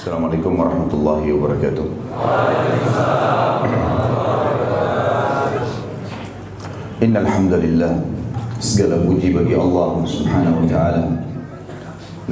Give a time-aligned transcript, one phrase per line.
[0.00, 1.84] Assalamualaikum warahmatullahi wabarakatuh.
[7.04, 8.00] Innal hamdalillah
[8.56, 11.04] segala puji bagi Allah Subhanahu wa taala.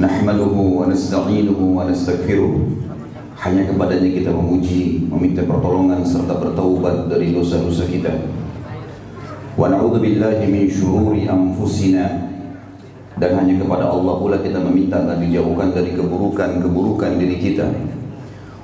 [0.01, 2.57] Nahmaduhu wa nasta'inuhu wa nastaghfiruh.
[3.37, 8.33] Hanya kepadanya kita memuji, meminta pertolongan serta bertaubat dari dosa-dosa kita.
[9.53, 12.28] Wa na'udzu billahi min syururi anfusina
[13.19, 17.67] dan hanya kepada Allah pula kita meminta agar dijauhkan dari keburukan-keburukan diri kita.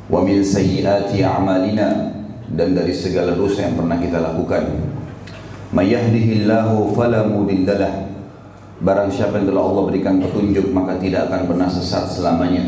[0.07, 2.15] Wa min sayyiati a'malina
[2.55, 4.63] dan dari segala dosa yang pernah kita lakukan.
[5.75, 8.07] May yahdihillahu fala mudhillalah.
[8.79, 12.63] Barang siapa yang telah Allah berikan petunjuk maka tidak akan pernah sesat selamanya.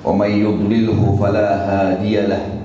[0.00, 2.56] Wa may yudlilhu fala hadiyalah.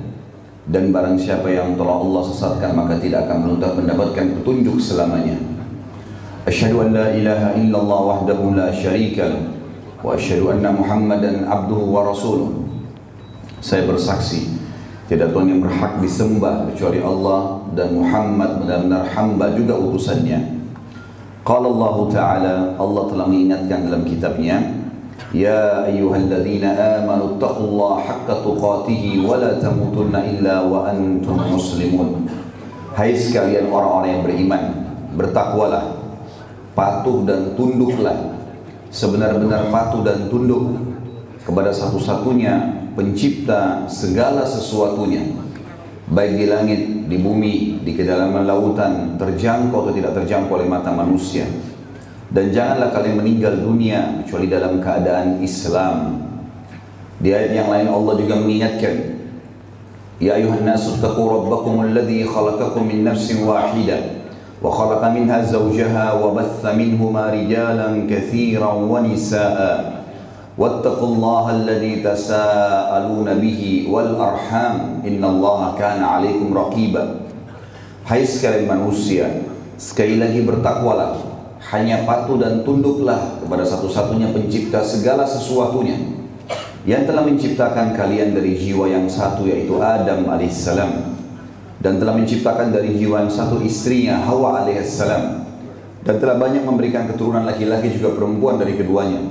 [0.72, 5.51] Dan barang siapa yang telah Allah sesatkan maka tidak akan mendapatkan petunjuk selamanya.
[6.48, 9.42] أشهد أن لا إله إلا الله وحده لا شريك له
[10.02, 12.50] وأشهد أن محمدا عبده ورسوله.
[13.62, 14.50] Saya bersaksi
[15.06, 20.40] Tidak Tuhan yang berhak disembah kecuali Allah dan Muhammad benar-benar hamba juga utusannya.
[21.46, 24.82] Qala Allah Ta'ala Allah telah mengingatkan dalam kitabnya
[25.36, 32.26] Ya ayyuhalladzina amanu taqullaha haqqa tuqatih wa la tamutunna illa wa antum muslimun.
[32.98, 34.64] Hai sekalian orang-orang yang beriman
[35.14, 36.01] bertakwalah
[36.74, 38.40] patuh dan tunduklah
[38.92, 40.80] sebenar-benar patuh dan tunduk
[41.42, 45.42] kepada satu-satunya pencipta segala sesuatunya
[46.12, 51.48] baik di langit, di bumi, di kedalaman lautan terjangkau atau tidak terjangkau oleh mata manusia.
[52.32, 56.20] Dan janganlah kalian meninggal dunia kecuali dalam keadaan Islam.
[57.20, 59.20] Di ayat yang lain Allah juga mengingatkan
[60.22, 64.21] Ya ayuhan nasu taqu rabbakum alladhi khalaqakum min nafsin wahidah
[64.63, 69.59] وخلق منها زوجها وبث منهما رجالا كثيرا ونساء
[70.59, 73.61] واتقوا الله الذي تساءلون به
[73.91, 77.05] والأرحام إن الله كان عليكم رقيبا
[78.07, 79.27] Hai sekalian manusia,
[79.75, 81.19] sekali lagi bertakwalah,
[81.75, 85.99] hanya patuh dan tunduklah kepada satu-satunya pencipta segala sesuatunya
[86.87, 91.10] yang telah menciptakan kalian dari jiwa yang satu yaitu Adam alaihissalam
[91.82, 95.50] dan telah menciptakan dari jiwa yang satu istrinya Hawa alaihissalam.
[96.02, 99.22] Dan telah banyak memberikan keturunan laki-laki juga perempuan dari keduanya.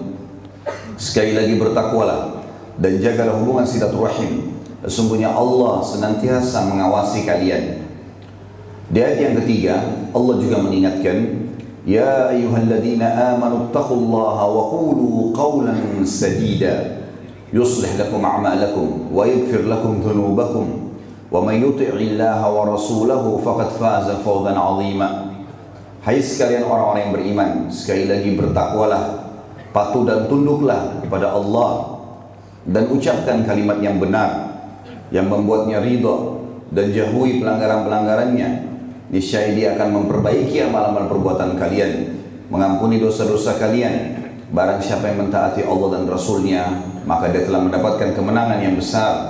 [0.99, 2.47] Sekali lagi bertakwalah
[2.79, 4.55] dan jagalah hubungan silaturahim.
[4.87, 7.87] Sesungguhnya Allah senantiasa mengawasi kalian.
[8.91, 9.75] Di ayat yang ketiga
[10.11, 11.47] Allah juga mengingatkan
[11.87, 17.07] Ya ayyuhalladzina amanu taqullaha wa qulu qawlan sadida.
[17.51, 20.90] Yuslih lakum a'malakum wa yaghfir lakum dhunubakum
[21.32, 25.10] وَمَنْ يُطِعِ اللَّهَ وَرَسُولَهُ فَقَدْ فَازَ فَوْزًا عَظِيمًا
[26.06, 29.26] Hai sekalian orang-orang yang beriman, sekali lagi bertakwalah,
[29.74, 31.98] patuh dan tunduklah kepada Allah
[32.62, 34.54] dan ucapkan kalimat yang benar
[35.10, 38.50] yang membuatnya ridha dan jauhi pelanggaran-pelanggarannya.
[39.10, 42.22] Niscaya dia akan memperbaiki amal-amal perbuatan kalian,
[42.54, 44.22] mengampuni dosa-dosa kalian.
[44.54, 46.64] Barang siapa yang mentaati Allah dan Rasulnya,
[47.06, 49.29] maka dia telah mendapatkan kemenangan yang besar.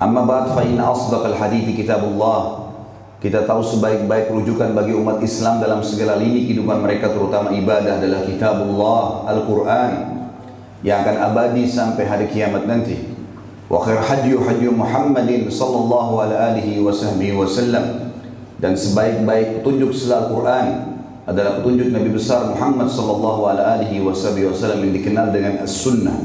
[0.00, 2.72] Amma ba'd fa inna asdaqal hadithi kitabullah.
[3.20, 8.24] Kita tahu sebaik-baik rujukan bagi umat Islam dalam segala lini kehidupan mereka terutama ibadah adalah
[8.24, 9.92] kitabullah Al-Qur'an
[10.80, 12.96] yang akan abadi sampai hari kiamat nanti.
[13.68, 18.16] Wa khair hadyu hadyu Muhammadin sallallahu alaihi wa sahbihi wasallam
[18.56, 20.66] dan sebaik-baik petunjuk setelah Al-Quran
[21.28, 26.16] adalah petunjuk Nabi besar Muhammad sallallahu alaihi wasallam yang dikenal dengan as-sunnah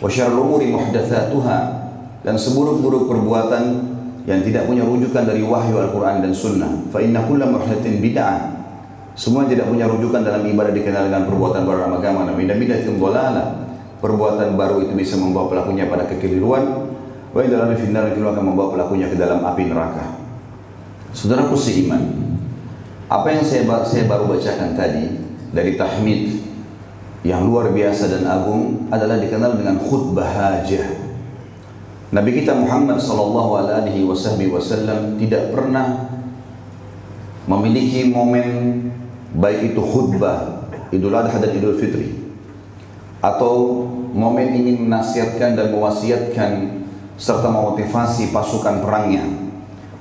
[0.00, 1.79] wa syarrul umuri muhdatsatuha
[2.20, 3.62] dan seburuk-buruk perbuatan
[4.28, 6.70] yang tidak punya rujukan dari wahyu Al-Quran dan Sunnah.
[6.92, 8.60] Fa inna kulla muhdatsin bid'ah.
[9.16, 12.20] Semua tidak punya rujukan dalam ibadah dikenal dengan perbuatan baru dalam agama.
[12.28, 13.68] Nabi Nabi datang dolala.
[14.00, 16.88] Perbuatan baru itu bisa membawa pelakunya pada kekeliruan.
[17.36, 20.20] Wa dalam finnar itu akan membawa pelakunya ke dalam api neraka.
[21.10, 22.00] Saudaraku seiman,
[23.10, 25.10] apa yang saya, saya baru bacakan tadi
[25.50, 26.38] dari tahmid
[27.26, 30.99] yang luar biasa dan agung adalah dikenal dengan khutbah hajah.
[32.10, 36.10] Nabi kita Muhammad sallallahu alaihi wasallam tidak pernah
[37.46, 38.82] memiliki momen
[39.38, 42.18] baik itu khutbah Idul Adha dan Idul Fitri
[43.22, 46.82] atau momen ingin menasihatkan dan mewasiatkan
[47.14, 49.30] serta memotivasi pasukan perangnya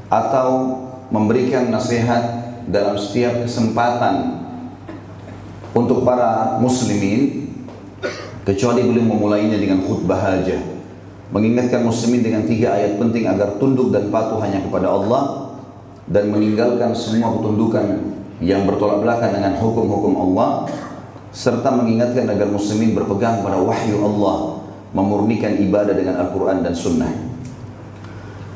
[0.09, 0.81] atau
[1.13, 4.49] memberikan nasihat dalam setiap kesempatan
[5.77, 7.53] untuk para muslimin
[8.49, 10.78] kecuali beliau memulainya dengan khutbah hajah
[11.29, 15.53] mengingatkan muslimin dengan tiga ayat penting agar tunduk dan patuh hanya kepada Allah
[16.09, 20.65] dan meninggalkan semua ketundukan yang bertolak belakang dengan hukum-hukum Allah
[21.29, 27.13] serta mengingatkan agar muslimin berpegang pada wahyu Allah memurnikan ibadah dengan Al-Quran dan Sunnah.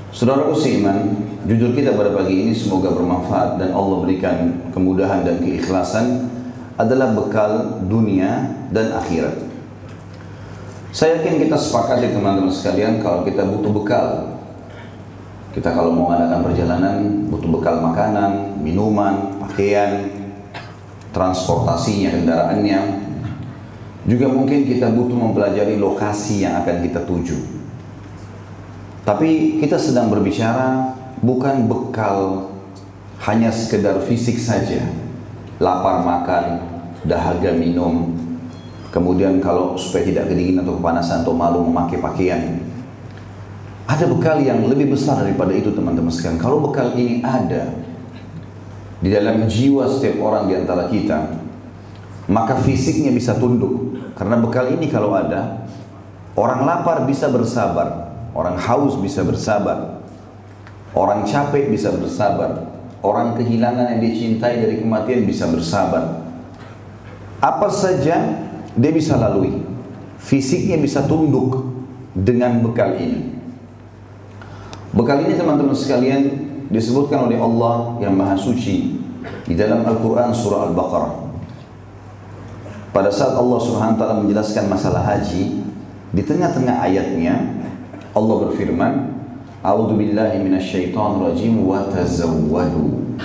[0.10, 1.14] Saudara seiman,
[1.46, 6.30] jujur kita pada pagi ini semoga bermanfaat dan Allah berikan kemudahan dan keikhlasan
[6.78, 9.53] adalah bekal dunia dan akhirat.
[10.94, 14.38] Saya yakin kita sepakat ya teman-teman sekalian kalau kita butuh bekal.
[15.50, 16.98] Kita kalau mau mengadakan perjalanan
[17.34, 20.06] butuh bekal makanan, minuman, pakaian,
[21.10, 22.82] transportasinya, kendaraannya.
[24.06, 27.42] Juga mungkin kita butuh mempelajari lokasi yang akan kita tuju.
[29.02, 30.94] Tapi kita sedang berbicara
[31.26, 32.50] bukan bekal
[33.26, 34.86] hanya sekedar fisik saja.
[35.58, 36.62] Lapar makan,
[37.02, 38.23] dahaga minum,
[38.94, 42.62] Kemudian kalau supaya tidak kedinginan atau kepanasan atau malu memakai pakaian.
[43.90, 46.38] Ada bekal yang lebih besar daripada itu teman-teman sekalian.
[46.38, 47.74] Kalau bekal ini ada
[49.02, 51.26] di dalam jiwa setiap orang di antara kita,
[52.30, 53.98] maka fisiknya bisa tunduk.
[54.14, 55.66] Karena bekal ini kalau ada,
[56.38, 60.06] orang lapar bisa bersabar, orang haus bisa bersabar,
[60.94, 62.70] orang capek bisa bersabar,
[63.02, 66.24] orang kehilangan yang dicintai dari kematian bisa bersabar.
[67.42, 69.54] Apa saja dia bisa lalui.
[70.18, 71.68] Fisiknya bisa tunduk
[72.16, 73.34] dengan bekal ini.
[74.94, 76.22] Bekal ini teman-teman sekalian
[76.70, 78.98] disebutkan oleh Allah yang Maha Suci
[79.46, 81.14] di dalam Al-Quran surah Al-Baqarah.
[82.94, 85.66] Pada saat Allah Subhanahu menjelaskan masalah haji,
[86.14, 87.42] di tengah-tengah ayatnya
[88.14, 88.94] Allah berfirman,
[89.66, 93.18] "A'udzu billahi minasyaitonir rajim wa tazawwadu."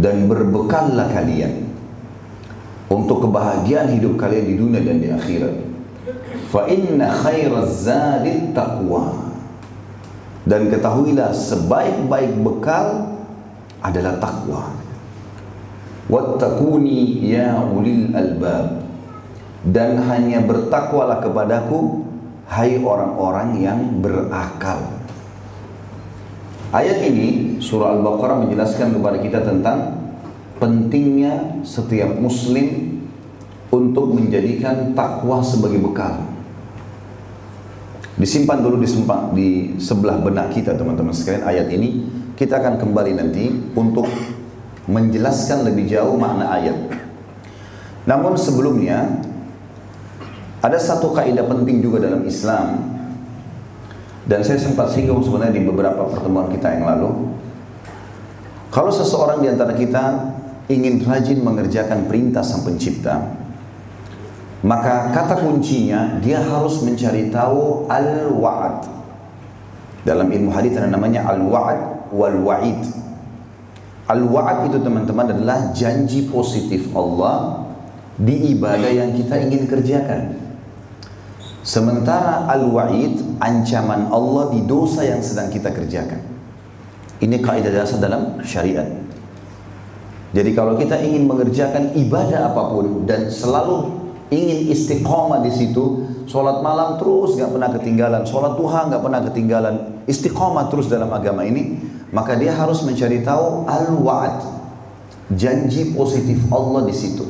[0.00, 1.69] Dan berbekallah kalian
[2.90, 5.54] untuk kebahagiaan hidup kalian di dunia dan di akhirat.
[6.50, 7.86] Fa inna khairaz
[8.50, 9.30] taqwa.
[10.42, 13.14] Dan ketahuilah sebaik-baik bekal
[13.78, 14.74] adalah takwa.
[16.10, 18.82] Wattaquni ya ulil albab.
[19.62, 22.02] Dan hanya bertakwalah kepadaku
[22.50, 24.82] hai orang-orang yang berakal.
[26.74, 29.99] Ayat ini surah Al-Baqarah menjelaskan kepada kita tentang
[30.60, 33.00] pentingnya setiap muslim
[33.72, 36.20] untuk menjadikan takwa sebagai bekal.
[38.20, 38.88] Disimpan dulu di,
[39.32, 39.48] di
[39.80, 42.04] sebelah benak kita teman-teman sekalian ayat ini.
[42.36, 44.08] Kita akan kembali nanti untuk
[44.88, 46.76] menjelaskan lebih jauh makna ayat.
[48.04, 49.20] Namun sebelumnya
[50.60, 52.96] ada satu kaidah penting juga dalam Islam
[54.28, 57.32] dan saya sempat singgung sebenarnya di beberapa pertemuan kita yang lalu.
[58.72, 60.04] Kalau seseorang di antara kita
[60.70, 63.18] ingin rajin mengerjakan perintah sang pencipta,
[64.62, 68.86] maka kata kuncinya dia harus mencari tahu al-wa'ad.
[70.06, 72.80] Dalam ilmu hadis ada namanya al-wa'ad wal wa'id.
[74.06, 77.66] Al-wa'ad itu teman-teman adalah janji positif Allah
[78.20, 80.36] di ibadah yang kita ingin kerjakan.
[81.60, 86.20] Sementara al-wa'id ancaman Allah di dosa yang sedang kita kerjakan.
[87.20, 88.99] Ini kaidah dasar dalam syariat.
[90.30, 93.90] Jadi kalau kita ingin mengerjakan ibadah apa pun dan selalu
[94.30, 99.74] ingin istiqomah di situ, sholat malam terus nggak pernah ketinggalan, sholat duha nggak pernah ketinggalan,
[100.06, 101.82] istiqomah terus dalam agama ini,
[102.14, 104.38] maka dia harus mencari tahu al-wa'ad,
[105.34, 107.26] janji positif Allah di situ.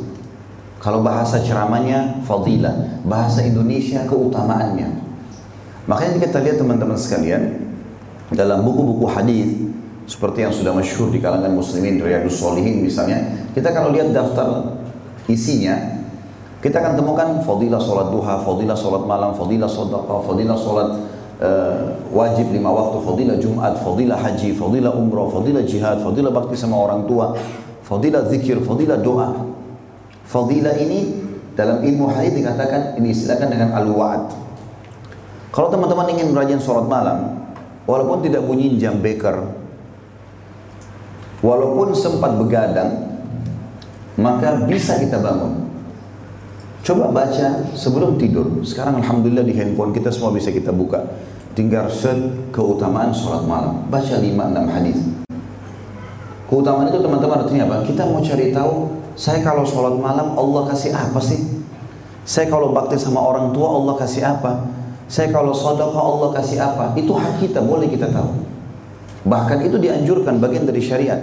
[0.80, 4.88] Kalau bahasa ceramahnya fadilah, bahasa Indonesia keutamaannya.
[5.88, 7.64] Makanya kita lihat teman-teman sekalian
[8.32, 9.69] dalam buku-buku hadis
[10.10, 14.74] seperti yang sudah masyhur di kalangan muslimin Riyadus Solihin misalnya kita kalau lihat daftar
[15.30, 16.00] isinya
[16.60, 20.88] kita akan temukan fadilah sholat duha, fadilah sholat malam, fadilah sodaqah, fadilah sholat
[21.40, 26.76] uh, wajib lima waktu, fadilah jumat, fadilah haji, fadilah umrah, fadilah jihad, fadilah bakti sama
[26.76, 27.32] orang tua,
[27.80, 29.56] fadilah zikir, fadilah doa.
[30.28, 31.16] Fadilah ini
[31.56, 34.30] dalam ilmu hadis dikatakan ini istilahkan dengan al-wa'ad.
[35.50, 37.40] Kalau teman-teman ingin rajin sholat malam,
[37.88, 39.59] walaupun tidak bunyi jam beker,
[41.44, 43.10] walaupun sempat begadang,
[44.16, 45.68] maka bisa kita bangun.
[46.80, 48.64] Coba baca sebelum tidur.
[48.64, 51.04] Sekarang Alhamdulillah di handphone kita semua bisa kita buka.
[51.52, 52.16] Tinggal set
[52.56, 53.84] keutamaan sholat malam.
[53.92, 54.98] Baca 5-6 hadis.
[56.48, 57.76] Keutamaan itu teman-teman artinya apa?
[57.84, 61.60] Kita mau cari tahu, saya kalau sholat malam Allah kasih apa sih?
[62.24, 64.66] Saya kalau bakti sama orang tua Allah kasih apa?
[65.10, 66.94] Saya kalau sodokah Allah kasih apa?
[66.94, 68.49] Itu hak kita, boleh kita tahu.
[69.24, 71.20] Bahkan itu dianjurkan bagian dari syariat.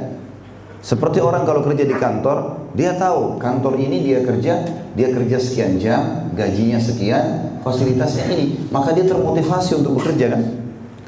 [0.77, 4.62] Seperti orang kalau kerja di kantor, dia tahu kantor ini dia kerja,
[4.94, 10.42] dia kerja sekian jam, gajinya sekian, fasilitasnya ini, maka dia termotivasi untuk bekerja kan?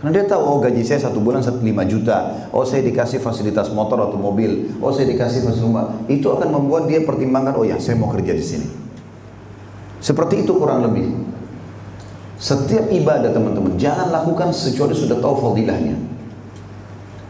[0.01, 3.99] Karena dia tahu, oh gaji saya satu bulan lima juta, oh saya dikasih fasilitas motor
[3.99, 7.99] atau mobil, oh saya dikasih fasilitas rumah, itu akan membuat dia pertimbangkan, oh ya saya
[7.99, 8.67] mau kerja di sini.
[9.99, 11.13] Seperti itu kurang lebih.
[12.39, 16.18] Setiap ibadah teman-teman, jangan lakukan kecuali sudah tahu fadilahnya.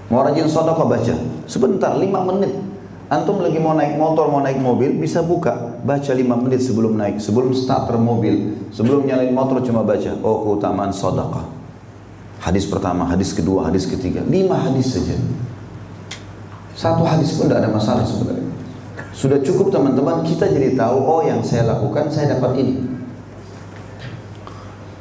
[0.09, 1.15] Mau rajin sedekah baca.
[1.45, 2.53] Sebentar, 5 menit.
[3.09, 5.81] Antum lagi mau naik motor, mau naik mobil, bisa buka.
[5.81, 10.13] Baca 5 menit sebelum naik, sebelum starter mobil, sebelum nyalain motor cuma baca.
[10.21, 11.45] Oh keutamaan sedekah.
[12.41, 14.21] Hadis pertama, hadis kedua, hadis ketiga.
[14.25, 15.17] 5 hadis saja.
[16.77, 18.49] Satu hadis pun tidak ada masalah sebenarnya.
[19.11, 22.73] Sudah cukup teman-teman, kita jadi tahu, oh yang saya lakukan, saya dapat ini.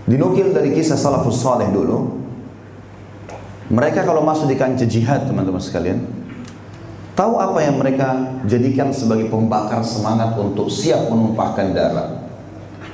[0.09, 2.18] Dinukil dari kisah salafus saleh dulu.
[3.69, 6.01] Mereka kalau masuk di kancah jihad teman-teman sekalian,
[7.13, 12.09] tahu apa yang mereka jadikan sebagai pembakar semangat untuk siap menumpahkan darah.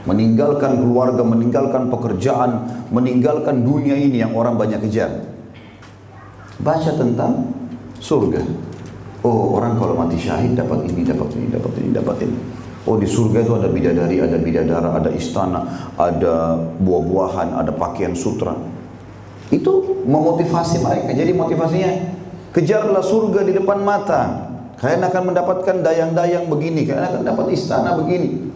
[0.05, 5.31] Meninggalkan keluarga, meninggalkan pekerjaan, meninggalkan dunia ini yang orang banyak kejar.
[6.59, 7.55] Baca tentang
[8.03, 8.43] surga.
[9.25, 12.37] Oh orang kalau mati syahid dapat ini, dapat ini, dapat ini, dapat ini.
[12.85, 18.74] Oh di surga itu ada bidadari, ada bidadara, ada istana, ada buah-buahan, ada pakaian sutra.
[19.53, 21.11] Itu memotivasi mereka.
[21.13, 21.91] Jadi motivasinya
[22.55, 24.53] kejarlah surga di depan mata.
[24.79, 28.53] Kalian akan mendapatkan dayang-dayang begini, kalian akan dapat istana begini.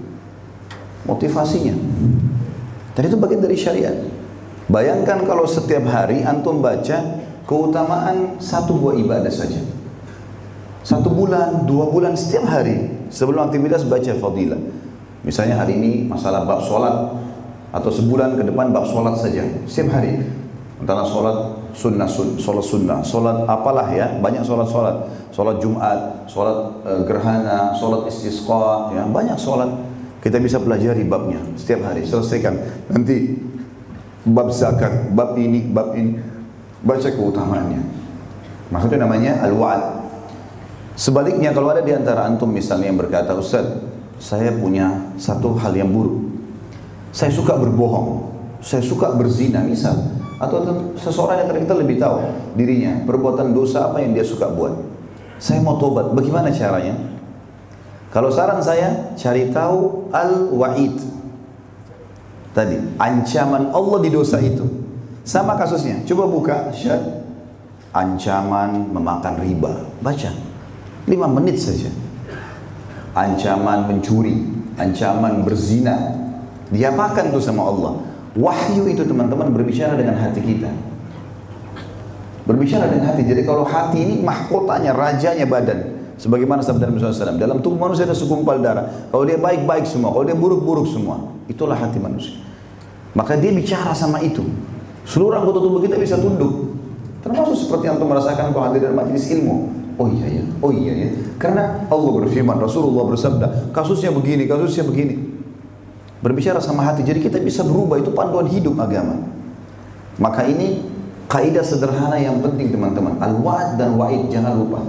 [1.09, 1.75] Motivasinya.
[2.92, 3.97] Dan itu bagian dari syariat.
[4.68, 9.64] Bayangkan kalau setiap hari antum baca keutamaan satu buah ibadah saja.
[10.85, 14.61] Satu bulan, dua bulan, setiap hari sebelum aktivitas baca fadilah.
[15.25, 17.16] Misalnya hari ini masalah bab sholat
[17.73, 20.21] atau sebulan ke depan bab sholat saja setiap hari.
[20.79, 21.37] Antara sholat
[21.75, 24.97] sunnah, sun, sholat sunnah, sholat apalah ya, banyak sholat sholat,
[25.35, 29.67] sholat Jumat, sholat e, gerhana, sholat istisqa, ya banyak sholat.
[30.23, 32.55] Kita bisa pelajari babnya setiap hari, selesaikan.
[32.95, 33.39] Nanti
[34.23, 36.15] bab zakat, bab ini, bab ini,
[36.87, 37.83] baca keutamaannya.
[38.71, 39.99] Maksudnya namanya al-wa'ad
[40.99, 43.71] Sebaliknya kalau ada di antara antum misalnya yang berkata, Ustaz,
[44.19, 46.27] saya punya satu hal yang buruk.
[47.15, 50.18] Saya suka berbohong, saya suka berzina misal.
[50.38, 50.62] Atau
[50.95, 52.23] seseorang yang kita lebih tahu
[52.54, 54.71] dirinya, perbuatan dosa apa yang dia suka buat.
[55.42, 56.95] Saya mau tobat, bagaimana caranya?
[58.14, 60.97] Kalau saran saya, cari tahu al-wa'id.
[62.54, 64.64] Tadi, ancaman Allah di dosa itu.
[65.26, 67.26] Sama kasusnya, coba buka syad.
[67.92, 69.85] Ancaman memakan riba.
[70.00, 70.30] Baca.
[71.04, 71.92] Lima menit saja.
[73.12, 74.47] Ancaman mencuri,
[74.78, 76.14] ancaman berzina.
[76.73, 78.08] Diapakan itu sama Allah?
[78.38, 80.71] Wahyu itu teman-teman berbicara dengan hati kita.
[82.47, 83.26] Berbicara dengan hati.
[83.26, 85.99] Jadi kalau hati ini mahkotanya, rajanya badan.
[86.18, 87.35] Sebagaimana sabda Nabi SAW.
[87.35, 89.11] Dalam tubuh manusia ada segumpal darah.
[89.11, 90.14] Kalau dia baik-baik semua.
[90.14, 91.35] Kalau dia buruk-buruk semua.
[91.50, 92.38] Itulah hati manusia.
[93.18, 94.47] Maka dia bicara sama itu.
[95.02, 96.78] Seluruh anggota tubuh kita bisa tunduk.
[97.26, 99.75] Termasuk seperti yang untuk merasakan kalau hadir dalam majelis ilmu.
[99.99, 101.09] Oh iya ya, oh iya ya.
[101.42, 105.38] Karena Allah berfirman, Rasulullah bersabda, kasusnya begini, kasusnya begini.
[106.19, 109.23] Berbicara sama hati, jadi kita bisa berubah, itu panduan hidup agama.
[110.19, 110.83] Maka ini
[111.31, 113.23] kaidah sederhana yang penting teman-teman.
[113.23, 114.83] Al-wa'ad dan wa'id, jangan lupa.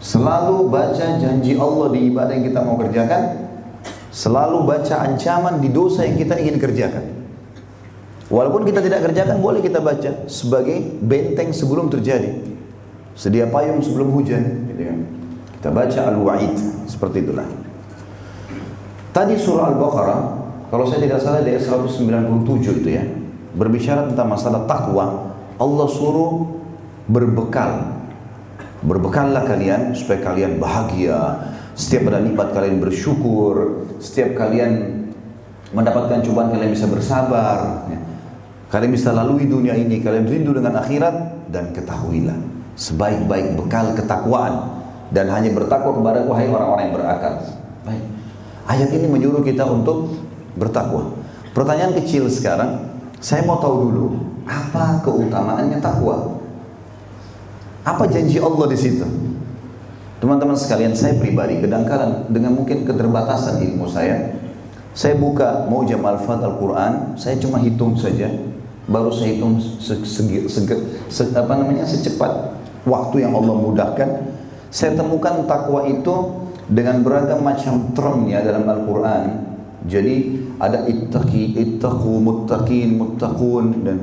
[0.00, 3.22] Selalu baca janji Allah di ibadah yang kita mau kerjakan.
[4.08, 7.04] Selalu baca ancaman di dosa yang kita ingin kerjakan.
[8.32, 12.32] Walaupun kita tidak kerjakan, boleh kita baca sebagai benteng sebelum terjadi.
[13.12, 14.98] Sedia payung sebelum hujan, gitu kan.
[15.60, 16.54] Kita baca Al-Wa'id
[16.88, 17.48] seperti itulah.
[19.12, 20.20] Tadi surah Al-Baqarah,
[20.68, 23.04] kalau saya tidak salah ayat 197 itu ya,
[23.54, 26.58] berbicara tentang masalah takwa, Allah suruh
[27.06, 27.96] berbekal.
[28.84, 31.48] Berbekallah kalian supaya kalian bahagia.
[31.74, 33.88] Setiap ada nikmat kalian bersyukur.
[33.98, 35.04] Setiap kalian
[35.72, 37.88] mendapatkan cobaan kalian bisa bersabar.
[37.90, 37.98] Ya.
[38.70, 39.98] Kalian bisa lalui dunia ini.
[40.04, 46.82] Kalian rindu dengan akhirat dan ketahuilah sebaik-baik bekal ketakwaan dan hanya bertakwa kepada wahai orang-orang
[46.92, 47.34] yang berakal.
[47.88, 48.04] Baik.
[48.68, 50.12] Ayat ini menyuruh kita untuk
[50.56, 51.14] bertakwa.
[51.52, 54.06] Pertanyaan kecil sekarang, saya mau tahu dulu
[54.44, 56.36] apa keutamaannya takwa?
[57.86, 59.06] Apa janji Allah di situ?
[60.16, 64.32] Teman-teman sekalian, saya pribadi kadang-kadang dengan mungkin keterbatasan ilmu saya,
[64.96, 68.32] saya buka mau jam al-fat Al-Quran, saya cuma hitung saja,
[68.88, 70.60] baru saya hitung se, se, se,
[71.12, 72.56] se, apa namanya secepat
[72.88, 74.08] waktu yang Allah mudahkan,
[74.72, 79.22] saya temukan takwa itu dengan beragam macam termnya dalam Al-Quran.
[79.86, 80.14] Jadi
[80.58, 83.98] ada ittaqi, ittaqu, muttaqin, muttaqun dan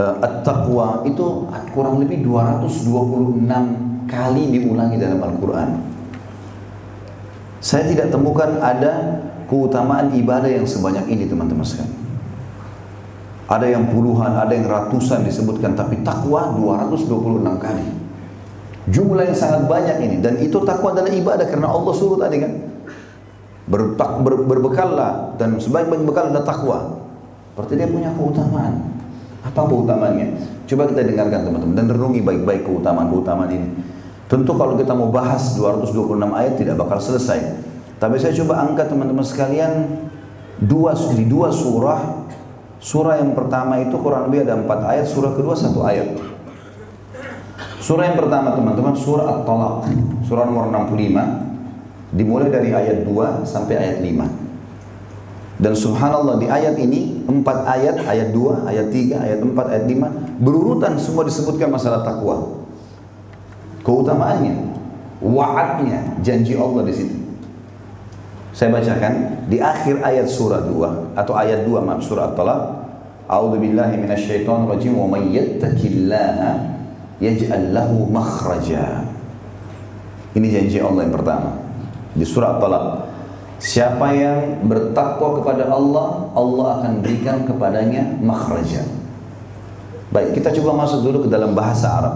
[0.00, 1.44] uh, at-taqwa itu
[1.76, 5.68] kurang lebih 226 kali diulangi dalam Al-Quran.
[7.60, 11.92] Saya tidak temukan ada keutamaan ibadah yang sebanyak ini teman-teman sekalian.
[13.50, 17.86] Ada yang puluhan, ada yang ratusan disebutkan, tapi takwa 226 kali.
[18.88, 22.69] Jumlah yang sangat banyak ini dan itu takwa adalah ibadah karena Allah suruh tadi kan.
[23.70, 26.78] Bertak, ber, berbekallah dan sebaik-baik bekal adalah takwa.
[27.54, 28.98] Berarti dia punya keutamaan.
[29.46, 30.42] Apa keutamaannya?
[30.66, 33.68] Coba kita dengarkan teman-teman dan renungi baik-baik keutamaan-keutamaan ini.
[34.26, 37.62] Tentu kalau kita mau bahas 226 ayat tidak bakal selesai.
[38.02, 40.02] Tapi saya coba angkat teman-teman sekalian
[40.58, 42.26] dua di dua surah.
[42.80, 46.16] Surah yang pertama itu kurang lebih ada empat ayat, surah kedua satu ayat.
[47.80, 49.88] Surah yang pertama teman-teman surah At-Talaq,
[50.24, 51.49] surah nomor 65
[52.10, 55.60] dimulai dari ayat 2 sampai ayat 5.
[55.60, 60.40] Dan subhanallah di ayat ini empat ayat, ayat 2, ayat 3, ayat 4, ayat 5
[60.40, 62.64] berurutan semua disebutkan masalah takwa
[63.84, 64.56] keutamaannya,
[65.20, 67.16] wa'adnya, janji Allah di situ.
[68.50, 72.62] Saya bacakan di akhir ayat surah 2 atau ayat 2 maaf surah At-Talaq.
[73.30, 76.50] A'udzu billahi minasyaitonir rajim wa may yattaqillaha
[77.22, 79.06] yaj'al lahu makhraja.
[80.34, 81.69] Ini janji Allah yang pertama
[82.14, 82.84] di surah At-Talaq.
[83.60, 88.88] Siapa yang bertakwa kepada Allah, Allah akan berikan kepadanya makhraja.
[90.10, 92.14] Baik, kita coba masuk dulu ke dalam bahasa Arab.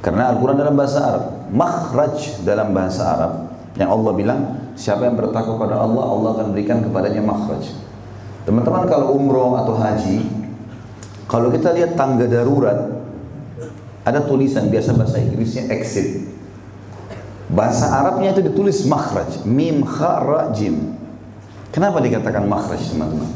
[0.00, 3.32] Karena Al-Quran dalam bahasa Arab, makhraj dalam bahasa Arab
[3.74, 4.40] yang Allah bilang
[4.78, 7.74] siapa yang bertakwa kepada Allah, Allah akan berikan kepadanya makhraj.
[8.44, 10.28] Teman-teman kalau umroh atau haji,
[11.24, 13.00] kalau kita lihat tangga darurat,
[14.04, 16.33] ada tulisan biasa bahasa Inggrisnya exit.
[17.54, 20.98] Bahasa Arabnya itu ditulis makhraj, mim kha ra jim.
[21.70, 23.30] Kenapa dikatakan makhraj teman-teman?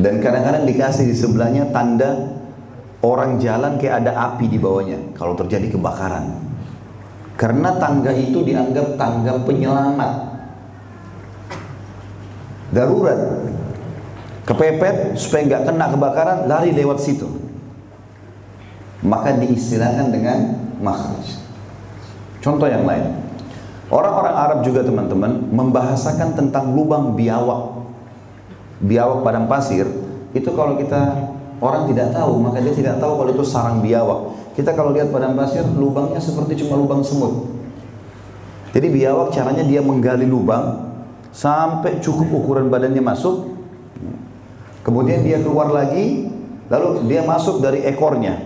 [0.00, 2.40] Dan kadang-kadang dikasih di sebelahnya tanda
[3.04, 6.40] orang jalan kayak ada api di bawahnya kalau terjadi kebakaran.
[7.36, 10.12] Karena tangga itu dianggap tangga penyelamat.
[12.72, 13.20] Darurat.
[14.48, 17.28] Kepepet supaya nggak kena kebakaran, lari lewat situ.
[19.04, 20.38] Maka diistilahkan dengan
[20.80, 21.45] makhraj.
[22.46, 23.26] Contoh yang lain.
[23.90, 27.82] Orang-orang Arab juga teman-teman membahasakan tentang lubang biawak.
[28.86, 29.90] Biawak padang pasir
[30.30, 34.36] itu kalau kita Orang tidak tahu, maka dia tidak tahu kalau itu sarang biawak.
[34.52, 37.48] Kita kalau lihat padang pasir, lubangnya seperti cuma lubang semut.
[38.76, 40.92] Jadi biawak caranya dia menggali lubang
[41.32, 43.56] sampai cukup ukuran badannya masuk.
[44.84, 46.28] Kemudian dia keluar lagi,
[46.68, 48.36] lalu dia masuk dari ekornya.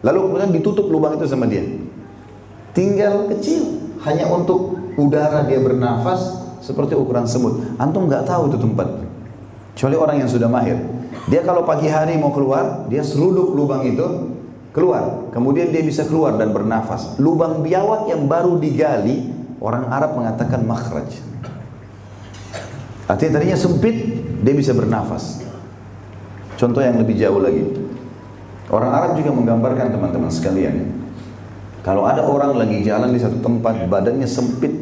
[0.00, 1.68] Lalu kemudian ditutup lubang itu sama dia.
[2.76, 7.64] Tinggal kecil, hanya untuk udara dia bernafas seperti ukuran semut.
[7.80, 9.00] Antum nggak tahu itu tempat.
[9.72, 10.76] Kecuali orang yang sudah mahir.
[11.32, 14.04] Dia kalau pagi hari mau keluar, dia seruduk lubang itu
[14.76, 15.32] keluar.
[15.32, 17.16] Kemudian dia bisa keluar dan bernafas.
[17.16, 19.24] Lubang biawak yang baru digali,
[19.56, 21.08] orang Arab mengatakan makhraj.
[23.08, 23.96] Artinya tadinya sempit,
[24.44, 25.40] dia bisa bernafas.
[26.60, 27.72] Contoh yang lebih jauh lagi.
[28.68, 30.95] Orang Arab juga menggambarkan teman-teman sekalian.
[31.86, 34.74] Kalau ada orang lagi jalan di satu tempat, badannya sempit,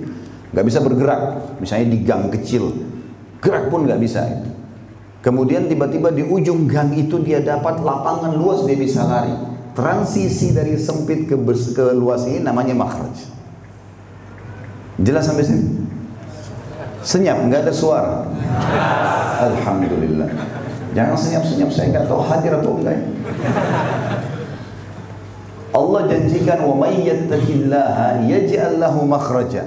[0.56, 1.20] nggak bisa bergerak,
[1.60, 2.72] misalnya di gang kecil,
[3.44, 4.24] gerak pun nggak bisa.
[5.20, 9.36] Kemudian tiba-tiba di ujung gang itu dia dapat lapangan luas dia bisa lari.
[9.76, 11.36] Transisi dari sempit ke,
[11.76, 13.12] ke luas ini namanya makhraj.
[14.96, 15.84] Jelas sampai sini?
[17.04, 18.24] Senyap, nggak ada suara.
[19.44, 20.32] Alhamdulillah.
[20.96, 22.96] Jangan senyap-senyap, saya nggak tahu hadir atau enggak.
[25.74, 29.66] Allah janjikan wa may yattaqillaha yaj'al lahu makhraja.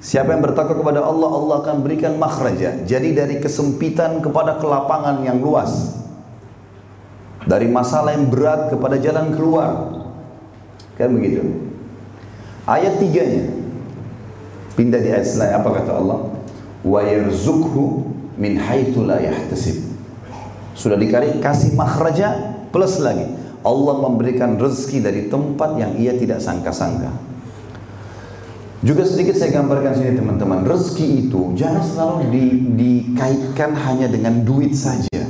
[0.00, 2.88] Siapa yang bertakwa kepada Allah, Allah akan berikan makhraja.
[2.88, 6.00] Jadi dari kesempitan kepada kelapangan yang luas.
[7.44, 9.92] Dari masalah yang berat kepada jalan keluar.
[10.96, 11.68] Kan begitu.
[12.64, 13.52] Ayat tiganya.
[14.72, 16.32] Pindah di ayat selain apa kata Allah?
[16.80, 18.08] Wa yarzukhu
[18.40, 19.84] min haitsu la yahtasib.
[20.72, 23.39] Sudah dikasih kasih makhraja plus lagi.
[23.60, 27.12] Allah memberikan rezeki dari tempat yang ia tidak sangka-sangka.
[28.80, 32.44] Juga sedikit saya gambarkan sini teman-teman, rezeki itu jangan selalu di,
[32.80, 35.20] dikaitkan hanya dengan duit saja.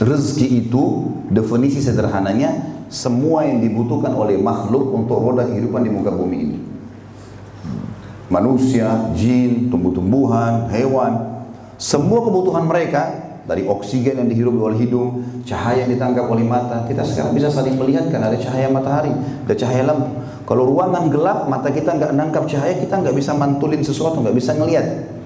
[0.00, 0.84] Rezeki itu
[1.28, 6.58] definisi sederhananya semua yang dibutuhkan oleh makhluk untuk roda kehidupan di muka bumi ini.
[8.32, 11.44] Manusia, jin, tumbuh-tumbuhan, hewan,
[11.76, 17.00] semua kebutuhan mereka dari oksigen yang dihirup oleh hidung, cahaya yang ditangkap oleh mata, kita
[17.00, 19.08] sekarang bisa saling melihat kan ada cahaya matahari,
[19.48, 20.20] ada cahaya lampu.
[20.44, 24.52] Kalau ruangan gelap, mata kita nggak nangkap cahaya, kita nggak bisa mantulin sesuatu, nggak bisa
[24.52, 25.16] ngelihat.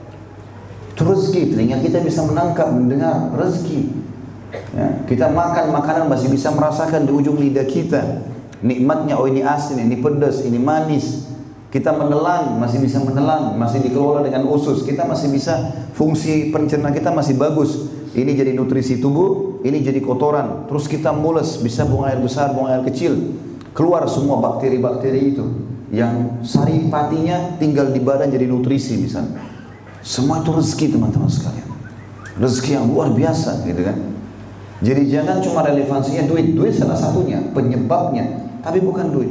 [0.94, 3.90] Itu rezeki, telinga kita bisa menangkap, mendengar rezeki.
[4.72, 8.22] Ya, kita makan makanan masih bisa merasakan di ujung lidah kita.
[8.62, 11.26] Nikmatnya, oh ini asin, ini pedas, ini manis.
[11.72, 14.84] Kita menelan, masih bisa menelan, masih dikelola dengan usus.
[14.84, 17.91] Kita masih bisa, fungsi pencernaan kita masih bagus.
[18.12, 20.68] Ini jadi nutrisi tubuh, ini jadi kotoran.
[20.68, 23.40] Terus kita mules, bisa buang air besar, buang air kecil
[23.72, 25.44] keluar semua bakteri-bakteri itu
[25.92, 29.40] yang sari patinya tinggal di badan jadi nutrisi misalnya
[30.04, 31.72] semua itu rezeki teman-teman sekalian
[32.40, 33.98] rezeki yang luar biasa gitu kan.
[34.82, 39.30] Jadi jangan cuma relevansinya duit, duit salah satunya, penyebabnya, tapi bukan duit.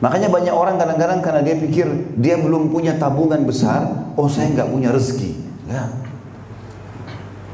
[0.00, 1.84] Makanya banyak orang kadang-kadang karena dia pikir
[2.16, 5.36] dia belum punya tabungan besar, oh saya nggak punya rezeki.
[5.68, 5.84] Ya.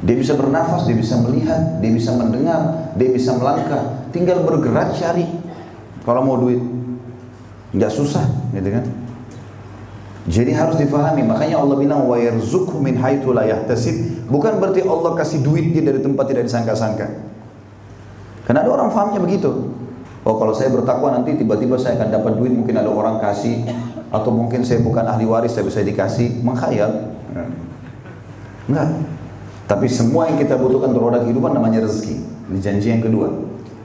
[0.04, 4.04] Dia bisa bernafas, dia bisa melihat, dia bisa mendengar, dia bisa melangkah.
[4.12, 5.24] Tinggal bergerak cari.
[6.04, 6.60] Kalau mau duit,
[7.72, 8.84] nggak susah, gitu kan?
[10.26, 15.14] Jadi harus difahami, makanya Allah bilang wa yarzuqhu min haitsu la yahtasib, bukan berarti Allah
[15.14, 17.06] kasih duit dia dari tempat tidak disangka-sangka.
[18.42, 19.70] Karena ada orang fahamnya begitu.
[20.26, 23.62] Oh kalau saya bertakwa nanti tiba-tiba saya akan dapat duit, mungkin ada orang kasih
[24.10, 27.14] atau mungkin saya bukan ahli waris saya bisa dikasih, menghayal.
[28.66, 29.15] Enggak.
[29.66, 32.22] Tapi semua yang kita butuhkan untuk roda kehidupan namanya rezeki.
[32.54, 33.28] Ini janji yang kedua.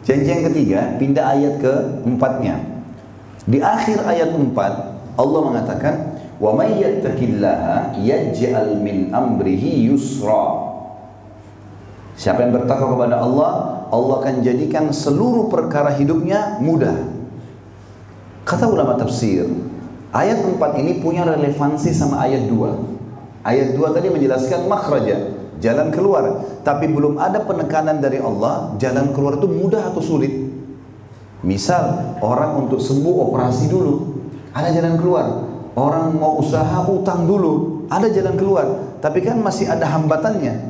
[0.06, 1.74] Janji yang ketiga, pindah ayat ke
[2.06, 2.62] empatnya.
[3.50, 4.74] Di akhir ayat empat,
[5.18, 5.96] Allah mengatakan,
[6.42, 10.74] Wa may yattaqillaha yaj'al min amrihi yusra.
[12.18, 13.52] Siapa yang bertakwa kepada Allah,
[13.90, 16.98] Allah akan jadikan seluruh perkara hidupnya mudah.
[18.46, 19.46] Kata ulama tafsir,
[20.14, 23.46] ayat 4 ini punya relevansi sama ayat 2.
[23.46, 26.44] Ayat 2 tadi menjelaskan makhraja, jalan keluar.
[26.66, 30.34] Tapi belum ada penekanan dari Allah, jalan keluar itu mudah atau sulit.
[31.42, 33.94] Misal, orang untuk sembuh operasi dulu,
[34.54, 35.26] ada jalan keluar.
[35.74, 38.68] Orang mau usaha utang dulu, ada jalan keluar.
[39.00, 40.70] Tapi kan masih ada hambatannya.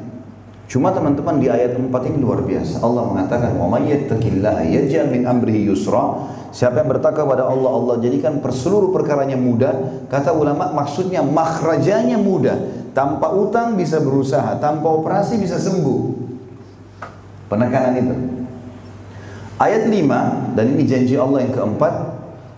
[0.71, 2.79] Cuma teman-teman di ayat 4 ini luar biasa.
[2.79, 3.67] Allah mengatakan, "Wa
[5.11, 10.07] min amrihi yusra." Siapa yang bertakwa kepada Allah, Allah jadikan perseluruh perkaranya mudah.
[10.07, 12.80] Kata ulama maksudnya makhrajanya mudah.
[12.91, 15.99] Tanpa utang bisa berusaha, tanpa operasi bisa sembuh.
[17.47, 18.15] Penekanan itu.
[19.61, 21.93] Ayat 5 dan ini janji Allah yang keempat,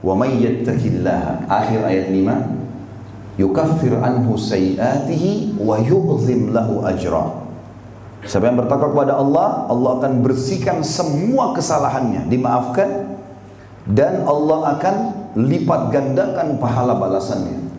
[0.04, 1.48] Wa may yattaqillaha.
[1.48, 3.39] Akhir ayat 5.
[3.39, 7.41] Yukaffir anhu sayiatihi wa yu'zim lahu ajra.
[8.28, 13.17] Siapa yang bertakwa kepada Allah, Allah akan bersihkan semua kesalahannya, dimaafkan
[13.89, 14.96] dan Allah akan
[15.34, 17.73] lipat gandakan pahala balasannya.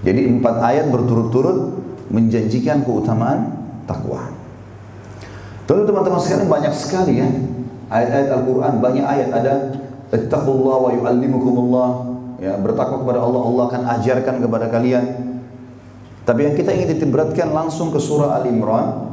[0.00, 1.76] Jadi empat ayat berturut-turut
[2.08, 3.52] menjanjikan keutamaan
[3.84, 4.32] takwa.
[5.68, 7.28] Tentu teman-teman sekalian banyak sekali ya
[7.90, 9.54] ayat-ayat Al-Quran banyak ayat ada
[10.10, 11.88] Ittaqullah wa yu'allimukumullah.
[12.40, 15.04] Ya, bertakwa kepada Allah, Allah akan ajarkan kepada kalian.
[16.24, 19.12] Tapi yang kita ingin ditiberatkan langsung ke surah Al-Imran.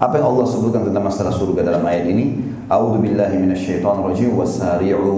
[0.00, 2.40] Apa yang Allah sebutkan tentang masalah surga dalam ayat ini?
[2.66, 5.12] A'udzu billahi minasyaitonir rajim wasari'u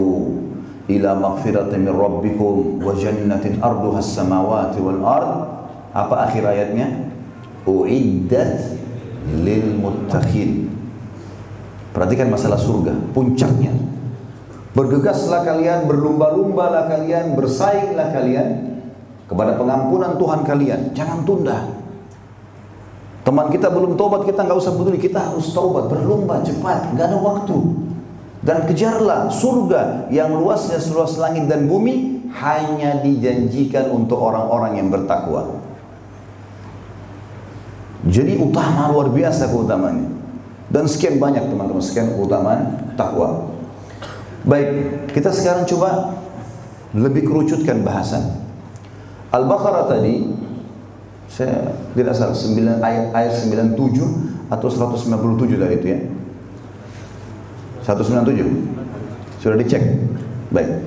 [0.90, 5.32] ila maghfiratin min rabbikum wa jannatin arduha as-samawati wal ard.
[5.94, 7.08] Apa akhir ayatnya?
[7.64, 8.78] Uiddat
[9.42, 10.70] lil muttaqin.
[11.94, 13.72] Perhatikan masalah surga puncaknya.
[14.76, 18.75] Bergegaslah kalian berlumba-lumbalah kalian bersainglah kalian
[19.26, 21.58] kepada pengampunan Tuhan kalian jangan tunda
[23.26, 27.18] teman kita belum tobat kita nggak usah peduli kita harus tobat berlumba cepat nggak ada
[27.18, 27.58] waktu
[28.46, 35.58] dan kejarlah surga yang luasnya seluas langit dan bumi hanya dijanjikan untuk orang-orang yang bertakwa.
[38.06, 40.14] Jadi utama luar biasa keutamanya.
[40.70, 43.50] Dan sekian banyak teman-teman, sekian keutamaan takwa.
[44.46, 46.14] Baik, kita sekarang coba
[46.94, 48.45] lebih kerucutkan bahasan.
[49.34, 50.26] Al-Baqarah tadi
[51.26, 53.74] saya tidak salah 9 ayat ayat 97
[54.46, 56.00] atau 197 tadi itu ya.
[57.86, 59.82] 197 sudah dicek
[60.50, 60.82] baik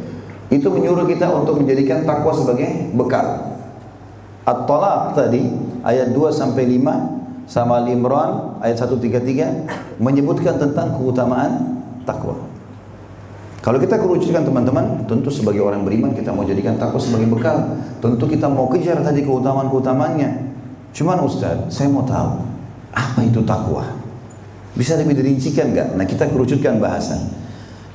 [0.52, 3.56] itu menyuruh kita untuk menjadikan takwa sebagai bekal
[4.44, 5.48] At-Talaq tadi
[5.86, 12.38] ayat 2 sampai 5 sama Al-Imran ayat 133 menyebutkan tentang keutamaan takwa.
[13.70, 17.78] Kalau kita kerucutkan teman-teman, tentu sebagai orang beriman kita mau jadikan takwa sebagai bekal.
[18.02, 20.30] Tentu kita mau kejar tadi keutamaan-keutamaannya.
[20.90, 22.42] Cuman Ustaz, saya mau tahu
[22.90, 23.86] apa itu takwa?
[24.74, 26.02] Bisa lebih dirincikan nggak?
[26.02, 27.30] Nah kita kerucutkan bahasan.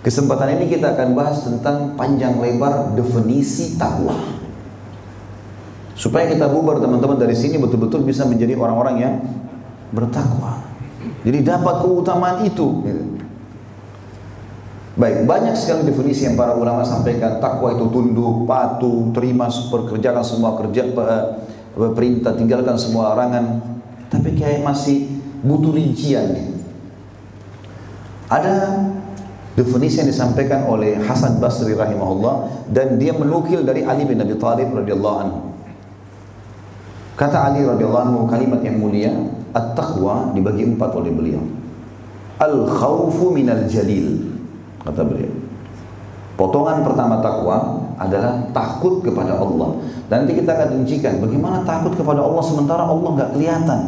[0.06, 4.14] Kesempatan ini kita akan bahas tentang panjang lebar definisi takwa.
[5.98, 9.14] Supaya kita bubar teman-teman dari sini betul-betul bisa menjadi orang-orang yang
[9.90, 10.54] bertakwa.
[11.26, 12.78] Jadi dapat keutamaan itu.
[14.94, 17.42] Baik, banyak sekali definisi yang para ulama sampaikan.
[17.42, 23.58] Takwa itu tunduk, patuh, terima, pekerjakan semua kerja eh, perintah, tinggalkan semua larangan.
[24.06, 25.10] Tapi kayak masih
[25.42, 26.54] butuh rincian.
[28.30, 28.86] Ada
[29.58, 34.78] definisi yang disampaikan oleh Hasan Basri rahimahullah dan dia menukil dari Ali bin Abi Thalib
[34.78, 35.40] radhiyallahu anhu.
[37.18, 39.10] Kata Ali radhiyallahu anhu kalimat yang mulia,
[39.50, 41.42] at-taqwa dibagi empat oleh beliau.
[42.34, 44.33] al khawfu minal jalil
[44.84, 45.32] kata beliau.
[46.34, 49.78] Potongan pertama takwa adalah takut kepada Allah.
[50.10, 53.80] Nanti kita akan rincikan bagaimana takut kepada Allah sementara Allah nggak kelihatan.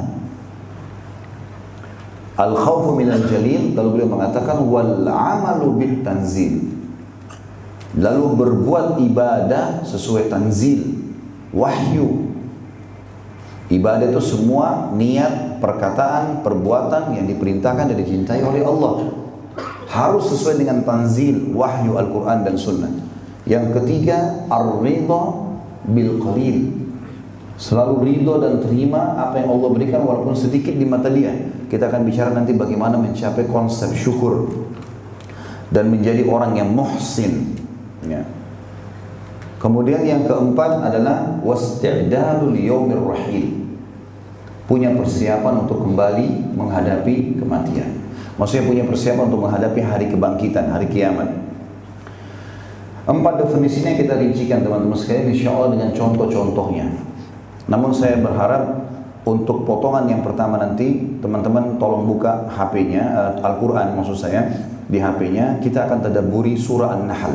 [2.37, 6.77] Al khawfu minal jalil lalu beliau mengatakan wal amalu bit tanzil
[7.97, 10.85] lalu berbuat ibadah sesuai tanzil
[11.51, 12.31] wahyu.
[13.67, 19.26] Ibadah itu semua niat perkataan perbuatan yang diperintahkan dan dicintai oleh Allah
[19.97, 22.93] harus sesuai dengan tanzil wahyu Al-Quran dan Sunnah.
[23.49, 25.23] Yang ketiga ar-ridha
[25.89, 26.85] bil qalil.
[27.57, 31.33] Selalu ridho dan terima apa yang Allah berikan walaupun sedikit di mata dia.
[31.73, 34.53] Kita akan bicara nanti bagaimana mencapai konsep syukur
[35.73, 37.57] dan menjadi orang yang muhsin.
[38.07, 38.23] Ya.
[39.57, 43.67] kemudian yang keempat adalah wasti'dadu liyaumir rahil.
[44.69, 47.96] Punya persiapan untuk kembali menghadapi kematian
[48.37, 51.29] Maksudnya punya persiapan untuk menghadapi hari kebangkitan, hari kiamat.
[53.07, 56.91] Empat definisinya kita rincikan teman-teman sekalian insya Allah dengan contoh-contohnya.
[57.71, 58.93] Namun saya berharap
[59.27, 64.47] untuk potongan yang pertama nanti teman-teman tolong buka HP-nya uh, Al-Qur'an maksud saya
[64.87, 67.35] di HP-nya kita akan tadaburi surah An-Nahl.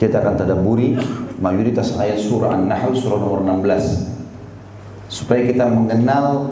[0.00, 0.96] Kita akan tadaburi
[1.42, 5.10] mayoritas ayat surah An-Nahl surah nomor 16.
[5.12, 6.48] Supaya kita mengenal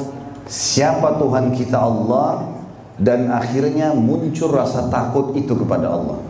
[0.50, 2.49] siapa Tuhan kita Allah
[3.00, 6.20] dan akhirnya muncul rasa takut itu kepada Allah.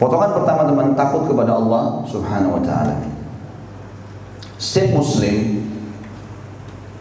[0.00, 2.96] Potongan pertama teman takut kepada Allah Subhanahu wa taala.
[4.56, 5.68] Setiap muslim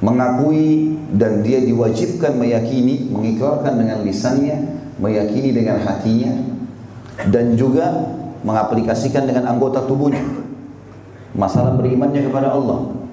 [0.03, 4.57] mengakui dan dia diwajibkan meyakini, mengikrarkan dengan lisannya,
[4.99, 6.35] meyakini dengan hatinya
[7.31, 8.11] dan juga
[8.43, 10.21] mengaplikasikan dengan anggota tubuhnya.
[11.37, 13.06] Masalah berimannya kepada Allah.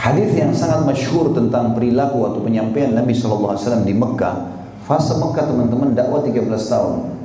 [0.00, 4.48] Hadis yang sangat masyhur tentang perilaku atau penyampaian Nabi SAW di Mekah,
[4.88, 7.20] fase Mekah teman-teman dakwah 13 tahun.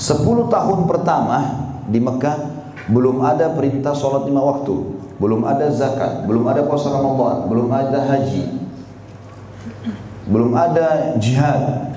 [0.00, 1.38] 10 tahun pertama
[1.92, 2.36] di Mekah
[2.88, 7.98] belum ada perintah sholat lima waktu, belum ada zakat, belum ada puasa Ramadan, belum ada
[8.08, 8.44] haji,
[10.24, 11.92] belum ada jihad.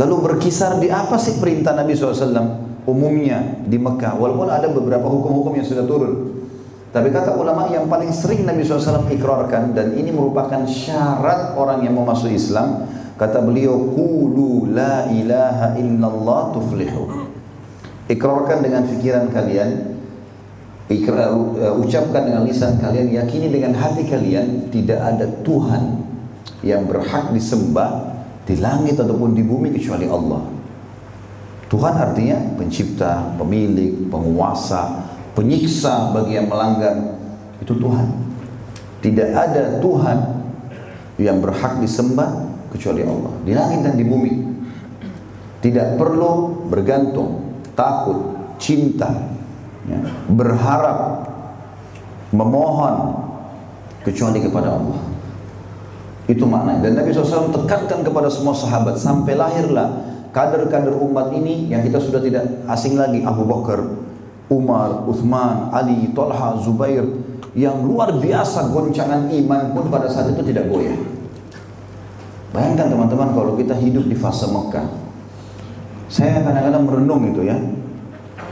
[0.00, 4.16] Lalu berkisar di apa sih perintah Nabi SAW umumnya di Mekah?
[4.16, 6.35] Walaupun ada beberapa hukum-hukum yang sudah turun.
[6.96, 11.92] Tapi kata ulama yang paling sering Nabi SAW ikrarkan dan ini merupakan syarat orang yang
[11.92, 12.88] mau masuk Islam.
[13.20, 17.28] Kata beliau, Kulu la ilaha illallah tuflihu.
[18.08, 19.92] Ikrarkan dengan fikiran kalian,
[20.88, 26.00] ikrar, uh, ucapkan dengan lisan kalian, yakini dengan hati kalian, tidak ada Tuhan
[26.64, 28.16] yang berhak disembah
[28.48, 30.48] di langit ataupun di bumi kecuali Allah.
[31.68, 35.05] Tuhan artinya pencipta, pemilik, penguasa,
[35.36, 36.96] penyiksa bagi yang melanggar
[37.60, 38.08] itu Tuhan.
[39.04, 40.18] Tidak ada Tuhan
[41.20, 43.32] yang berhak disembah kecuali Allah.
[43.44, 44.32] Di langit dan di bumi.
[45.60, 49.08] Tidak perlu bergantung takut cinta
[49.84, 49.98] ya,
[50.30, 51.28] berharap
[52.32, 52.94] memohon
[54.02, 55.00] kecuali kepada Allah.
[56.26, 56.82] Itu makna.
[56.82, 62.20] Dan Nabi SAW tekankan kepada semua sahabat sampai lahirlah kader-kader umat ini yang kita sudah
[62.20, 63.82] tidak asing lagi Abu Bakar,
[64.46, 67.02] Umar, Uthman, Ali, Tolha, Zubair
[67.56, 70.94] yang luar biasa goncangan iman pun pada saat itu tidak goyah.
[72.54, 74.86] Bayangkan teman-teman kalau kita hidup di fase Mekah.
[76.06, 77.58] Saya kadang-kadang merenung itu ya.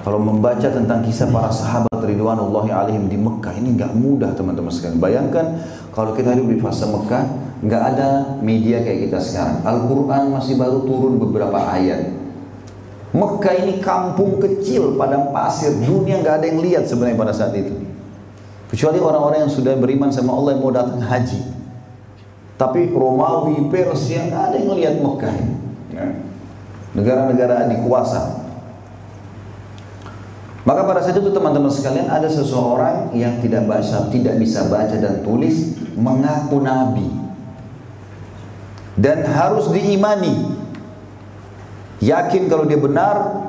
[0.03, 5.01] Kalau membaca tentang kisah para sahabat Ridwanullahi alaihim di Mekah ini nggak mudah teman-teman sekalian.
[5.01, 5.47] Bayangkan
[5.95, 7.25] kalau kita hidup di fase Mekah,
[7.65, 8.09] nggak ada
[8.45, 9.65] media kayak kita sekarang.
[9.65, 12.24] Al-Quran masih baru turun beberapa ayat
[13.15, 15.71] Mekah ini kampung kecil padang pasir.
[15.79, 17.71] Dunia nggak ada yang lihat sebenarnya pada saat itu.
[18.75, 21.41] Kecuali orang-orang yang sudah beriman sama Allah yang mau datang haji.
[22.59, 25.37] Tapi Romawi Persia nggak ada yang lihat Mekah
[25.95, 26.07] ya.
[26.99, 28.43] negara-negara dikuasa.
[30.67, 35.23] Maka pada saat itu teman-teman sekalian ada seseorang yang tidak baca, tidak bisa baca dan
[35.23, 37.07] tulis mengaku nabi.
[38.99, 40.54] Dan harus diimani
[42.03, 43.45] yakin kalau dia benar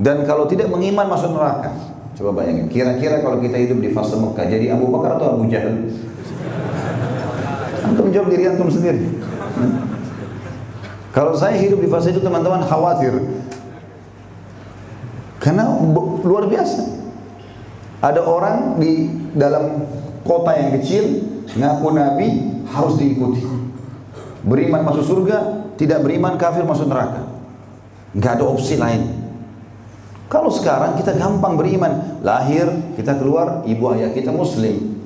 [0.00, 1.72] dan kalau tidak mengiman masuk neraka.
[2.12, 5.88] Coba bayangin, kira-kira kalau kita hidup di fase Mekah jadi Abu Bakar atau Abu Jahal?
[7.88, 9.16] Antum jawab diri antum sendiri.
[11.12, 13.16] Kalau saya hidup di fase itu teman-teman khawatir.
[15.40, 15.68] Karena
[16.22, 17.00] luar biasa.
[18.02, 19.86] Ada orang di dalam
[20.26, 21.04] kota yang kecil
[21.54, 22.28] ngaku nabi
[22.70, 23.44] harus diikuti.
[24.42, 27.31] Beriman masuk surga, tidak beriman kafir masuk neraka
[28.16, 29.02] nggak ada opsi lain.
[30.32, 32.64] Kalau sekarang kita gampang beriman, lahir
[32.96, 34.96] kita keluar ibu ayah kita muslim.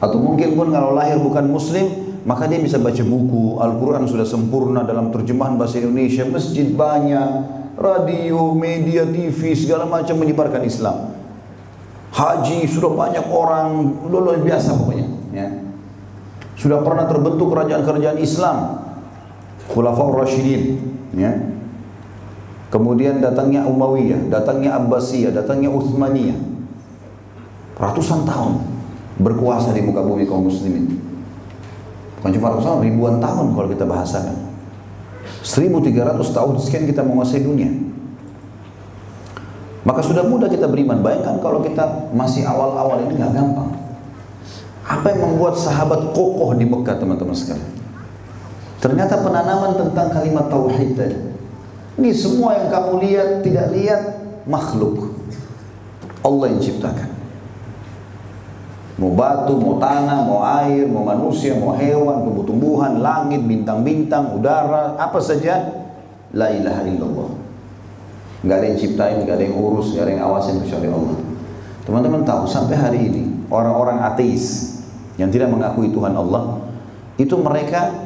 [0.00, 1.84] Atau mungkin pun kalau lahir bukan muslim,
[2.24, 7.28] maka dia bisa baca buku, Al-Quran sudah sempurna dalam terjemahan bahasa Indonesia, masjid banyak,
[7.76, 11.12] radio, media, TV, segala macam menyebarkan Islam.
[12.16, 15.06] Haji sudah banyak orang, luar biasa pokoknya.
[15.36, 15.48] Ya.
[16.56, 18.80] Sudah pernah terbentuk kerajaan-kerajaan Islam,
[19.68, 20.80] Khulafaur Rashidin.
[21.12, 21.55] Ya.
[22.66, 26.38] Kemudian datangnya Umayyah, datangnya Abbasiyah, datangnya Uthmaniyah.
[27.78, 28.58] Ratusan tahun
[29.22, 30.98] berkuasa di muka bumi kaum muslimin.
[32.18, 34.36] Bukan cuma ratusan, ribuan tahun kalau kita bahasakan.
[35.46, 37.70] 1300 tahun sekian kita menguasai dunia.
[39.86, 40.98] Maka sudah mudah kita beriman.
[40.98, 43.70] Bayangkan kalau kita masih awal-awal ini nggak gampang.
[44.82, 47.70] Apa yang membuat sahabat kokoh di Mekah teman-teman sekalian?
[48.82, 51.35] Ternyata penanaman tentang kalimat tauhid tadi.
[51.96, 54.02] Ini semua yang kamu lihat tidak lihat
[54.44, 55.16] makhluk.
[56.20, 57.10] Allah yang ciptakan.
[58.96, 65.20] Mau batu, mau tanah, mau air, mau manusia, mau hewan, tumbuh-tumbuhan, langit, bintang-bintang, udara, apa
[65.20, 65.84] saja.
[66.32, 67.30] La ilaha illallah.
[68.44, 71.16] Gak ada yang ciptain, gak ada yang urus, gak ada yang awasin kecuali Allah.
[71.84, 74.76] Teman-teman tahu sampai hari ini orang-orang ateis
[75.16, 76.60] yang tidak mengakui Tuhan Allah
[77.16, 78.05] itu mereka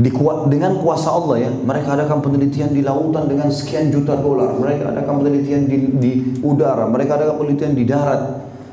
[0.00, 4.88] dikuat dengan kuasa Allah ya mereka adakan penelitian di lautan dengan sekian juta dolar mereka
[4.88, 8.22] adakan penelitian di, di udara mereka adakan penelitian di darat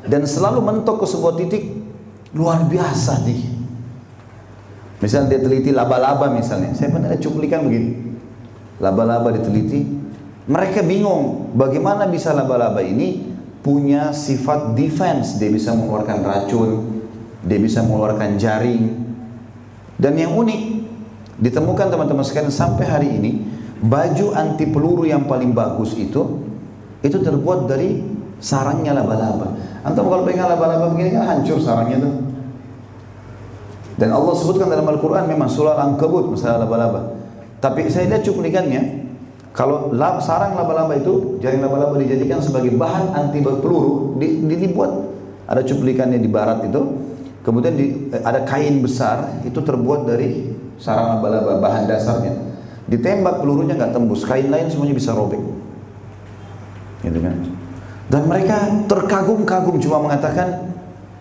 [0.07, 1.63] dan selalu mentok ke sebuah titik
[2.33, 3.41] luar biasa nih.
[4.99, 8.19] Misalnya dia teliti laba-laba misalnya, saya pernah ada cuplikan begini.
[8.83, 9.87] Laba-laba diteliti,
[10.49, 13.31] mereka bingung bagaimana bisa laba-laba ini
[13.63, 16.71] punya sifat defense, dia bisa mengeluarkan racun,
[17.43, 18.83] dia bisa mengeluarkan jaring.
[19.99, 20.61] Dan yang unik,
[21.39, 23.31] ditemukan teman-teman sekalian sampai hari ini,
[23.79, 26.43] baju anti peluru yang paling bagus itu,
[26.99, 28.03] itu terbuat dari
[28.39, 29.55] sarangnya laba-laba.
[29.83, 32.15] Antum kalau pengen laba-laba begini kan hancur sarangnya tuh.
[33.99, 37.19] Dan Allah sebutkan dalam Al-Quran memang surah Al-Ankabut masalah laba-laba.
[37.59, 39.07] Tapi saya lihat cuplikannya,
[39.51, 39.91] kalau
[40.23, 44.91] sarang laba-laba itu, jaring laba-laba dijadikan sebagai bahan anti peluru, di, di, dibuat
[45.43, 46.79] ada cuplikannya di barat itu,
[47.43, 50.47] kemudian di, ada kain besar itu terbuat dari
[50.79, 52.33] sarang laba-laba bahan dasarnya.
[52.89, 55.43] Ditembak pelurunya nggak tembus, kain lain semuanya bisa robek.
[57.05, 57.35] Gitu kan?
[58.09, 58.57] Dan mereka
[58.89, 60.73] terkagum-kagum cuma mengatakan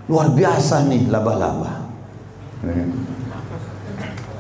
[0.09, 1.85] luar biasa nih laba-laba.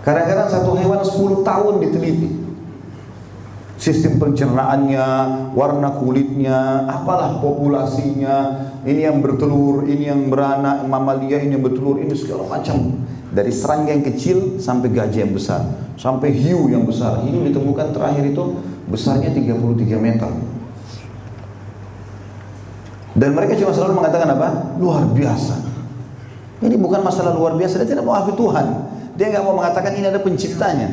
[0.00, 2.48] Kadang-kadang satu hewan 10 tahun diteliti.
[3.78, 5.06] Sistem pencernaannya,
[5.52, 12.16] warna kulitnya, apalah populasinya, ini yang bertelur, ini yang beranak, mamalia, ini yang bertelur, ini
[12.16, 13.04] segala macam.
[13.28, 15.60] Dari serangga yang kecil sampai gajah yang besar,
[16.00, 17.20] sampai hiu yang besar.
[17.20, 18.56] Hiu ditemukan terakhir itu
[18.88, 20.32] besarnya 33 meter.
[23.12, 24.48] Dan mereka cuma selalu mengatakan apa?
[24.80, 25.60] Luar biasa.
[26.64, 28.66] Ini bukan masalah luar biasa, dia tidak mau akui Tuhan.
[29.20, 30.88] Dia nggak mau mengatakan ini ada penciptanya.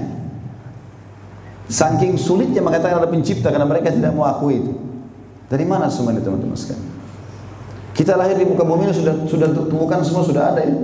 [1.72, 4.74] Saking sulitnya mengatakan ada pencipta karena mereka tidak mau akui itu.
[5.48, 6.95] Dari mana semua ini teman-teman sekalian?
[7.96, 10.76] Kita lahir di muka bumi ini sudah sudah temukan semua sudah ada ya.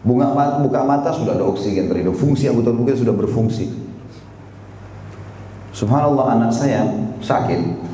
[0.00, 0.32] Bunga
[0.64, 2.16] buka mata sudah ada oksigen terhidup.
[2.16, 3.68] Fungsi anggota tubuh sudah berfungsi.
[5.76, 6.88] Subhanallah anak saya
[7.20, 7.90] sakit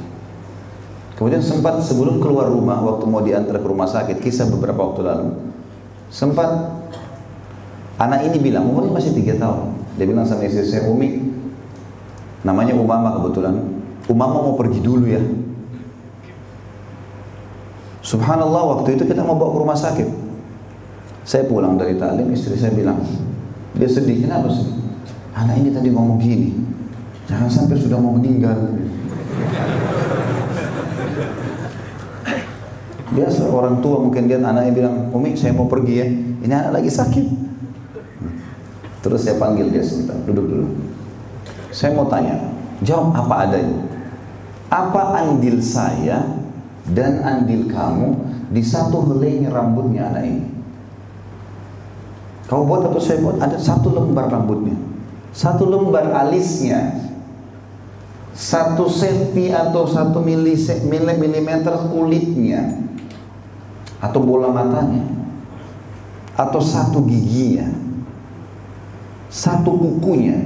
[1.16, 5.32] Kemudian sempat sebelum keluar rumah waktu mau diantar ke rumah sakit, kisah beberapa waktu lalu,
[6.12, 6.76] sempat
[7.96, 9.72] anak ini bilang umurnya masih tiga tahun.
[9.96, 11.24] Dia bilang sama istri saya Umi,
[12.44, 13.56] namanya Umama kebetulan.
[14.12, 15.24] Umama mau pergi dulu ya.
[18.04, 20.08] Subhanallah waktu itu kita mau bawa ke rumah sakit.
[21.26, 23.02] Saya pulang dari talim, istri saya bilang,
[23.74, 24.68] dia sedih, kenapa sih?
[25.34, 26.54] Anak ini tadi ngomong gini,
[27.26, 28.54] jangan sampai sudah mau meninggal.
[33.10, 36.06] Biasa orang tua mungkin lihat anaknya bilang, Umi saya mau pergi ya,
[36.46, 37.26] ini anak lagi sakit.
[39.02, 40.66] Terus saya panggil dia sebentar, duduk dulu.
[41.74, 42.38] Saya mau tanya,
[42.86, 43.78] jawab apa adanya.
[44.70, 46.22] Apa andil saya
[46.86, 48.14] dan andil kamu
[48.54, 50.46] di satu helainya rambutnya anak ini?
[52.46, 53.42] Kau buat atau saya buat?
[53.42, 54.78] Ada satu lembar rambutnya,
[55.34, 56.94] satu lembar alisnya,
[58.30, 62.86] satu senti atau satu milimeter kulitnya,
[63.98, 65.02] atau bola matanya.
[66.36, 67.64] Atau satu giginya.
[69.32, 70.36] Satu kukunya.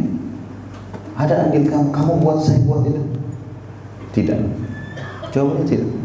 [1.18, 1.90] Ada andil kamu?
[1.90, 3.02] Kamu buat saya buat itu
[4.14, 4.38] tidak.
[5.34, 5.99] Jawabannya tidak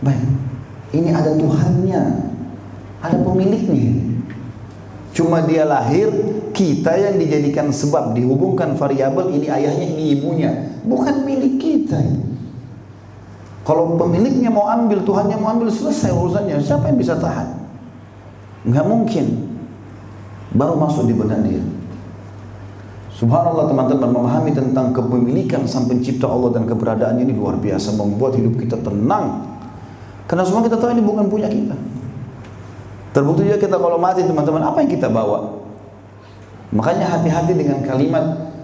[0.00, 0.24] baik
[0.96, 2.02] ini ada Tuhannya
[3.00, 3.92] ada pemiliknya
[5.10, 6.08] cuma dia lahir
[6.56, 10.50] kita yang dijadikan sebab dihubungkan variabel ini ayahnya ini ibunya
[10.86, 12.00] bukan milik kita
[13.70, 16.58] kalau pemiliknya mau ambil, Tuhannya mau ambil, selesai urusannya.
[16.58, 17.60] Siapa yang bisa tahan?
[18.66, 19.26] Nggak mungkin.
[20.56, 21.62] Baru masuk di benak dia.
[23.14, 28.56] Subhanallah teman-teman memahami tentang kepemilikan sang pencipta Allah dan keberadaannya ini luar biasa membuat hidup
[28.56, 29.49] kita tenang.
[30.30, 31.74] Karena semua kita tahu ini bukan punya kita.
[33.10, 35.58] Terbukti juga kita kalau mati teman-teman apa yang kita bawa?
[36.70, 38.54] Makanya hati-hati dengan kalimat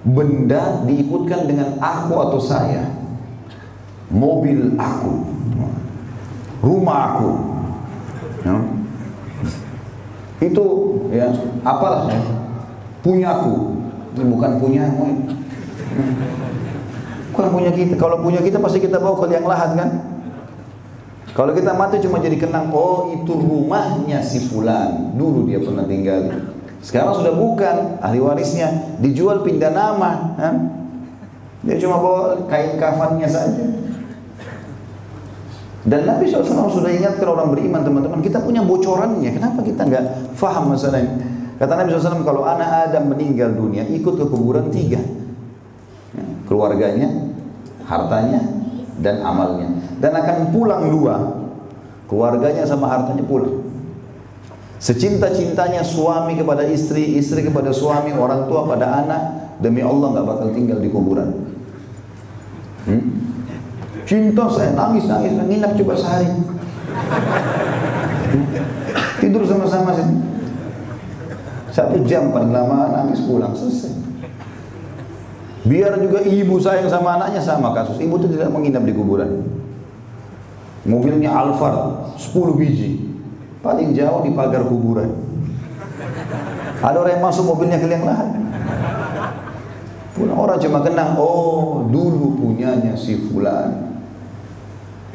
[0.00, 2.88] benda diikutkan dengan aku atau saya.
[4.08, 5.12] Mobil aku.
[6.64, 7.30] Rumah aku.
[8.40, 8.56] Ya.
[10.40, 10.64] Itu
[11.12, 11.28] ya
[11.68, 12.20] apalah ya.
[13.04, 13.76] Punyaku.
[14.16, 15.04] Ini bukan punyamu.
[15.04, 16.04] Ya.
[17.36, 18.00] Bukan punya kita.
[18.00, 20.09] Kalau punya kita pasti kita bawa ke yang lahat kan?
[21.30, 25.14] Kalau kita mati cuma jadi kenang, oh itu rumahnya si fulan.
[25.14, 26.50] Dulu dia pernah tinggal.
[26.80, 30.34] Sekarang sudah bukan ahli warisnya, dijual pindah nama.
[30.40, 30.50] Ha?
[31.60, 33.64] Dia cuma bawa kain kafannya saja.
[35.80, 39.32] Dan Nabi SAW sudah ingatkan orang beriman teman-teman, kita punya bocorannya.
[39.32, 40.04] Kenapa kita nggak
[40.36, 41.24] faham masalah ini?
[41.56, 45.00] Kata Nabi SAW, kalau anak Adam meninggal dunia, ikut ke kuburan tiga.
[46.16, 47.32] Ya, keluarganya,
[47.84, 48.40] hartanya,
[49.00, 49.79] dan amalnya.
[50.00, 51.16] Dan akan pulang dua.
[52.08, 53.70] Keluarganya sama hartanya pulang.
[54.80, 59.22] Secinta-cintanya suami kepada istri, istri kepada suami, orang tua pada anak,
[59.60, 61.28] demi Allah nggak bakal tinggal di kuburan.
[62.88, 63.04] Hmm?
[64.08, 66.32] Cinta saya nangis nangis nginap coba sehari.
[68.32, 68.44] Hmm?
[69.20, 70.08] Tidur sama-sama sih.
[71.70, 73.92] Satu jam paling lama nangis pulang selesai.
[75.60, 78.00] Biar juga ibu sayang sama anaknya sama kasus.
[78.00, 79.44] Ibu itu tidak menginap di kuburan.
[80.88, 83.10] Mobilnya Alphard 10 biji
[83.60, 85.12] Paling jauh di pagar kuburan.
[86.80, 88.28] Ada orang yang masuk mobilnya ke liang lahat.
[90.16, 94.00] Pulang orang cuma kenang, oh dulu punyanya si fulan.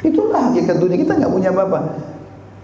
[0.05, 1.79] Itulah hakikat dunia kita nggak punya apa-apa.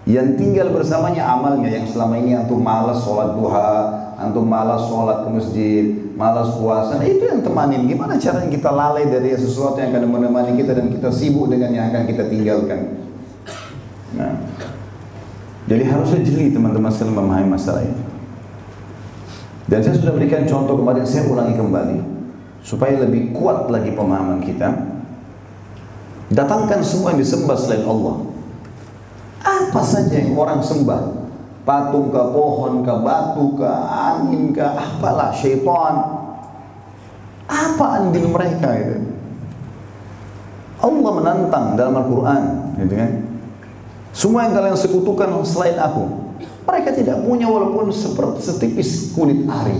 [0.06, 3.70] Yang tinggal bersamanya amalnya yang selama ini antum malas sholat duha,
[4.22, 5.84] antum malas sholat ke masjid,
[6.22, 7.02] malas puasa.
[7.02, 7.90] Nah, itu yang temanin.
[7.90, 11.90] Gimana caranya kita lalai dari sesuatu yang akan menemani kita dan kita sibuk dengan yang
[11.90, 13.10] akan kita tinggalkan.
[14.14, 14.38] Nah,
[15.66, 18.02] jadi harusnya jeli teman-teman sekalian memahami masalah ini.
[19.66, 21.98] Dan saya sudah berikan contoh kemarin, saya ulangi kembali.
[22.62, 24.68] Supaya lebih kuat lagi pemahaman kita.
[26.30, 28.30] Datangkan semua yang disembah selain Allah.
[29.42, 31.11] Apa saja yang orang sembah.
[31.62, 35.94] Patung ke pohon ke batu ke angin ke apalah syaitan.
[37.46, 38.98] Apa andil mereka itu?
[40.82, 42.42] Allah menantang dalam Al-Quran.
[42.82, 43.10] Gitu kan?
[44.12, 46.04] Semua yang kalian sekutukan selain aku,
[46.68, 49.78] mereka tidak punya walaupun seperti setipis kulit ari.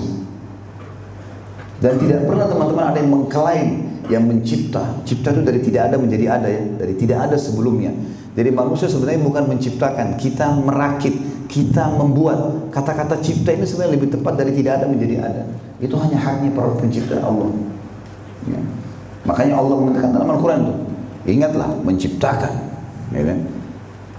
[1.83, 3.69] Dan tidak pernah teman-teman ada yang mengklaim
[4.07, 5.03] yang mencipta.
[5.03, 7.91] Cipta itu dari tidak ada menjadi ada ya, dari tidak ada sebelumnya.
[8.33, 11.13] Jadi manusia sebenarnya bukan menciptakan, kita merakit,
[11.53, 12.73] kita membuat.
[12.73, 15.43] Kata-kata cipta ini sebenarnya lebih tepat dari tidak ada menjadi ada.
[15.77, 17.53] Itu hanya haknya para pencipta Allah.
[18.49, 18.61] Ya.
[19.29, 20.75] Makanya Allah mengatakan dalam Al-Quran itu,
[21.37, 22.73] ingatlah menciptakan.
[23.13, 23.39] Ya kan?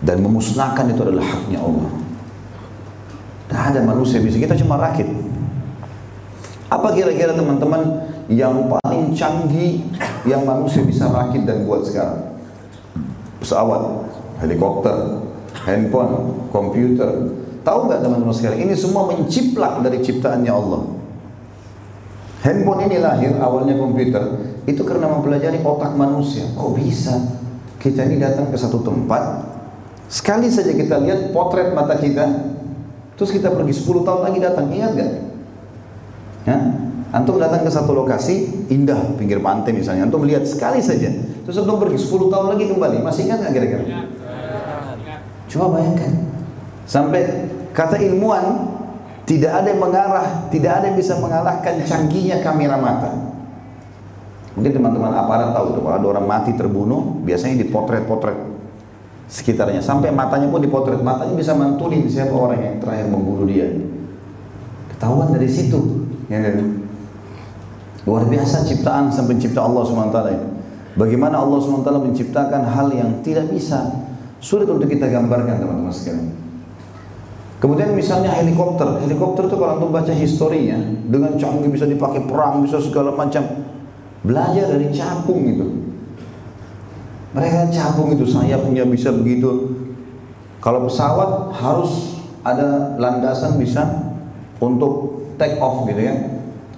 [0.04, 1.90] dan memusnahkan itu adalah haknya Allah.
[3.48, 5.08] Tak ada manusia bisa, kita cuma rakit.
[6.68, 9.84] Apa kira-kira teman-teman yang paling canggih
[10.28, 12.36] yang manusia bisa rakit dan buat sekarang?
[13.40, 14.12] Pesawat,
[14.44, 15.24] helikopter,
[15.64, 17.10] handphone, komputer.
[17.64, 18.60] Tahu nggak teman-teman sekarang?
[18.60, 20.82] Ini semua menciplak dari ciptaannya Allah.
[22.44, 24.24] Handphone ini lahir awalnya komputer
[24.68, 26.44] itu karena mempelajari otak manusia.
[26.60, 27.16] Kok bisa
[27.80, 29.54] kita ini datang ke satu tempat
[30.14, 32.54] Sekali saja kita lihat potret mata kita,
[33.18, 35.12] terus kita pergi 10 tahun lagi datang, ingat gak?
[36.46, 36.58] Ya?
[37.10, 41.10] Antum datang ke satu lokasi indah pinggir pantai misalnya, antum melihat sekali saja,
[41.46, 43.84] terus antum pergi 10 tahun lagi kembali, masih ingat nggak kira-kira?
[45.54, 46.10] Coba bayangkan,
[46.90, 47.46] sampai
[47.78, 48.74] kata ilmuwan
[49.30, 53.14] tidak ada yang mengarah, tidak ada yang bisa mengalahkan canggihnya kamera mata.
[54.58, 58.54] Mungkin teman-teman aparat tahu kalau ada orang mati terbunuh, biasanya dipotret-potret
[59.34, 63.66] sekitarnya sampai matanya pun dipotret matanya bisa mantulin siapa orang yang terakhir membunuh dia
[64.94, 66.86] ketahuan dari situ ya, kan?
[68.04, 70.18] luar biasa ciptaan sang pencipta Allah swt
[71.00, 74.03] bagaimana Allah swt menciptakan hal yang tidak bisa
[74.44, 76.44] sulit untuk kita gambarkan teman-teman sekalian
[77.64, 80.76] Kemudian misalnya helikopter, helikopter itu kalau untuk baca historinya
[81.08, 83.40] dengan canggih bisa dipakai perang, bisa segala macam.
[84.20, 85.96] Belajar dari capung itu.
[87.32, 89.80] Mereka capung itu saya punya bisa begitu.
[90.60, 94.12] Kalau pesawat harus ada landasan bisa
[94.60, 96.20] untuk take off gitu ya.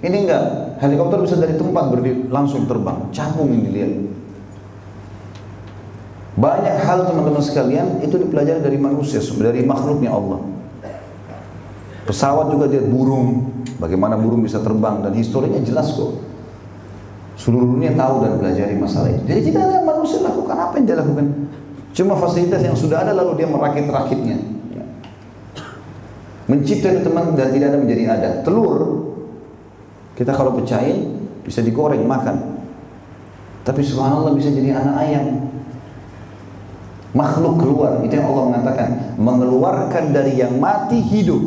[0.06, 3.10] Ini enggak, helikopter bisa dari tempat berdiri langsung terbang.
[3.10, 3.92] Capung ini lihat.
[6.36, 10.44] Banyak hal teman-teman sekalian itu dipelajari dari manusia, dari makhluknya Allah.
[12.04, 16.12] Pesawat juga lihat burung, bagaimana burung bisa terbang dan historinya jelas kok.
[17.40, 19.24] Seluruh dunia tahu dan pelajari masalah itu.
[19.24, 21.26] Jadi tidak ada manusia lakukan apa yang dia lakukan.
[21.96, 24.36] Cuma fasilitas yang sudah ada lalu dia merakit-rakitnya.
[26.46, 28.28] Mencipta itu teman dan tidak ada menjadi ada.
[28.44, 29.08] Telur
[30.14, 32.60] kita kalau pecahin bisa digoreng makan.
[33.66, 35.26] Tapi subhanallah bisa jadi anak ayam.
[37.16, 41.40] Makhluk keluar, itu yang Allah mengatakan, mengeluarkan dari yang mati hidup.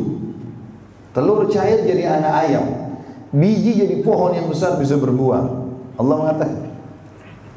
[1.14, 2.66] Telur cair jadi anak ayam.
[3.30, 5.46] Biji jadi pohon yang besar bisa berbuah.
[5.94, 6.58] Allah mengatakan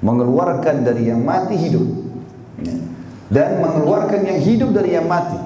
[0.06, 1.86] mengeluarkan dari yang mati hidup.
[2.62, 2.78] Ya.
[3.34, 5.40] Dan mengeluarkan yang hidup dari yang mati.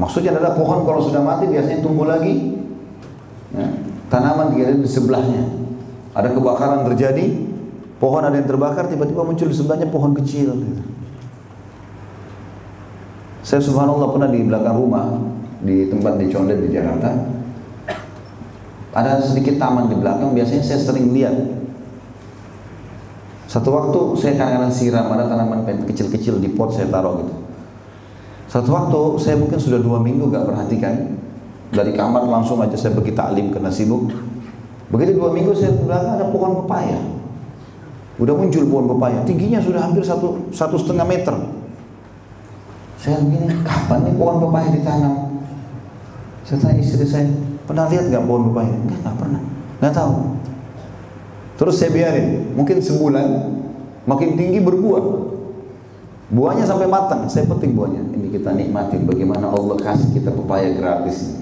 [0.00, 2.58] Maksudnya adalah pohon kalau sudah mati biasanya tumbuh lagi.
[3.54, 3.70] Ya.
[4.10, 5.46] Tanaman di sebelahnya.
[6.10, 7.46] Ada kebakaran terjadi,
[8.02, 10.58] pohon ada yang terbakar, tiba-tiba muncul di sebelahnya pohon kecil.
[13.40, 15.16] Saya subhanallah pernah di belakang rumah
[15.64, 17.08] di tempat di Condet di Jakarta.
[18.90, 21.36] Ada sedikit taman di belakang biasanya saya sering lihat.
[23.48, 27.34] Satu waktu saya kadang-kadang siram ada tanaman kecil-kecil di pot saya taruh gitu.
[28.50, 31.16] Satu waktu saya mungkin sudah dua minggu gak perhatikan.
[31.70, 34.10] Dari kamar langsung aja saya pergi taklim karena sibuk.
[34.90, 36.98] Begitu dua minggu saya ke belakang ada pohon pepaya.
[38.18, 39.22] Udah muncul pohon pepaya.
[39.22, 41.59] Tingginya sudah hampir satu satu setengah meter
[43.00, 45.30] saya begini kapan nih pohon pepaya ditanam
[46.50, 47.30] saya tanya istri saya,
[47.62, 48.74] pernah lihat nggak pohon pepaya?
[48.74, 49.42] Enggak, nggak pernah.
[49.78, 50.14] Nggak tahu.
[51.62, 52.28] Terus saya biarin,
[52.58, 53.26] mungkin sebulan
[54.02, 55.30] makin tinggi berbuah.
[56.34, 58.02] Buahnya sampai matang, saya petik buahnya.
[58.18, 61.38] Ini kita nikmatin bagaimana Allah kasih kita pepaya gratis.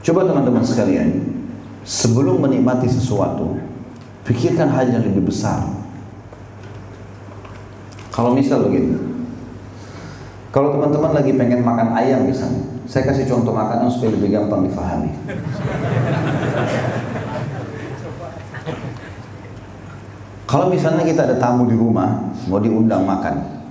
[0.00, 1.36] Coba teman-teman sekalian,
[1.84, 3.60] sebelum menikmati sesuatu,
[4.24, 5.81] pikirkan hal yang lebih besar.
[8.12, 8.92] Kalau misal begini,
[10.52, 15.10] kalau teman-teman lagi pengen makan ayam misalnya, saya kasih contoh makanan supaya lebih gampang difahami.
[20.44, 23.64] Kalau misalnya kita ada tamu di rumah, mau diundang makan.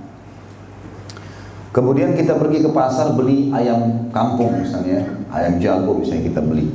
[1.70, 6.68] Kemudian kita pergi ke pasar beli ayam kampung misalnya, ayam jago misalnya kita beli.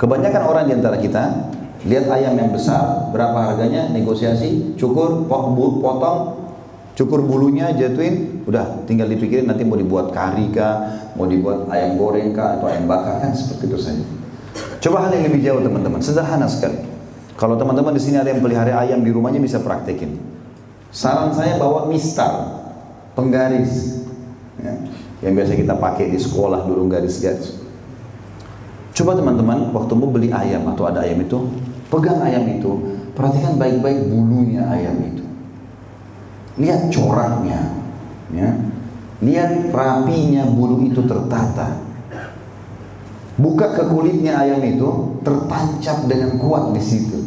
[0.00, 1.52] Kebanyakan orang di antara kita
[1.84, 6.44] lihat ayam yang besar, berapa harganya, negosiasi, cukur, potong,
[6.94, 12.30] Cukur bulunya, jatuhin, udah tinggal dipikirin nanti mau dibuat kari kah, mau dibuat ayam goreng
[12.30, 14.04] kah, atau ayam bakar kan seperti itu saja.
[14.78, 16.78] Coba hal yang lebih jauh teman-teman, sederhana sekali.
[17.34, 20.22] Kalau teman-teman di sini ada yang pelihara ayam di rumahnya bisa praktekin.
[20.94, 22.62] Saran saya bawa mistar,
[23.18, 24.06] penggaris,
[24.62, 24.78] ya,
[25.26, 27.58] yang biasa kita pakai di sekolah dulu garis-garis.
[28.94, 31.42] Coba teman-teman waktu mau beli ayam atau ada ayam itu,
[31.94, 32.72] pegang ayam itu,
[33.14, 35.22] perhatikan baik-baik bulunya ayam itu.
[36.58, 37.70] Lihat coraknya
[38.34, 38.50] ya.
[39.22, 41.78] Lihat rapinya bulu itu tertata.
[43.34, 47.18] Buka ke kulitnya ayam itu tertancap dengan kuat di situ.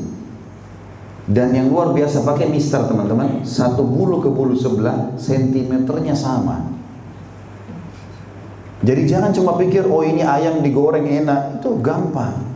[1.27, 3.43] Dan yang luar biasa pakai mister teman-teman.
[3.43, 6.71] Satu bulu ke bulu sebelah sentimeternya sama.
[8.79, 11.59] Jadi jangan cuma pikir oh ini ayam digoreng enak.
[11.59, 12.47] Itu gampang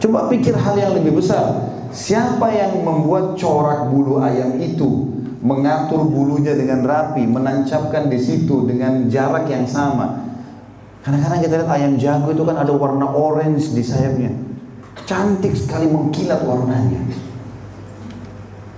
[0.00, 6.52] coba pikir hal yang lebih besar Siapa yang membuat corak bulu ayam itu, mengatur bulunya
[6.52, 10.28] dengan rapi, menancapkan di situ dengan jarak yang sama.
[11.00, 14.28] Kadang-kadang kita lihat ayam jago itu kan ada warna orange di sayapnya.
[15.08, 17.00] Cantik sekali mengkilat warnanya.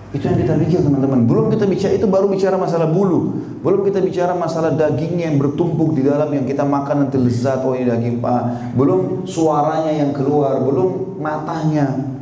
[0.08, 1.28] Itu yang kita pikir teman-teman.
[1.28, 3.44] Belum kita bicara itu baru bicara masalah bulu.
[3.60, 7.76] Belum kita bicara masalah dagingnya yang bertumpuk di dalam yang kita makan nanti lezat oh
[7.76, 8.72] ini daging pak.
[8.72, 12.16] Belum suaranya yang keluar, belum matanya.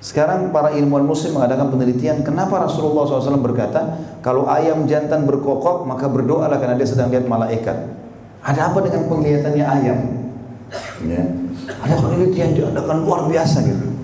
[0.00, 6.06] Sekarang para ilmuwan muslim mengadakan penelitian kenapa Rasulullah SAW berkata kalau ayam jantan berkokok maka
[6.08, 7.74] berdoalah karena dia sedang lihat malaikat.
[8.40, 9.98] Ada apa dengan penglihatannya ayam?
[11.04, 11.24] Ya.
[11.84, 13.95] Ada penelitian diadakan luar biasa gitu.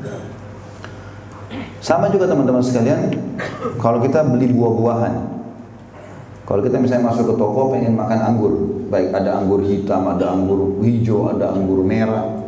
[1.82, 3.10] Sama juga teman-teman sekalian,
[3.82, 5.14] kalau kita beli buah-buahan,
[6.46, 8.52] kalau kita misalnya masuk ke toko pengen makan anggur,
[8.86, 12.42] baik ada anggur hitam, ada anggur hijau, ada anggur merah,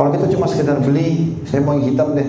[0.00, 2.24] kalau kita cuma sekedar beli, saya mau yang hitam deh.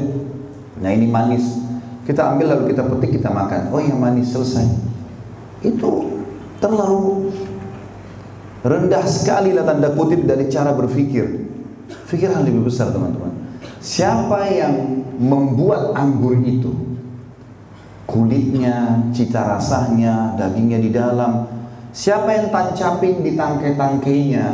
[0.83, 1.55] Nah ini manis.
[2.03, 3.71] Kita ambil lalu kita petik, kita makan.
[3.71, 4.67] Oh yang manis selesai.
[5.63, 6.19] Itu
[6.59, 7.31] terlalu
[8.59, 11.47] rendah sekali lah tanda kutip dari cara berpikir.
[12.11, 13.31] Pikir hal lebih besar teman-teman.
[13.81, 16.73] Siapa yang membuat anggur itu?
[18.05, 21.47] Kulitnya, cita rasanya, dagingnya di dalam.
[21.91, 24.45] Siapa yang tancapin di tangkai-tangkainya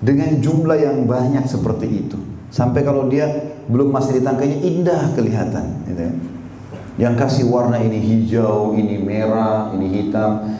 [0.00, 2.18] dengan jumlah yang banyak seperti itu?
[2.50, 3.28] Sampai kalau dia
[3.68, 5.66] belum masih di tangkainya indah kelihatan.
[5.90, 6.12] Gitu ya.
[6.96, 10.56] Yang kasih warna ini hijau, ini merah, ini hitam.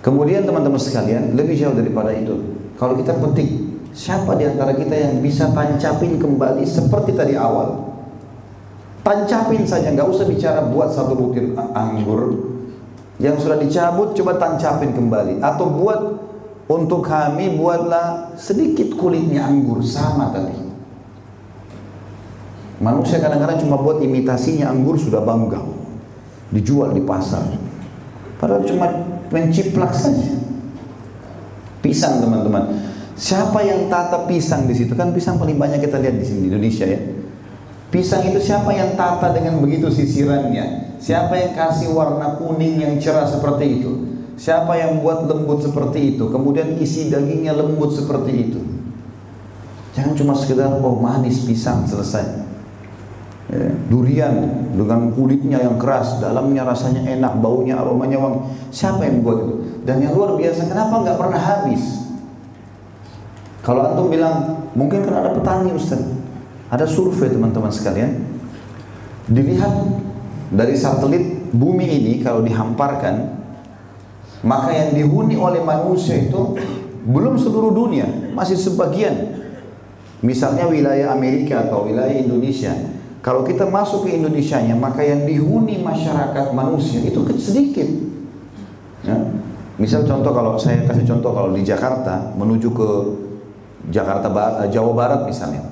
[0.00, 2.56] Kemudian teman-teman sekalian, lebih jauh daripada itu.
[2.78, 3.59] Kalau kita petik,
[4.00, 7.92] siapa di antara kita yang bisa tancapin kembali seperti tadi awal?
[9.04, 12.50] Tancapin saja, nggak usah bicara buat satu butir anggur
[13.20, 15.44] yang sudah dicabut, coba tancapin kembali.
[15.44, 16.00] Atau buat
[16.72, 20.56] untuk kami buatlah sedikit kulitnya anggur sama tadi.
[22.80, 25.60] Manusia kadang-kadang cuma buat imitasinya anggur sudah bangga
[26.48, 27.44] dijual di pasar.
[28.40, 28.88] Padahal cuma
[29.28, 30.40] menciplak saja.
[31.84, 32.89] Pisang teman-teman.
[33.20, 34.96] Siapa yang tata pisang di situ?
[34.96, 36.96] Kan pisang paling banyak kita lihat di sini di Indonesia ya.
[37.92, 40.96] Pisang itu siapa yang tata dengan begitu sisirannya?
[40.96, 43.92] Siapa yang kasih warna kuning yang cerah seperti itu?
[44.40, 46.32] Siapa yang buat lembut seperti itu?
[46.32, 48.60] Kemudian isi dagingnya lembut seperti itu.
[49.92, 52.24] Jangan cuma sekedar oh manis pisang selesai
[53.50, 54.32] ya, durian
[54.78, 58.40] dengan kulitnya yang keras, dalamnya rasanya enak, baunya aromanya wangi.
[58.70, 59.54] Siapa yang buat itu?
[59.84, 61.82] Dan yang luar biasa, kenapa nggak pernah habis?
[63.60, 66.00] Kalau antum bilang, mungkin kan ada petani Ustaz.
[66.70, 68.24] Ada survei teman-teman sekalian.
[69.28, 69.72] Dilihat
[70.50, 73.36] dari satelit bumi ini kalau dihamparkan,
[74.40, 76.56] maka yang dihuni oleh manusia itu
[77.04, 79.40] belum seluruh dunia, masih sebagian.
[80.20, 82.72] Misalnya wilayah Amerika atau wilayah Indonesia,
[83.20, 87.88] kalau kita masuk ke Indonesia nya, maka yang dihuni masyarakat manusia itu sedikit.
[89.04, 89.16] Ya.
[89.80, 92.88] Misal contoh kalau saya kasih contoh kalau di Jakarta menuju ke
[93.88, 94.28] Jakarta
[94.64, 95.64] eh, Jawa Barat misalnya.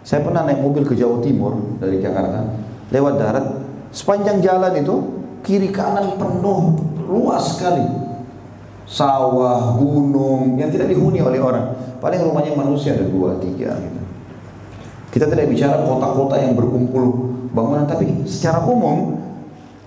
[0.00, 2.48] Saya pernah naik mobil ke Jawa Timur dari Jakarta,
[2.88, 3.46] lewat darat,
[3.92, 4.96] sepanjang jalan itu
[5.44, 7.84] kiri kanan penuh luas sekali.
[8.90, 11.78] Sawah, gunung yang tidak dihuni oleh orang.
[12.02, 14.00] Paling rumahnya manusia ada dua, tiga gitu.
[15.10, 19.18] Kita tidak bicara kota-kota yang berkumpul bangunan, tapi secara umum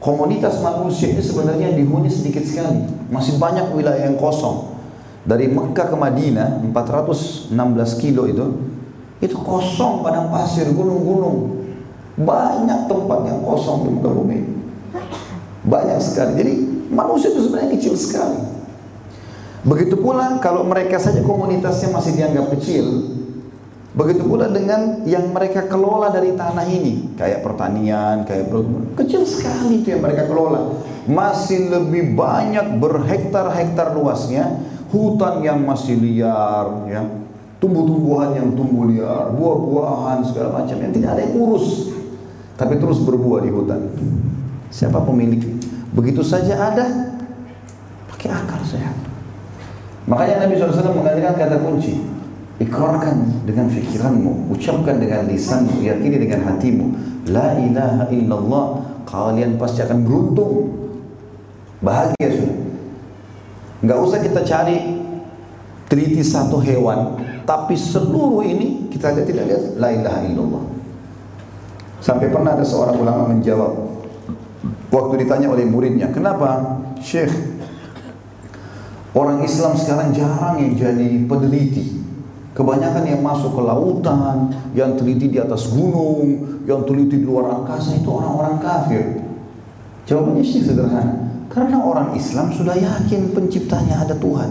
[0.04, 2.84] komunitas manusia ini sebenarnya dihuni sedikit sekali.
[3.08, 4.73] Masih banyak wilayah yang kosong.
[5.24, 7.56] Dari Mekah ke Madinah 416
[8.04, 8.46] kilo itu
[9.24, 11.64] itu kosong padang pasir, gunung-gunung.
[12.20, 14.40] Banyak tempat yang kosong di muka bumi.
[15.64, 16.32] Banyak sekali.
[16.36, 16.54] Jadi
[16.92, 18.40] manusia itu sebenarnya kecil sekali.
[19.64, 23.16] Begitu pula kalau mereka saja komunitasnya masih dianggap kecil,
[23.94, 28.50] Begitu pula dengan yang mereka kelola dari tanah ini, kayak pertanian, kayak
[28.98, 30.82] kecil sekali itu yang mereka kelola.
[31.06, 34.50] Masih lebih banyak berhektar-hektar luasnya
[34.94, 37.02] hutan yang masih liar, ya,
[37.58, 41.90] tumbuh-tumbuhan yang tumbuh liar, buah-buahan segala macam yang tidak ada yang urus,
[42.54, 43.90] tapi terus berbuah di hutan.
[44.70, 45.42] Siapa pemilik?
[45.98, 46.86] Begitu saja ada,
[48.14, 48.94] pakai akal sehat.
[50.06, 52.14] Makanya Nabi SAW mengatakan kata kunci,
[52.62, 56.86] Ikrarkan dengan fikiranmu, ucapkan dengan lisanmu, yakini dengan hatimu.
[57.34, 58.66] La ilaha illallah,
[59.10, 60.70] kalian pasti akan beruntung.
[61.82, 62.63] Bahagia sudah.
[63.84, 64.80] Enggak usah kita cari
[65.92, 70.64] teliti satu hewan, tapi seluruh ini kita lihat tidak lihat la ilaha illallah.
[72.00, 73.76] Sampai pernah ada seorang ulama menjawab
[74.88, 77.32] waktu ditanya oleh muridnya, "Kenapa, Syekh?
[79.14, 82.00] Orang Islam sekarang jarang yang jadi peneliti."
[82.54, 87.98] Kebanyakan yang masuk ke lautan, yang teliti di atas gunung, yang teliti di luar angkasa
[87.98, 89.26] itu orang-orang kafir.
[90.06, 91.23] Jawabannya sih sederhana.
[91.54, 94.50] Karena orang Islam sudah yakin penciptanya ada Tuhan.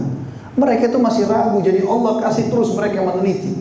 [0.55, 3.59] Mereka itu masih ragu, jadi Allah kasih terus mereka meneliti.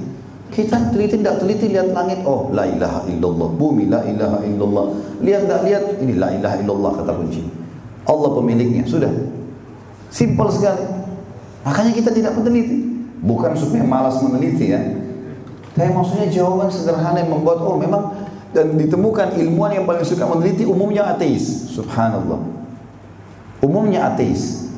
[0.53, 4.87] Kita teliti tidak teliti lihat langit, oh la ilaha illallah, bumi la ilaha illallah.
[5.25, 7.43] Lihat tidak lihat, ini la ilaha illallah kata kunci.
[8.07, 9.11] Allah pemiliknya, sudah.
[10.13, 10.85] Simpel sekali.
[11.65, 12.79] Makanya kita tidak meneliti.
[13.25, 14.83] Bukan supaya malas meneliti ya.
[15.73, 18.13] Tapi maksudnya jawaban sederhana yang membuat oh memang
[18.53, 21.73] dan ditemukan ilmuwan yang paling suka meneliti umumnya ateis.
[21.73, 22.52] Subhanallah.
[23.63, 24.69] Umumnya ateis.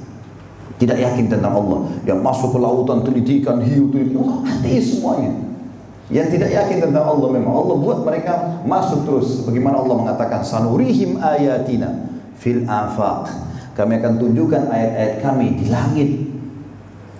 [0.76, 1.88] Tidak yakin tentang Allah.
[2.04, 4.14] Yang masuk ke lautan telitikan hiu teliti.
[4.20, 5.32] Oh, ateis semuanya.
[6.12, 9.40] Yang tidak yakin tentang Allah memang Allah buat mereka masuk terus.
[9.48, 13.32] Bagaimana Allah mengatakan sanurihim ayatina fil afaq.
[13.72, 16.10] Kami akan tunjukkan ayat-ayat kami di langit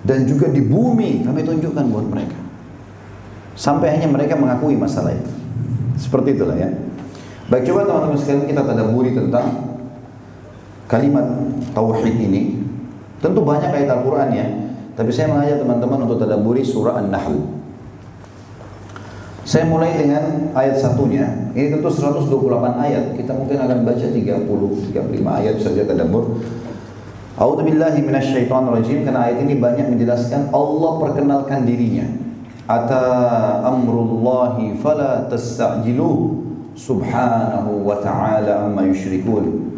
[0.04, 2.38] dan juga di bumi kami tunjukkan buat mereka.
[3.56, 5.32] Sampai hanya mereka mengakui masalah itu.
[5.96, 6.68] Seperti itulah ya.
[7.48, 9.73] Baik coba teman-teman sekalian kita tadaburi tentang
[10.86, 11.24] kalimat
[11.72, 12.60] tauhid ini.
[13.24, 14.44] Tentu banyak ayat Al-Qur'an ya,
[14.94, 17.40] tapi saya mengajak teman-teman untuk tadaburi surah An-Nahl.
[19.44, 21.52] Saya mulai dengan ayat satunya.
[21.52, 22.32] Ini tentu 128
[22.80, 23.12] ayat.
[23.12, 26.40] Kita mungkin akan baca 30, 35 ayat saja tadabur.
[27.34, 32.08] A'udzubillahi minasyaitonirrajim karena ayat ini banyak menjelaskan Allah perkenalkan dirinya.
[32.64, 36.40] Ata amrullahi fala tasta'jilu
[36.72, 39.73] subhanahu wa ta'ala amma yushrikun.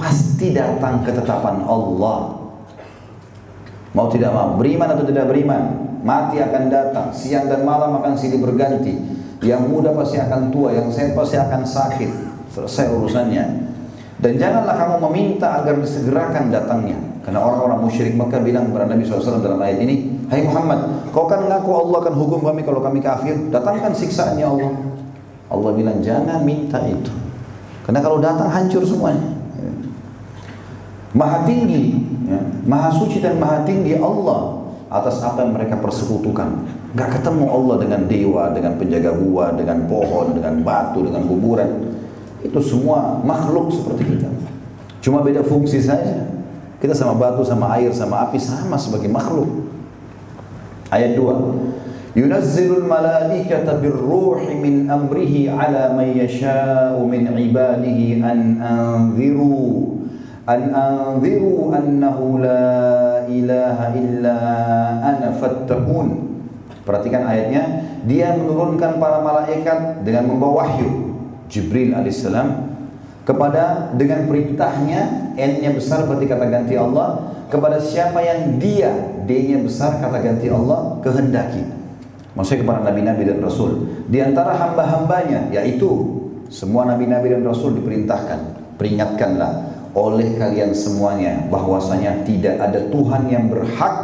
[0.00, 2.40] Pasti datang ketetapan Allah.
[3.92, 5.62] Mau tidak mau, beriman atau tidak beriman,
[6.00, 8.96] mati akan datang, siang dan malam akan silih berganti.
[9.44, 12.10] Yang muda pasti akan tua, yang sehat pasti akan sakit.
[12.48, 13.44] Selesai urusannya.
[14.20, 16.96] Dan janganlah kamu meminta agar disegerakan datangnya.
[17.20, 21.44] Karena orang-orang musyrik Mekah bilang kepada Nabi SAW dalam ayat ini, Hai Muhammad, kau kan
[21.44, 24.72] ngaku Allah akan hukum kami kalau kami kafir, datangkan siksaannya Allah.
[25.50, 27.10] Allah bilang jangan minta itu.
[27.84, 29.39] Karena kalau datang hancur semuanya.
[31.10, 36.66] Maha tinggi, ya, maha suci dan maha tinggi Allah atas apa yang mereka persekutukan.
[36.94, 41.70] Gak ketemu Allah dengan dewa, dengan penjaga gua, dengan pohon, dengan batu, dengan kuburan.
[42.42, 44.30] Itu semua makhluk seperti kita.
[45.02, 46.30] Cuma beda fungsi saja.
[46.78, 49.70] Kita sama batu, sama air, sama api sama sebagai makhluk.
[50.90, 52.18] Ayat 2.
[52.18, 59.99] Yunazzilul malaikata birruhi min amrihi ala man yasha'u min ibadihi an anziru
[60.50, 64.36] an anziru annahu la ilaha illa
[64.98, 66.26] ana fattaqun.
[66.82, 71.14] Perhatikan ayatnya, dia menurunkan para malaikat dengan membawa wahyu.
[71.46, 72.66] Jibril alaihissalam.
[73.22, 77.30] Kepada dengan perintahnya N-nya besar berarti kata ganti Allah.
[77.46, 78.90] Kepada siapa yang dia
[79.26, 81.62] D-nya besar kata ganti Allah kehendaki.
[82.34, 83.86] Maksudnya kepada nabi-nabi dan rasul.
[84.10, 86.18] Di antara hamba-hambanya yaitu
[86.50, 93.94] semua nabi-nabi dan rasul diperintahkan peringatkanlah oleh kalian semuanya bahwasanya tidak ada Tuhan yang berhak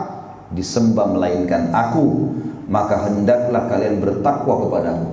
[0.51, 2.34] disembah melainkan aku
[2.66, 5.09] maka hendaklah kalian bertakwa kepadaku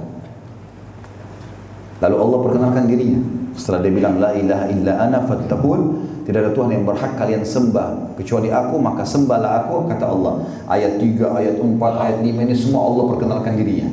[2.03, 3.21] lalu Allah perkenalkan dirinya.
[3.53, 5.81] Setelah dia bilang la ilaha illa ana fattaqun
[6.25, 8.17] tidak ada Tuhan yang berhak kalian sembah.
[8.17, 10.33] Kecuali aku maka sembahlah aku kata Allah.
[10.65, 13.87] Ayat 3 ayat 4 ayat 5 ini semua Allah perkenalkan dirinya.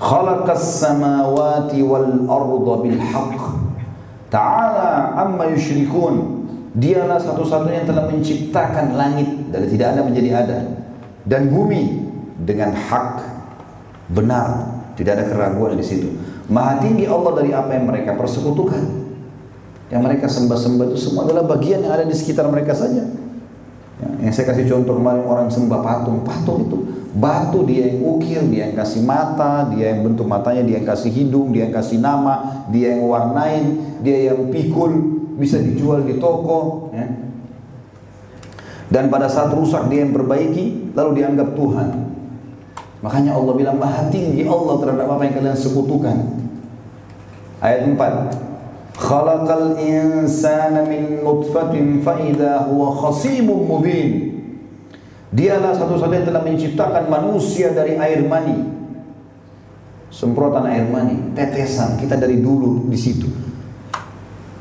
[0.00, 3.59] Khalaqas samawati wal arda bil haqq
[4.30, 6.38] Ta'ala amma yushrikun.
[6.70, 10.58] Dialah satu-satunya yang telah menciptakan langit dari tidak ada menjadi ada
[11.26, 11.98] dan bumi
[12.46, 13.26] dengan hak
[14.14, 16.14] benar, tidak ada keraguan di situ.
[16.46, 19.02] Maha tinggi Allah dari apa yang mereka persekutukan.
[19.90, 23.02] Yang mereka sembah-sembah itu semua adalah bagian yang ada di sekitar mereka saja.
[23.98, 26.78] Ya, yang saya kasih contoh kemarin orang sembah patung, patung itu
[27.14, 31.10] batu dia yang ukir, dia yang kasih mata, dia yang bentuk matanya, dia yang kasih
[31.10, 33.64] hidung, dia yang kasih nama, dia yang warnain,
[34.04, 34.92] dia yang pikul,
[35.34, 36.92] bisa dijual di toko.
[36.94, 37.06] Ya.
[38.90, 41.88] Dan pada saat rusak dia yang perbaiki, lalu dianggap Tuhan.
[43.00, 46.16] Makanya Allah bilang maha tinggi Allah terhadap apa yang kalian sekutukan.
[47.64, 49.00] Ayat 4.
[49.00, 54.29] Khalaqal insana min nutfatin fa idza huwa khasimun mubin.
[55.30, 58.66] Dialah satu-satunya yang telah menciptakan manusia dari air mani.
[60.10, 63.30] Semprotan air mani, tetesan kita dari dulu di situ.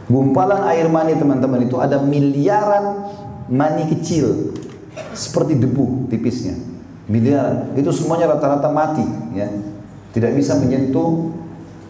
[0.05, 3.09] Gumpalan air mani teman-teman itu ada miliaran
[3.49, 4.53] mani kecil
[5.17, 6.53] seperti debu tipisnya.
[7.09, 7.73] Miliaran.
[7.73, 9.49] Itu semuanya rata-rata mati ya.
[10.13, 11.33] Tidak bisa menyentuh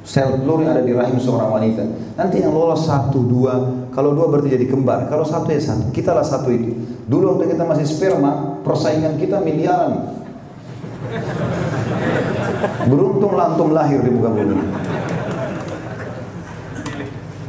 [0.04, 1.84] sel telur yang ada di rahim seorang wanita.
[2.16, 5.92] Nanti yang lolos satu, dua, kalau dua berarti jadi kembar, kalau satu ya satu.
[5.92, 6.76] Kita lah satu itu.
[7.06, 10.16] Dulu waktu kita masih sperma, persaingan kita miliaran.
[12.86, 14.56] Beruntung lantum lahir di muka bumi.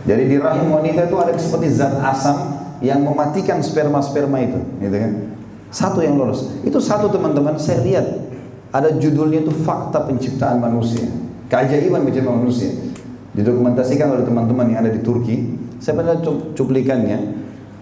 [0.08, 5.12] Jadi di rahim wanita itu ada seperti zat asam yang mematikan sperma-sperma itu, gitu kan?
[5.70, 6.50] Satu yang lolos.
[6.64, 8.06] Itu satu teman-teman, saya lihat
[8.72, 11.19] ada judulnya itu fakta penciptaan manusia.
[11.50, 12.70] Keajaiban penciptaan manusia.
[13.34, 15.58] Didokumentasikan oleh teman-teman yang ada di Turki.
[15.82, 16.22] Saya pernah
[16.54, 17.18] cuplikannya.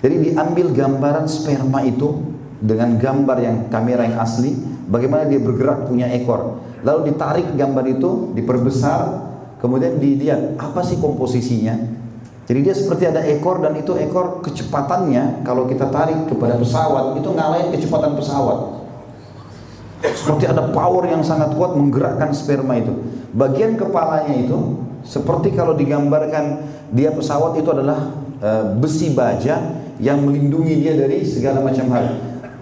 [0.00, 2.22] Jadi diambil gambaran sperma itu
[2.64, 4.56] dengan gambar yang kamera yang asli,
[4.88, 6.64] bagaimana dia bergerak punya ekor.
[6.80, 9.28] Lalu ditarik gambar itu, diperbesar,
[9.60, 11.76] kemudian dilihat apa sih komposisinya.
[12.48, 17.28] Jadi dia seperti ada ekor dan itu ekor kecepatannya kalau kita tarik kepada pesawat itu
[17.28, 18.80] ngalahin kecepatan pesawat.
[20.00, 23.17] Seperti ada power yang sangat kuat menggerakkan sperma itu.
[23.32, 28.50] Bagian kepalanya itu seperti kalau digambarkan dia pesawat itu adalah e,
[28.80, 32.06] besi baja yang melindungi dia dari segala macam hal.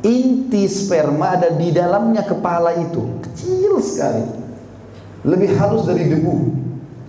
[0.07, 4.23] Inti sperma ada di dalamnya kepala itu, kecil sekali.
[5.27, 6.67] Lebih halus dari debu.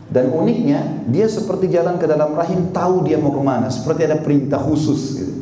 [0.07, 3.67] Dan uniknya, dia seperti jalan ke dalam rahim, tahu dia mau ke mana.
[3.67, 5.19] Seperti ada perintah khusus.
[5.19, 5.33] Gitu.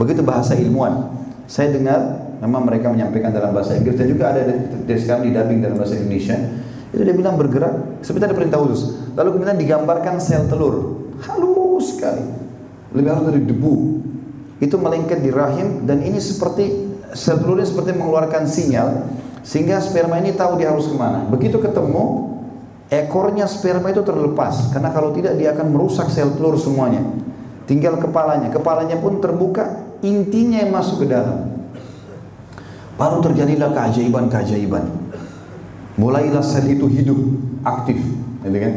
[0.00, 1.12] Begitu bahasa ilmuwan.
[1.44, 2.00] Saya dengar,
[2.40, 5.94] memang mereka menyampaikan dalam bahasa Inggris, dan juga ada di, sekarang di dubbing dalam bahasa
[6.00, 6.34] Indonesia.
[6.92, 9.00] Itu dia bilang bergerak, seperti ada perintah khusus.
[9.16, 11.08] Lalu kemudian digambarkan sel telur.
[11.24, 12.24] Halus sekali.
[12.92, 13.74] Lebih halus dari debu
[14.62, 19.08] itu melengket di rahim dan ini seperti sel telurnya seperti mengeluarkan sinyal
[19.42, 21.24] sehingga sperma ini tahu dia harus ke mana.
[21.32, 22.32] Begitu ketemu
[22.92, 27.00] ekornya sperma itu terlepas karena kalau tidak dia akan merusak sel telur semuanya
[27.64, 31.48] tinggal kepalanya kepalanya pun terbuka intinya yang masuk ke dalam
[33.00, 35.01] baru terjadilah keajaiban-keajaiban
[35.96, 37.18] mulailah sel itu hidup
[37.62, 38.00] aktif
[38.42, 38.74] gitu kan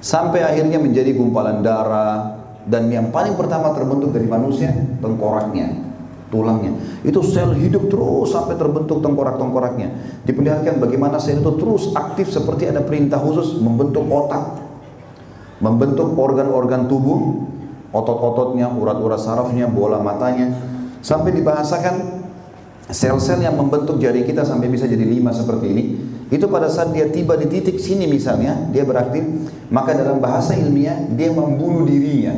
[0.00, 2.36] sampai akhirnya menjadi gumpalan darah
[2.66, 5.86] dan yang paling pertama terbentuk dari manusia tengkoraknya
[6.30, 6.74] tulangnya.
[7.06, 9.88] Itu sel hidup terus sampai terbentuk tengkorak-tengkoraknya.
[10.26, 14.58] Diperlihatkan bagaimana sel itu terus aktif seperti ada perintah khusus membentuk otak,
[15.62, 17.46] membentuk organ-organ tubuh,
[17.94, 20.50] otot-ototnya, urat-urat sarafnya, bola matanya,
[21.00, 22.26] sampai dibahasakan
[22.90, 25.84] sel-sel yang membentuk jari kita sampai bisa jadi lima seperti ini.
[26.26, 29.22] Itu pada saat dia tiba di titik sini misalnya, dia beraktif,
[29.70, 32.34] maka dalam bahasa ilmiah dia membunuh dirinya.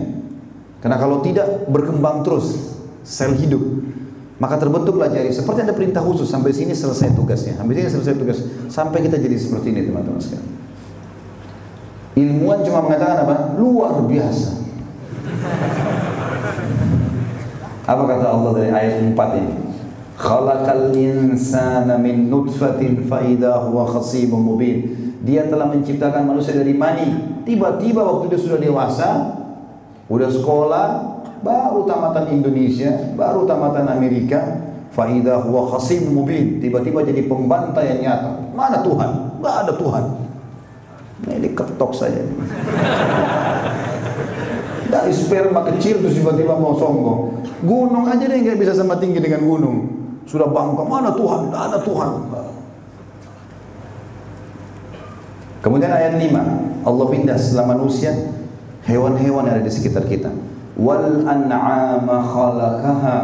[0.84, 3.61] Karena kalau tidak berkembang terus, sel hidup.
[4.39, 5.34] Maka terbentuklah jari.
[5.34, 7.59] Seperti ada perintah khusus sampai sini selesai tugasnya.
[7.59, 8.39] Sampai sini selesai tugas.
[8.70, 10.47] Sampai kita jadi seperti ini teman-teman sekalian.
[12.14, 13.36] Ilmuwan cuma mengatakan apa?
[13.59, 14.51] Luar biasa.
[17.89, 19.67] Apa kata Allah dari ayat 4 ini?
[20.18, 24.78] Khalaqal insana min nutfatin fa idza huwa khasimun mubin.
[25.22, 27.38] Dia telah menciptakan manusia dari mani.
[27.46, 29.08] Tiba-tiba waktu dia sudah dewasa,
[30.10, 30.86] udah sekolah,
[31.40, 34.58] baru tamatan Indonesia, baru tamatan Amerika,
[34.90, 38.30] faida huwa khasim mubin, tiba-tiba jadi pembantai yang nyata.
[38.58, 39.10] Mana Tuhan?
[39.38, 40.04] Gak ada Tuhan.
[41.30, 42.22] Ini ketok saja.
[44.88, 47.44] Dari sperma kecil terus tiba-tiba mau sombong.
[47.62, 49.97] Gunung aja deh nggak bisa sama tinggi dengan gunung.
[50.28, 51.48] Sudah bangga, mana Tuhan?
[51.48, 52.10] Gak ada Tuhan.
[55.64, 58.12] Kemudian ayat 5, Allah pindah setelah manusia,
[58.88, 60.32] hewan-hewan yang ada di sekitar kita
[60.78, 63.16] wal an'ama khalaqaha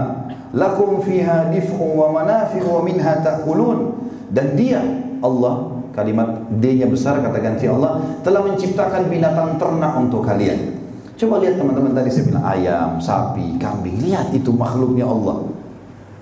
[0.53, 3.95] lakum fiha dif'un wa manafi'u wa minha ta'kulun
[4.35, 4.83] dan dia
[5.23, 10.83] Allah kalimat D-nya besar kata ganti Allah telah menciptakan binatang ternak untuk kalian
[11.15, 15.47] coba lihat teman-teman tadi saya bilang ayam, sapi, kambing lihat itu makhluknya Allah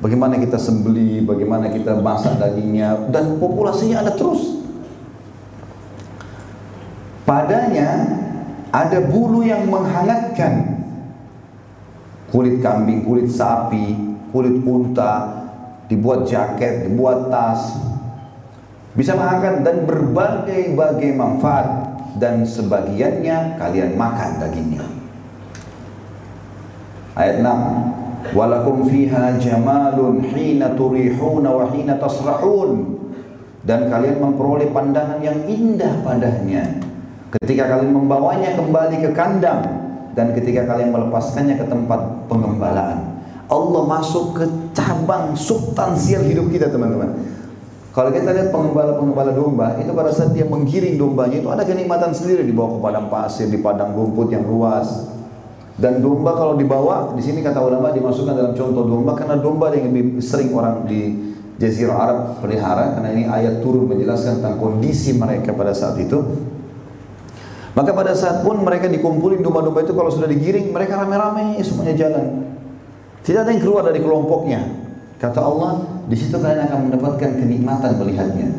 [0.03, 4.67] bagaimana kita sembeli, bagaimana kita masak dagingnya dan populasinya ada terus
[7.23, 8.19] padanya
[8.75, 10.83] ada bulu yang menghangatkan
[12.33, 15.45] kulit kambing, kulit sapi, kulit unta,
[15.87, 17.77] dibuat jaket, dibuat tas.
[18.97, 21.69] Bisa mengangkat dan berbagai-bagai manfaat
[22.17, 24.85] dan sebagiannya kalian makan dagingnya.
[27.13, 33.03] Ayat 6 Walakum fiha jamalun hina turihuna wa hina tasrahun
[33.67, 36.67] dan kalian memperoleh pandangan yang indah padanya
[37.41, 39.63] ketika kalian membawanya kembali ke kandang
[40.15, 43.21] dan ketika kalian melepaskannya ke tempat pengembalaan.
[43.49, 47.13] Allah masuk ke cabang substansial hidup kita teman-teman.
[47.93, 52.41] Kalau kita lihat pengembala-pengembala domba, itu pada saat dia menggiring dombanya itu ada kenikmatan sendiri
[52.41, 55.13] dibawa ke padang pasir, di padang rumput yang luas.
[55.81, 59.89] Dan domba kalau dibawa, di sini kata ulama dimasukkan dalam contoh domba karena domba yang
[59.89, 65.55] lebih sering orang di Jazirah Arab pelihara karena ini ayat turun menjelaskan tentang kondisi mereka
[65.55, 66.19] pada saat itu.
[67.73, 72.53] Maka pada saat pun mereka dikumpulin domba-domba itu kalau sudah digiring mereka rame-rame semuanya jalan.
[73.23, 74.61] Tidak ada yang keluar dari kelompoknya.
[75.17, 78.51] Kata Allah, di situ kalian akan mendapatkan kenikmatan melihatnya.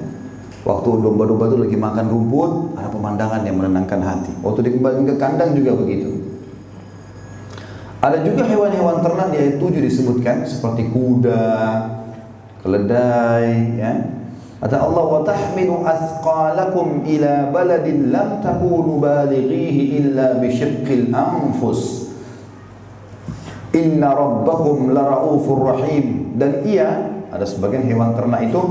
[0.63, 4.31] Waktu domba-domba itu lagi makan rumput, ada pemandangan yang menenangkan hati.
[4.39, 6.22] Waktu dikembalikan ke kandang juga begitu.
[8.03, 11.55] Ada juga hewan-hewan ternak ayat 7 disebutkan seperti kuda,
[12.59, 13.93] keledai, ya,
[14.63, 22.11] Kata Allah wa tahmilu athqalakum ila baladin lam takunu balighihi illa bi syiqqil anfus.
[23.75, 26.39] Inna rabbakum laraufur rahim.
[26.39, 28.61] Dan ia ada sebagian hewan ternak itu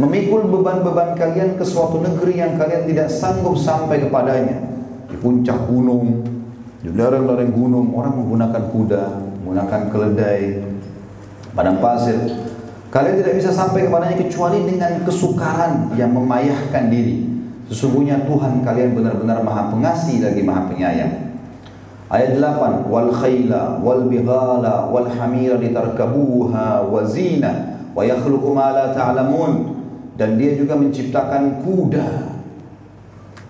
[0.00, 4.56] memikul beban-beban kalian ke suatu negeri yang kalian tidak sanggup sampai kepadanya.
[5.12, 6.31] Di puncak gunung
[6.82, 9.04] di lereng-lereng gunung orang menggunakan kuda
[9.42, 10.42] menggunakan keledai
[11.54, 12.18] padang pasir
[12.92, 17.24] Kalian tidak bisa sampai kepadanya kecuali dengan kesukaran yang memayahkan diri.
[17.72, 21.32] Sesungguhnya Tuhan kalian benar-benar maha pengasih lagi maha penyayang.
[22.12, 28.92] Ayat 8 wal khayla wal bighala wal hamira litarkabuha wa zina wa yakhluqu ma la
[28.92, 29.72] ta'lamun
[30.20, 32.28] dan dia juga menciptakan kuda.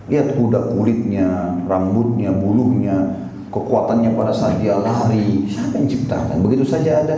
[0.06, 3.21] Lihat kuda kulitnya, rambutnya, bulunya,
[3.52, 5.44] kekuatannya pada saat dia lari.
[5.44, 6.40] Siapa yang ciptakan?
[6.40, 7.16] Begitu saja ada.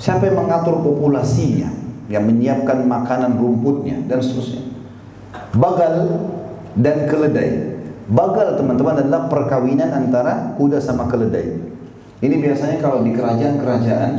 [0.00, 1.70] Siapa yang mengatur populasinya,
[2.08, 4.64] yang menyiapkan makanan rumputnya dan seterusnya.
[5.52, 6.24] Bagal
[6.80, 7.76] dan keledai.
[8.08, 11.60] Bagal teman-teman adalah perkawinan antara kuda sama keledai.
[12.18, 14.12] Ini biasanya kalau di kerajaan-kerajaan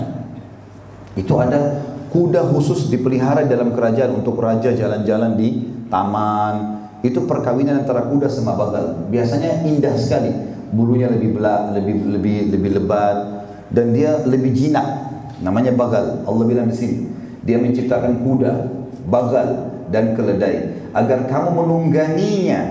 [1.19, 8.07] itu ada kuda khusus dipelihara dalam kerajaan untuk raja jalan-jalan di taman, itu perkawinan antara
[8.07, 9.09] kuda sama bagal.
[9.11, 10.31] Biasanya indah sekali,
[10.74, 13.17] bulunya lebih belak, lebih lebih lebih lebat
[13.69, 14.86] dan dia lebih jinak.
[15.45, 16.26] Namanya bagal.
[16.26, 16.97] Allah bilang di sini,
[17.45, 18.53] dia menciptakan kuda,
[19.07, 22.61] bagal dan keledai agar kamu menungganginya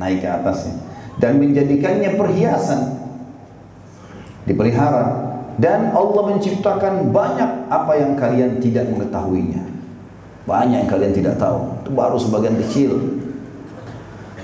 [0.00, 0.80] naik ke atasnya
[1.18, 2.80] dan menjadikannya perhiasan
[4.44, 9.62] dipelihara dan Allah menciptakan banyak apa yang kalian tidak mengetahuinya
[10.44, 12.90] banyak yang kalian tidak tahu itu baru sebagian kecil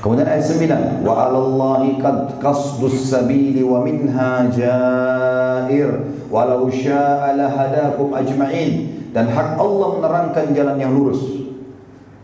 [0.00, 5.92] Kemudian ayat 9, wa 'alallahi qad qasdus sabili wa minha jair
[6.32, 11.20] walau syaa'a lahadakum ajma'in dan hak Allah menerangkan jalan yang lurus.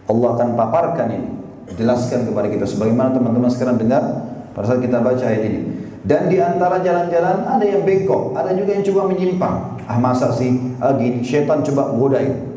[0.09, 1.29] Allah akan paparkan ini,
[1.77, 4.25] jelaskan kepada kita sebagaimana teman-teman sekarang dengar
[4.57, 5.61] pada saat kita baca ayat ini.
[6.07, 9.57] Dan di antara jalan-jalan ada yang bengkok, ada juga yang coba menyimpang.
[9.85, 12.57] Ah masa sih, ah gini, syaitan coba godain.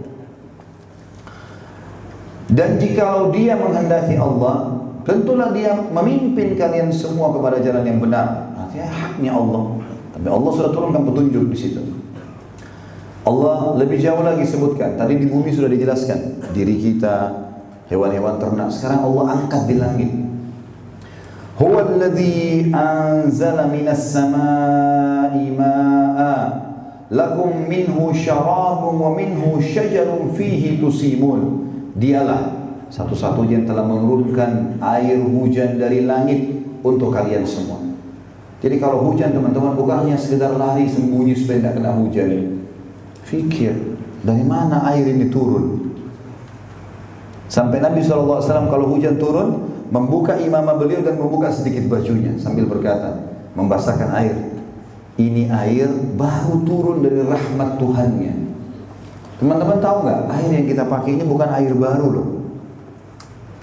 [2.50, 8.52] Dan jikalau dia menghendaki Allah, Tentulah dia memimpin kalian semua kepada jalan yang benar.
[8.60, 9.64] Artinya haknya Allah.
[10.14, 11.82] Tapi Allah sudah turunkan petunjuk di situ.
[13.24, 14.98] Allah lebih jauh lagi sebutkan.
[15.00, 16.52] Tadi di bumi sudah dijelaskan.
[16.52, 17.32] Diri kita,
[17.88, 18.70] hewan-hewan ternak.
[18.74, 20.12] Sekarang Allah angkat di langit.
[21.60, 26.36] Huwa alladhi anzala minas samai ma'a
[27.12, 31.68] lakum minhu syarabun wa minhu syajarun fihi tusimun.
[32.00, 32.59] Dialah
[32.90, 36.50] satu-satunya yang telah menurunkan air hujan dari langit
[36.82, 37.78] untuk kalian semua.
[38.60, 42.60] Jadi kalau hujan teman-teman bukan hanya sekedar lari sembunyi supaya tidak kena hujan.
[43.24, 43.74] Fikir
[44.26, 45.96] dari mana air ini turun.
[47.48, 53.16] Sampai Nabi SAW kalau hujan turun membuka imamah beliau dan membuka sedikit bajunya sambil berkata
[53.54, 54.36] membasahkan air.
[55.20, 58.34] Ini air baru turun dari rahmat Tuhannya.
[59.40, 62.39] Teman-teman tahu nggak air yang kita pakai ini bukan air baru loh.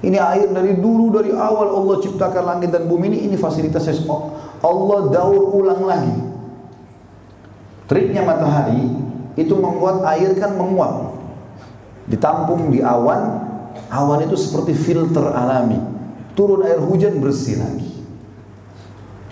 [0.05, 3.89] Ini air dari dulu dari awal Allah ciptakan langit dan bumi ini ini fasilitas
[4.61, 6.17] Allah daur ulang lagi.
[7.89, 8.93] Triknya matahari
[9.39, 11.17] itu membuat air kan menguap.
[12.07, 13.41] Ditampung di awan,
[13.89, 15.81] awan itu seperti filter alami.
[16.37, 18.05] Turun air hujan bersih lagi.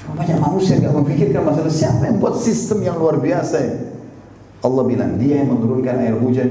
[0.01, 3.75] Cuma banyak manusia nggak memikirkan masalah siapa yang buat sistem yang luar biasa ya.
[4.65, 6.49] Allah bilang dia yang menurunkan air hujan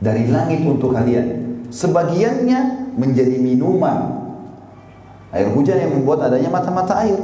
[0.00, 1.60] dari langit untuk kalian.
[1.68, 4.20] Sebagiannya menjadi minuman.
[5.32, 7.16] Air hujan yang membuat adanya mata-mata air,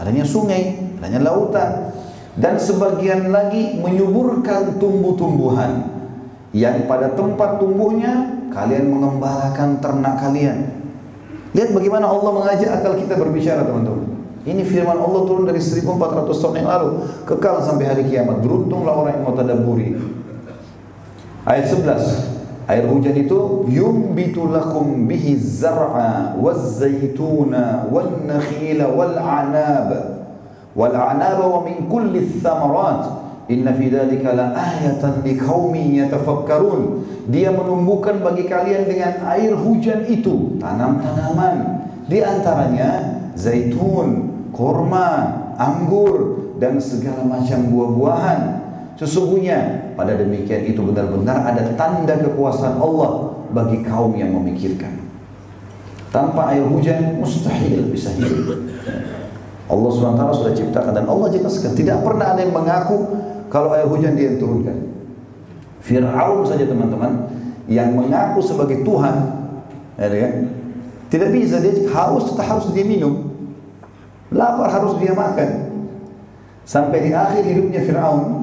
[0.00, 1.94] adanya sungai, adanya lautan.
[2.34, 5.86] Dan sebagian lagi menyuburkan tumbuh-tumbuhan
[6.50, 10.82] yang pada tempat tumbuhnya kalian mengembalakan ternak kalian.
[11.52, 14.18] Lihat bagaimana Allah mengajak akal kita berbicara teman-teman.
[14.40, 16.88] Ini firman Allah turun dari 1400 tahun yang lalu
[17.28, 18.40] kekal sampai hari kiamat.
[18.40, 20.00] Beruntunglah orang yang mau tadabburi.
[21.44, 22.39] Ayat 11
[22.70, 29.90] Air hujan itu yumbitu lakum bihi zar'a waz zaituna wan nakhila wal anab
[30.78, 33.26] wal anab wa min kulli thamarat.
[33.50, 37.02] Inna fi dhalika la ayatan liqaumin yatafakkarun.
[37.26, 41.90] Dia menumbuhkan bagi kalian dengan air hujan itu tanam-tanaman.
[42.06, 45.26] Di antaranya zaitun, kurma,
[45.58, 48.59] anggur dan segala macam buah-buahan
[49.00, 55.00] Sesungguhnya pada demikian itu benar-benar ada tanda kekuasaan Allah bagi kaum yang memikirkan.
[56.12, 58.60] Tanpa air hujan mustahil bisa hidup.
[59.72, 63.08] Allah SWT sudah ciptakan dan Allah jelaskan tidak pernah ada yang mengaku
[63.48, 64.76] kalau air hujan dia yang turunkan.
[65.80, 67.24] Fir'aun saja teman-teman
[67.72, 69.16] yang mengaku sebagai Tuhan,
[69.96, 70.34] ya kan?
[71.08, 73.32] Tidak bisa dia haus tetap harus dia minum,
[74.28, 75.72] lapar harus dia makan.
[76.68, 78.39] Sampai di akhir hidupnya Fir'aun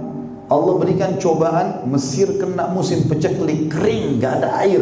[0.48, 4.80] Allah berikan cobaan Mesir kena musim peceklik kering gak ada air.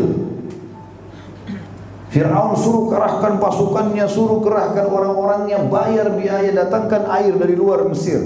[2.13, 8.22] Fir'aun suruh kerahkan pasukannya suruh kerahkan orang-orangnya bayar biaya datangkan air dari luar Mesir.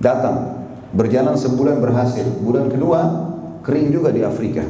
[0.00, 2.26] Datang berjalan sebulan berhasil.
[2.42, 3.00] Bulan kedua
[3.60, 4.64] kering juga di Afrika.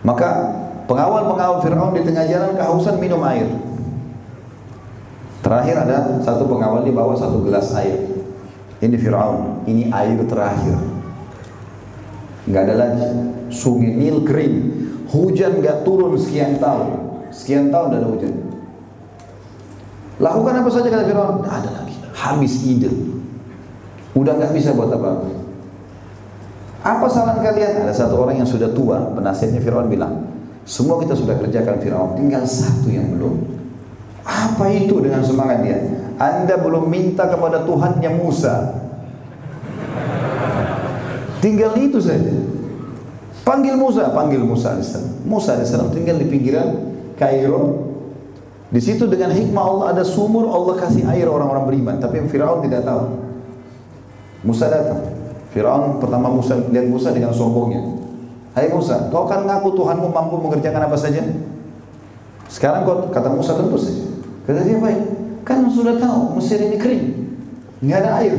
[0.00, 0.28] Maka
[0.88, 3.46] pengawal-pengawal Fir'aun di tengah jalan kehausan minum air.
[5.44, 8.19] Terakhir ada satu pengawal di bawah satu gelas air
[8.80, 10.76] ini Fir'aun, ini air terakhir.
[12.48, 13.06] Nggak ada lagi.
[13.52, 14.56] Sungai Nil kering.
[15.12, 16.88] Hujan nggak turun sekian tahun.
[17.28, 18.34] Sekian tahun ada hujan.
[20.20, 21.36] Lakukan apa saja kata Fir'aun?
[21.44, 21.96] Nggak ada lagi.
[22.16, 22.90] Habis ide.
[24.16, 25.28] Udah nggak bisa buat apa-apa.
[26.80, 27.84] Apa saran kalian?
[27.84, 30.24] Ada satu orang yang sudah tua, penasihatnya Fir'aun bilang,
[30.64, 33.44] semua kita sudah kerjakan Fir'aun, tinggal satu yang belum.
[34.24, 35.76] Apa itu dengan semangat dia?
[36.20, 38.76] Anda belum minta kepada Tuhannya Musa.
[41.40, 42.36] Tinggal itu saja.
[43.40, 45.00] Panggil Musa, panggil Musa AS.
[45.24, 47.88] Musa AS tinggal di pinggiran Kairo.
[48.68, 51.96] Di situ dengan hikmah Allah ada sumur, Allah kasih air orang-orang beriman.
[51.96, 53.16] Tapi Firaun tidak tahu.
[54.44, 55.00] Musa datang.
[55.56, 57.80] Firaun pertama Musa lihat Musa dengan sombongnya.
[58.52, 61.24] Hai Musa, kau kan ngaku Tuhanmu mampu mengerjakan apa saja?
[62.46, 64.04] Sekarang kau kata Musa tentu saja.
[64.44, 65.19] Kata dia baik.
[65.42, 67.04] Kan sudah tahu Mesir ini kering,
[67.80, 68.36] nggak ada air.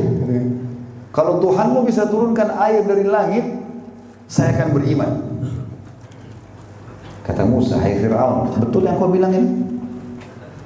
[1.12, 3.44] Kalau Tuhanmu bisa turunkan air dari langit,
[4.30, 5.12] saya akan beriman.
[7.22, 9.62] Kata Musa, hai Fir'aun, betul yang kau bilang ini?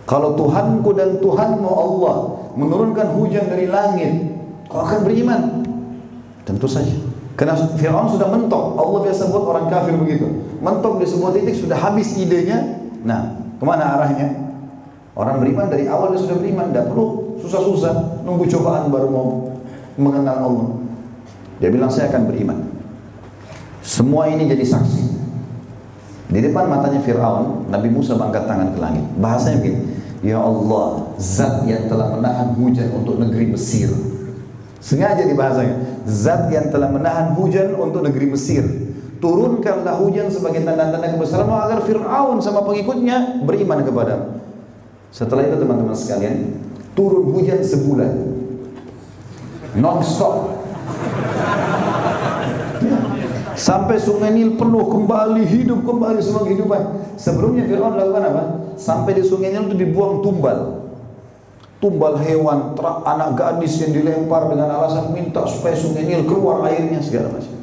[0.07, 2.17] Kalau Tuhanku dan Tuhanmu Allah
[2.55, 4.39] menurunkan hujan dari langit,
[4.71, 5.41] kau akan beriman.
[6.47, 6.95] Tentu saja.
[7.35, 8.79] Karena Fir'aun sudah mentok.
[8.79, 10.31] Allah biasa buat orang kafir begitu.
[10.63, 12.81] Mentok di sebuah titik sudah habis idenya.
[13.03, 14.46] Nah, ke mana arahnya?
[15.17, 16.69] Orang beriman dari awal dia sudah beriman.
[16.71, 18.23] Tidak perlu susah-susah.
[18.23, 19.29] Nunggu cobaan baru mau
[19.97, 20.69] mengenal Allah.
[21.57, 22.59] Dia bilang saya akan beriman.
[23.81, 25.03] Semua ini jadi saksi.
[26.27, 29.05] Di depan matanya Fir'aun, Nabi Musa mengangkat tangan ke langit.
[29.17, 29.81] Bahasanya begini,
[30.21, 33.89] Ya Allah, zat yang telah menahan hujan untuk negeri Mesir.
[34.83, 36.05] Sengaja dibahasanya.
[36.05, 38.67] Zat yang telah menahan hujan untuk negeri Mesir.
[39.17, 44.45] Turunkanlah hujan sebagai tanda-tanda kebesaran agar Fir'aun sama pengikutnya beriman kepada.
[45.11, 46.61] Setelah itu teman-teman sekalian,
[46.97, 48.13] turun hujan sebulan.
[49.77, 50.57] Non-stop.
[53.57, 57.17] Sampai sungai Nil penuh kembali, hidup kembali semua kehidupan.
[57.17, 58.43] Sebelumnya Fir'aun lakukan apa?
[58.77, 60.85] Sampai di sungai Nil itu dibuang tumbal.
[61.81, 67.33] Tumbal hewan, anak gadis yang dilempar dengan alasan minta supaya sungai Nil keluar airnya segala
[67.33, 67.57] macam.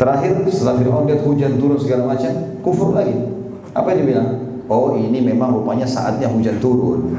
[0.00, 2.32] Terakhir setelah Fir'aun lihat hujan turun segala macam,
[2.64, 3.12] kufur lagi.
[3.76, 4.47] Apa yang dibilang?
[4.68, 7.16] Oh ini memang rupanya saatnya hujan turun.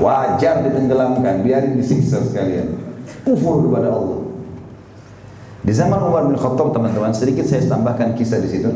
[0.00, 2.80] Wajar ditenggelamkan, biarin disiksa sekalian
[3.20, 4.20] kufur kepada Allah.
[5.60, 8.72] Di zaman Umar bin Khattab teman-teman, sedikit saya tambahkan kisah di situ.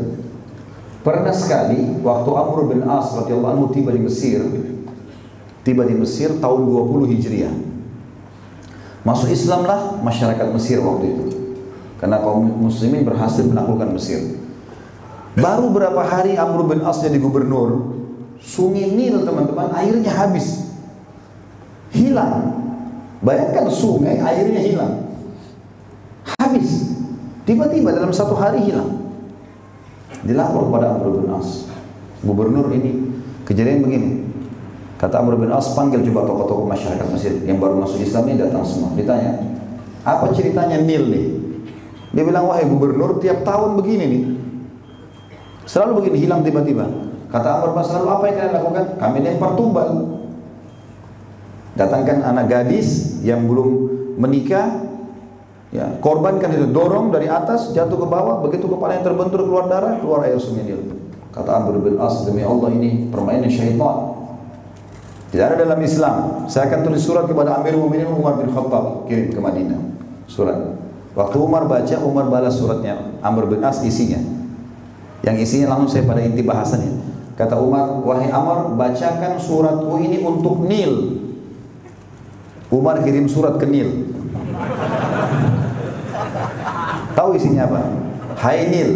[1.00, 4.40] Pernah sekali waktu Amr bin As radhiyallahu anhu tiba di Mesir,
[5.64, 7.54] tiba di Mesir tahun 20 Hijriah.
[9.04, 11.24] Masuk Islamlah masyarakat Mesir waktu itu.
[12.00, 14.43] Karena kaum muslimin berhasil menaklukkan Mesir.
[15.34, 17.98] Baru berapa hari Amr bin As jadi gubernur,
[18.38, 20.62] sungai Nil teman-teman airnya habis.
[21.94, 22.64] Hilang
[23.24, 24.94] Bayangkan sungai airnya hilang.
[26.36, 27.00] Habis.
[27.48, 29.00] Tiba-tiba dalam satu hari hilang.
[30.28, 31.64] Dilapor kepada Amr bin As.
[32.20, 33.16] Gubernur ini
[33.48, 34.08] kejadian begini.
[35.00, 38.64] Kata Amr bin As panggil coba tokoh-tokoh masyarakat Mesir yang baru masuk Islam ini datang
[38.68, 38.92] semua.
[38.92, 39.40] Ditanya,
[40.04, 41.26] apa ceritanya Nil nih?
[42.14, 44.22] Dia bilang, wahai gubernur tiap tahun begini nih.
[45.64, 46.84] Selalu begini, hilang tiba-tiba.
[47.32, 48.84] Kata Amr bin As, lalu apa yang kalian lakukan?
[49.00, 49.88] Kami lempar tumbal.
[51.74, 53.68] Datangkan anak gadis yang belum
[54.22, 54.86] menikah,
[55.74, 59.98] ya, korbankan itu, dorong dari atas, jatuh ke bawah, begitu kepala yang terbentur keluar darah,
[59.98, 60.94] keluar air sungai Nil.
[61.34, 64.14] Kata Amr bin As, demi Allah ini permainan syaitan.
[65.34, 66.46] Tidak ada dalam Islam.
[66.46, 69.82] Saya akan tulis surat kepada Amir Mu'minin Umar bin Khattab, kirim ke Madinah.
[70.30, 70.54] Surat.
[71.18, 73.18] Waktu Umar baca, Umar balas suratnya.
[73.18, 74.33] Amr bin As isinya.
[75.24, 76.92] Yang isinya langsung saya pada inti bahasannya.
[77.34, 81.24] Kata Umar, wahai Amr, bacakan suratku ini untuk Nil.
[82.68, 84.12] Umar kirim surat ke Nil.
[87.16, 87.80] Tahu isinya apa?
[88.36, 88.90] Hai Nil,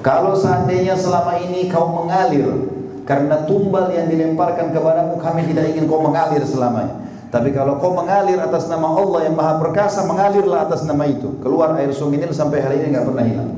[0.00, 2.70] kalau seandainya selama ini kau mengalir
[3.02, 7.02] karena tumbal yang dilemparkan kepadamu kami tidak ingin kau mengalir selamanya.
[7.26, 11.42] Tapi kalau kau mengalir atas nama Allah yang Maha Perkasa, mengalirlah atas nama itu.
[11.42, 13.50] Keluar air sungai Nil sampai hari ini nggak pernah hilang.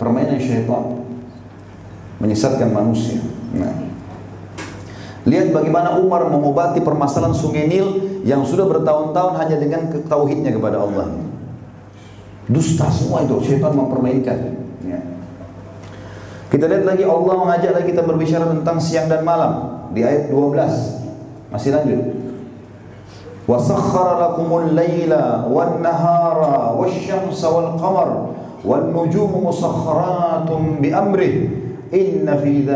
[0.00, 1.03] Permainan syaitan
[2.23, 3.23] menyesatkan manusia.
[3.55, 3.89] Nah.
[5.27, 11.11] Lihat bagaimana Umar mengobati permasalahan sungai Nil yang sudah bertahun-tahun hanya dengan tauhidnya kepada Allah.
[12.49, 14.57] Dusta semua itu, syaitan mempermainkan.
[14.83, 14.99] Ya.
[16.49, 21.53] Kita lihat lagi Allah mengajak lagi kita berbicara tentang siang dan malam di ayat 12.
[21.53, 22.01] Masih lanjut.
[23.49, 25.13] وَسَخَّرَ لَكُمُ اللَّيْلَ
[25.49, 26.37] وَالنَّهَارَ
[26.77, 28.09] وَالشَّمْسَ وَالْقَمَرَ
[28.61, 30.49] وَالنُّجُومُ مُسَخَّرَاتٌ
[30.81, 31.33] بِأَمْرِهِ
[31.94, 32.66] Inna fi.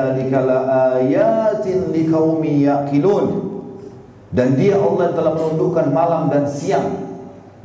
[4.28, 7.10] Dan dia Allah yang telah menundukkan malam dan siang.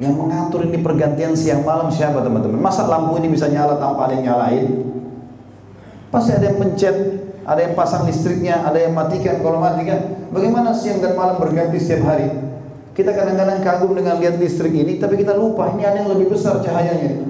[0.01, 2.57] Yang mengatur ini pergantian siang malam siapa teman-teman?
[2.57, 4.67] Masa lampu ini bisa nyala tanpa ada yang nyalain?
[6.09, 6.97] Pasti ada yang pencet,
[7.45, 9.37] ada yang pasang listriknya, ada yang matikan.
[9.37, 12.25] Kalau matikan, bagaimana siang dan malam berganti setiap hari?
[12.97, 16.61] Kita kadang-kadang kagum dengan lihat listrik ini, tapi kita lupa ini ada yang lebih besar
[16.61, 17.25] cahayanya.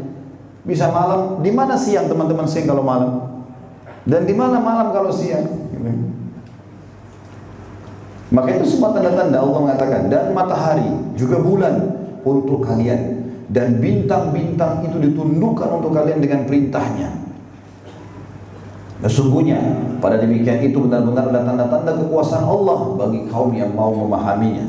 [0.64, 3.33] Bisa malam, di mana siang teman-teman siang kalau malam?
[4.04, 5.48] Dan di mana malam kalau siang?
[8.34, 11.94] Maka itu semua tanda-tanda Allah mengatakan dan matahari juga bulan
[12.26, 17.14] untuk kalian dan bintang-bintang itu ditundukkan untuk kalian dengan perintahnya.
[19.06, 19.60] Sesungguhnya
[20.02, 24.66] pada demikian itu benar-benar ada tanda-tanda kekuasaan Allah bagi kaum yang mau memahaminya.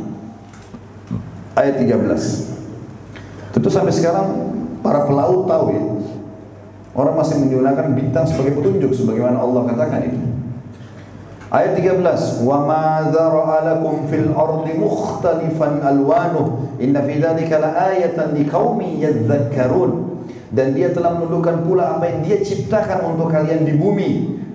[1.57, 3.57] Ayat 13.
[3.57, 4.53] Tentu sampai sekarang
[4.85, 5.85] para pelaut tahu ya.
[6.95, 10.21] Orang masih menggunakan bintang sebagai petunjuk sebagaimana Allah katakan itu.
[11.51, 19.03] Ayat 13, "Wa ma dzara'a lakum fil ardi mukhtalifan alwanuh, inna fi dzalika laayatan liqaumin
[19.03, 20.15] yadhakkarun."
[20.55, 24.11] dan dia telah menundukkan pula apa yang dia ciptakan untuk kalian di bumi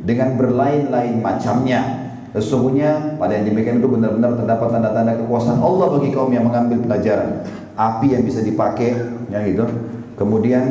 [0.08, 2.08] dengan berlain-lain macamnya.
[2.32, 7.44] Sesungguhnya pada yang demikian itu benar-benar terdapat tanda-tanda kekuasaan Allah bagi kaum yang mengambil pelajaran.
[7.76, 8.96] Api yang bisa dipakai,
[9.28, 9.68] ya gitu.
[10.16, 10.64] Kemudian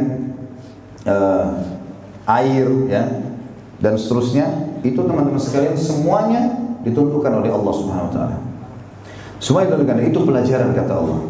[1.09, 1.65] uh,
[2.29, 3.25] air, ya,
[3.81, 4.69] dan seterusnya.
[4.85, 6.55] Itu teman-teman sekalian semuanya
[6.85, 8.37] ditentukan oleh Allah Subhanahu Wa Taala.
[9.43, 11.21] Semua itu itu pelajaran kata Allah.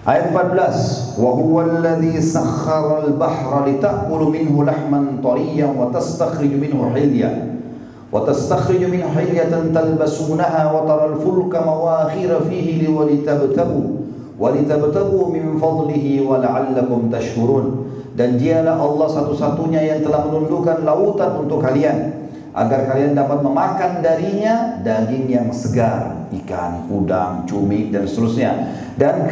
[0.00, 7.60] Ayat 14 Wa huwa alladhi sakhara al-bahra lita'kulu minhu lahman tariyan wa tastakhriju minhu hilya
[8.08, 14.08] wa tastakhriju minhu hilyatan talbasunaha wa tara al-fulka mawakhira fihi liwalitabtagu
[14.40, 21.62] walitabtagu min fadlihi wa la'allakum tashkurun dan dialah Allah satu-satunya yang telah menundukkan lautan untuk
[21.62, 22.20] kalian
[22.50, 28.74] agar kalian dapat memakan darinya daging yang segar ikan, udang, cumi dan seterusnya.
[28.98, 29.30] Dan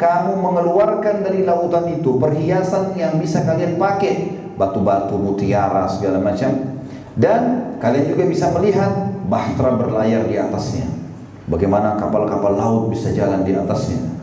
[0.00, 6.80] kamu mengeluarkan dari lautan itu perhiasan yang bisa kalian pakai batu-batu mutiara segala macam.
[7.14, 8.90] Dan kalian juga bisa melihat
[9.28, 10.88] bahtera berlayar di atasnya.
[11.44, 14.13] Bagaimana kapal-kapal laut bisa jalan di atasnya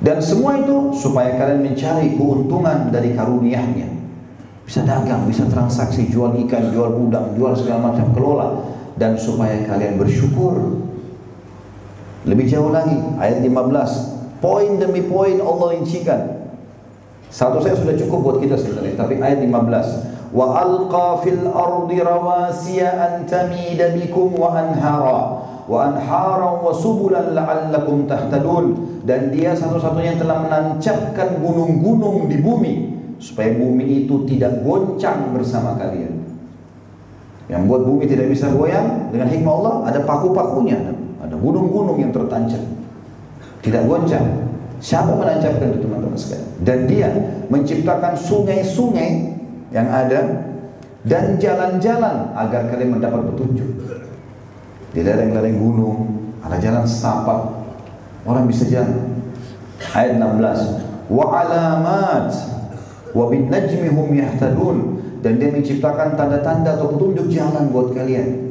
[0.00, 3.88] dan semua itu supaya kalian mencari keuntungan dari karunia-Nya
[4.64, 8.48] bisa dagang, bisa transaksi, jual ikan, jual udang, jual segala macam kelola
[8.96, 10.80] dan supaya kalian bersyukur
[12.28, 14.44] lebih jauh lagi, ayat 15.
[14.44, 16.20] Poin demi poin Allah rincikan.
[17.32, 20.30] Satu saya sudah cukup buat kita sebenarnya, tapi ayat 15.
[20.30, 24.48] Wa alqa fil ardi rawasiya an tamida wa
[25.70, 32.74] wa anhara wa subulan la'allakum tahtadun dan dia satu-satunya yang telah menancapkan gunung-gunung di bumi
[33.22, 36.26] supaya bumi itu tidak goncang bersama kalian.
[37.46, 40.78] Yang buat bumi tidak bisa goyang dengan hikmah Allah ada paku-pakunya.
[41.22, 42.62] Ada gunung-gunung yang tertancap.
[43.62, 44.50] Tidak goncang.
[44.80, 46.48] Siapa menancapkan itu teman-teman sekalian?
[46.64, 47.08] Dan dia
[47.52, 49.10] menciptakan sungai-sungai
[49.70, 50.48] yang ada
[51.04, 53.79] dan jalan-jalan agar kalian mendapat petunjuk.
[54.90, 55.98] Di lereng-lereng gunung
[56.42, 57.62] ada jalan setapak.
[58.26, 59.22] Orang bisa jalan.
[59.94, 61.10] Ayat 16.
[61.10, 62.30] Wa alamat
[63.10, 68.50] wa bin najmihum yahtadun dan dia menciptakan tanda-tanda atau petunjuk jalan buat kalian.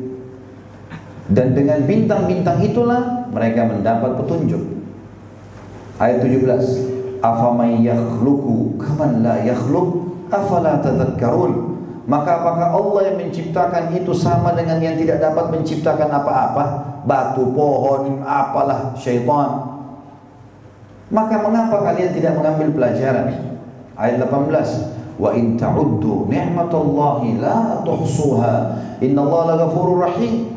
[1.30, 4.82] Dan dengan bintang-bintang itulah mereka mendapat petunjuk.
[6.02, 7.22] Ayat 17.
[7.22, 11.69] Afamay yakhluqu kaman la yakhluq afala tadhakkarun.
[12.10, 16.66] Maka apakah Allah yang menciptakan itu sama dengan yang tidak dapat menciptakan apa-apa?
[17.06, 19.78] Batu, pohon, apalah, syaitan.
[21.14, 23.30] Maka mengapa kalian tidak mengambil pelajaran?
[23.94, 25.22] Ayat 18.
[25.22, 28.54] Wa in ta'uddu ni'matallahi la tuhsuha.
[29.06, 30.50] Innallaha laghafurur rahim.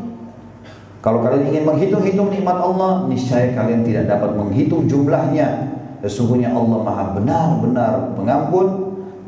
[1.04, 5.68] Kalau kalian ingin menghitung-hitung nikmat Allah, niscaya kalian tidak dapat menghitung jumlahnya.
[6.00, 8.66] Sesungguhnya Allah Maha benar-benar pengampun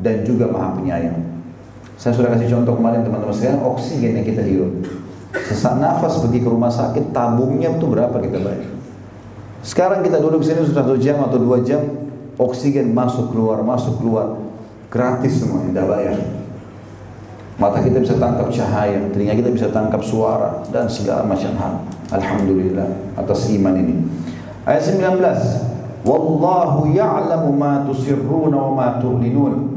[0.01, 1.24] dan juga Maha penyayang.
[1.95, 4.73] Saya sudah kasih contoh kemarin teman-teman sekalian oksigen yang kita hirup.
[5.47, 8.71] Sesak nafas pergi ke rumah sakit tabungnya itu berapa kita bayar?
[9.65, 11.81] Sekarang kita duduk sini sudah satu jam atau dua jam
[12.37, 14.39] oksigen masuk keluar masuk keluar
[14.91, 16.19] gratis semua tidak bayar.
[17.55, 21.75] Mata kita bisa tangkap cahaya, telinga kita bisa tangkap suara dan segala macam hal.
[22.11, 23.95] Alhamdulillah atas iman ini.
[24.67, 26.05] Ayat 19.
[26.05, 29.74] Wallahu ya'lamu ma tusirruna wa ma tu'linun.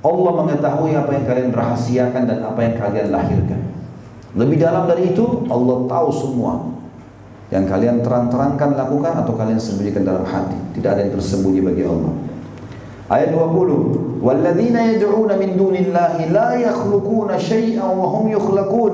[0.00, 3.60] Allah mengetahui apa yang kalian rahasiakan dan apa yang kalian lahirkan.
[4.32, 6.72] Lebih dalam dari itu, Allah tahu semua.
[7.50, 10.56] Yang kalian terang-terangkan lakukan atau kalian sembunyikan dalam hati.
[10.78, 12.12] Tidak ada yang tersembunyi bagi Allah.
[13.10, 14.22] Ayat 20.
[14.22, 18.92] Walladzina yad'una min dunillahi la yakhluquna syai'an wa hum yukhlaqun.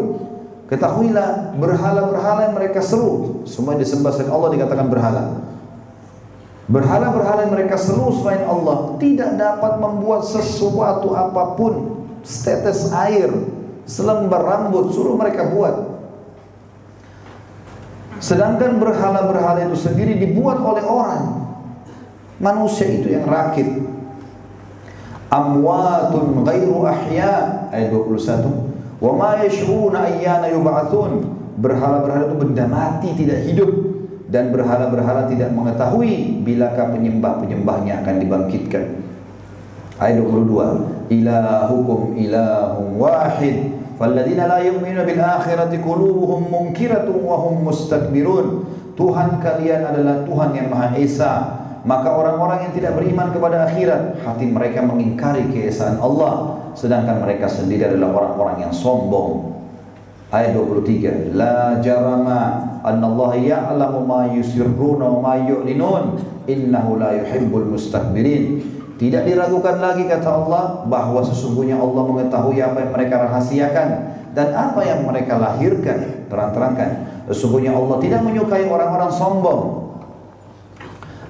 [0.66, 5.22] Ketahuilah berhala-berhala yang mereka seru, semua disembah selain Allah dikatakan berhala.
[6.66, 13.30] Berhala-berhala yang mereka seru selain Allah tidak dapat membuat sesuatu apa pun, setetes air,
[13.86, 15.94] selembar rambut suruh mereka buat.
[18.18, 21.46] Sedangkan berhala-berhala itu sendiri dibuat oleh orang.
[22.42, 23.86] Manusia itu yang rakit,
[25.30, 31.26] amwatun ghairu ahya ayat 21 wa ma yash'uruna ayyana yub'atsun
[31.58, 33.70] berhala-berhala itu benda mati tidak hidup
[34.26, 39.06] dan berhala-berhala tidak mengetahui bilakah penyembah-penyembahnya akan dibangkitkan
[39.96, 41.08] Ayat 22.
[41.08, 43.80] Ilahukum ilahum wahid.
[43.96, 48.68] Falladzina la yu'minuna bil akhirati qulubuhum munkiratun wa hum mustakbirun.
[48.92, 51.32] Tuhan kalian adalah Tuhan yang Maha Esa.
[51.86, 57.86] Maka orang-orang yang tidak beriman kepada akhirat, hati mereka mengingkari keesaan Allah, sedangkan mereka sendiri
[57.86, 59.55] adalah orang-orang yang sombong.
[60.26, 66.18] Ayat 23, La jarama anna Allah ya'lamu ma yusirruna wa ma yu'linun,
[66.50, 68.58] innahu la yuhibbul mustakbirin.
[68.96, 73.88] Tidak diragukan lagi kata Allah bahwa sesungguhnya Allah mengetahui apa yang mereka rahasiakan
[74.34, 76.26] dan apa yang mereka lahirkan.
[76.26, 76.90] Terang-terangkan.
[77.30, 79.92] Sesungguhnya Allah tidak menyukai orang-orang sombong.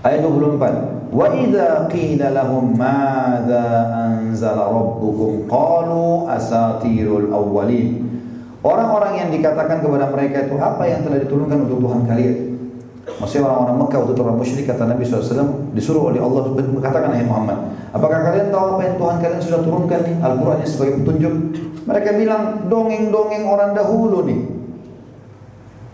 [0.07, 1.11] Ayat 24.
[1.11, 8.06] Wa idza qila lahum madza anzala rabbukum qalu asatirul awwalin.
[8.67, 12.37] Orang-orang yang dikatakan kepada mereka itu apa yang telah diturunkan untuk Tuhan kalian?
[13.07, 16.51] Maksudnya orang-orang Mekah waktu orang musyrik kata Nabi SAW disuruh oleh Allah
[16.83, 20.15] katakan ayat Muhammad apakah kalian tahu apa yang Tuhan kalian sudah turunkan nih?
[20.19, 21.35] Al-Quran sebagai petunjuk.
[21.87, 24.41] Mereka bilang dongeng-dongeng orang dahulu nih.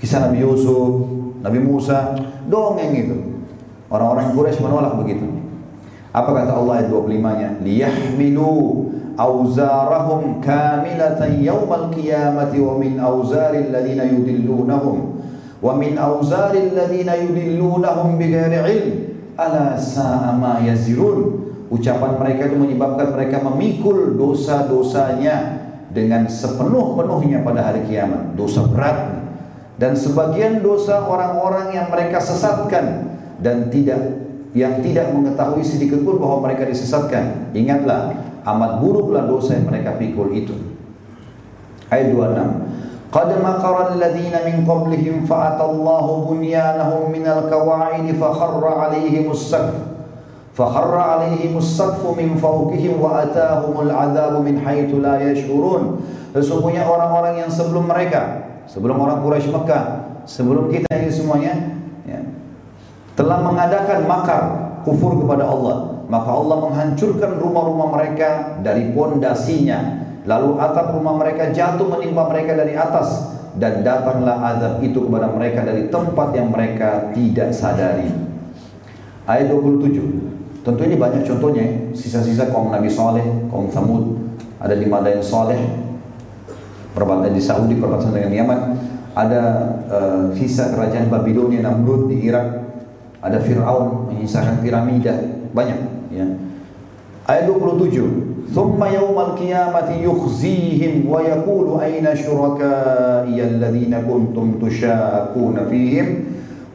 [0.01, 1.05] Kisah Nabi Yusuf
[1.45, 2.17] Nabi Musa
[2.49, 3.17] dongeng itu.
[3.93, 5.29] Orang-orang Quraisy menolak begitu.
[6.17, 8.53] Apa kata Allah ayat 25-nya liyahmilu
[9.17, 15.21] auzarahum kamilatan yaumal qiyamati wa min auzaril ladina yudillunahum
[15.63, 18.95] wa min auzaril ladina yudillunahum bighairi ilm
[19.37, 25.63] ala sa'a ma yazirun ucapan mereka itu menyebabkan mereka memikul dosa-dosanya
[25.93, 28.37] dengan sepenuh-penuhnya pada hari kiamat.
[28.37, 29.25] Dosa berat.
[29.81, 34.21] Dan sebagian dosa orang-orang yang mereka sesatkan dan tidak
[34.53, 37.51] yang tidak mengetahui sedikit pun bahwa mereka disesatkan.
[37.57, 38.13] Ingatlah
[38.46, 40.56] amat buruklah dosa yang mereka pikul itu
[41.92, 42.78] ayat 26
[43.08, 49.76] قد مكر الذين من قبلهم فأتى الله بنيانهم من القواعد فخر عليهم السقف
[50.54, 55.84] فخر عليهم السقف من فوقهم وأتاهم العذاب من حيث لا يشعرون
[56.38, 59.84] Sesungguhnya orang-orang yang sebelum mereka, sebelum orang Quraisy Mekah,
[60.30, 62.22] sebelum kita ini semuanya, ya,
[63.18, 64.42] telah mengadakan makar
[64.86, 65.91] kufur kepada Allah.
[66.13, 70.05] Maka Allah menghancurkan rumah-rumah mereka dari pondasinya.
[70.29, 73.33] Lalu atap rumah mereka jatuh menimpa mereka dari atas.
[73.57, 78.13] Dan datanglah azab itu kepada mereka dari tempat yang mereka tidak sadari.
[79.25, 80.61] Ayat 27.
[80.61, 81.65] Tentu ini banyak contohnya,
[81.97, 85.59] sisa-sisa kaum Nabi Saleh, kaum Samud, ada di Madain Saleh,
[86.93, 88.61] perbatasan di Saudi, perbatasan dengan Yaman,
[89.17, 89.43] ada
[89.91, 92.63] uh, sisa kerajaan Babilonia Namrud di Irak,
[93.19, 95.19] ada Fir'aun menyisakan piramida,
[95.51, 96.28] banyak ya.
[97.28, 106.08] Ayat 27 ثم يوم القيامة يخزيهم ويقول أين شركائي الذين كنتم تشاكون فيهم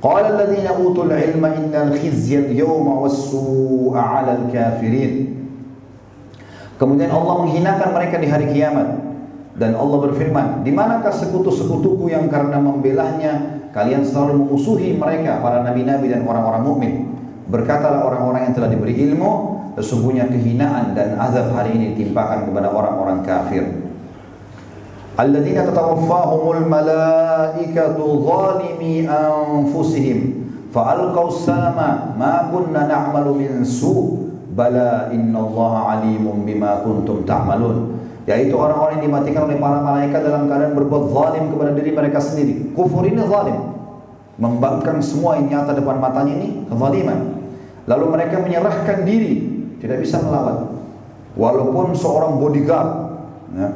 [0.03, 5.33] قال الذين أوتوا العلم إن الخزي اليوم والسوء على الكافرين
[6.77, 8.99] Kemudian Allah menghinakan mereka di hari kiamat
[9.55, 16.11] dan Allah berfirman, "Di manakah sekutu-sekutuku yang karena membelahnya kalian selalu memusuhi mereka para nabi-nabi
[16.11, 16.95] dan orang-orang mukmin?"
[17.48, 23.22] Berkatalah orang-orang yang telah diberi ilmu, Sesungguhnya kehinaan dan azab hari ini timpakan kepada orang-orang
[23.22, 23.62] kafir.
[25.14, 36.42] Alladzina tatawaffahumul malaikatu zalimi anfusihim fa'alqaw salama ma kunna na'malu min su' bala innallaha alimun
[36.42, 41.72] bima kuntum ta'malun yaitu orang-orang yang dimatikan oleh para malaikat dalam keadaan berbuat zalim kepada
[41.78, 42.74] diri mereka sendiri.
[42.74, 43.78] Kufur ini zalim.
[44.42, 47.37] Membangkang semua yang nyata depan matanya ini kezaliman.
[47.88, 49.48] Lalu mereka menyerahkan diri
[49.80, 50.76] tidak bisa melawan.
[51.38, 52.92] Walaupun seorang bodyguard,
[53.56, 53.70] ya,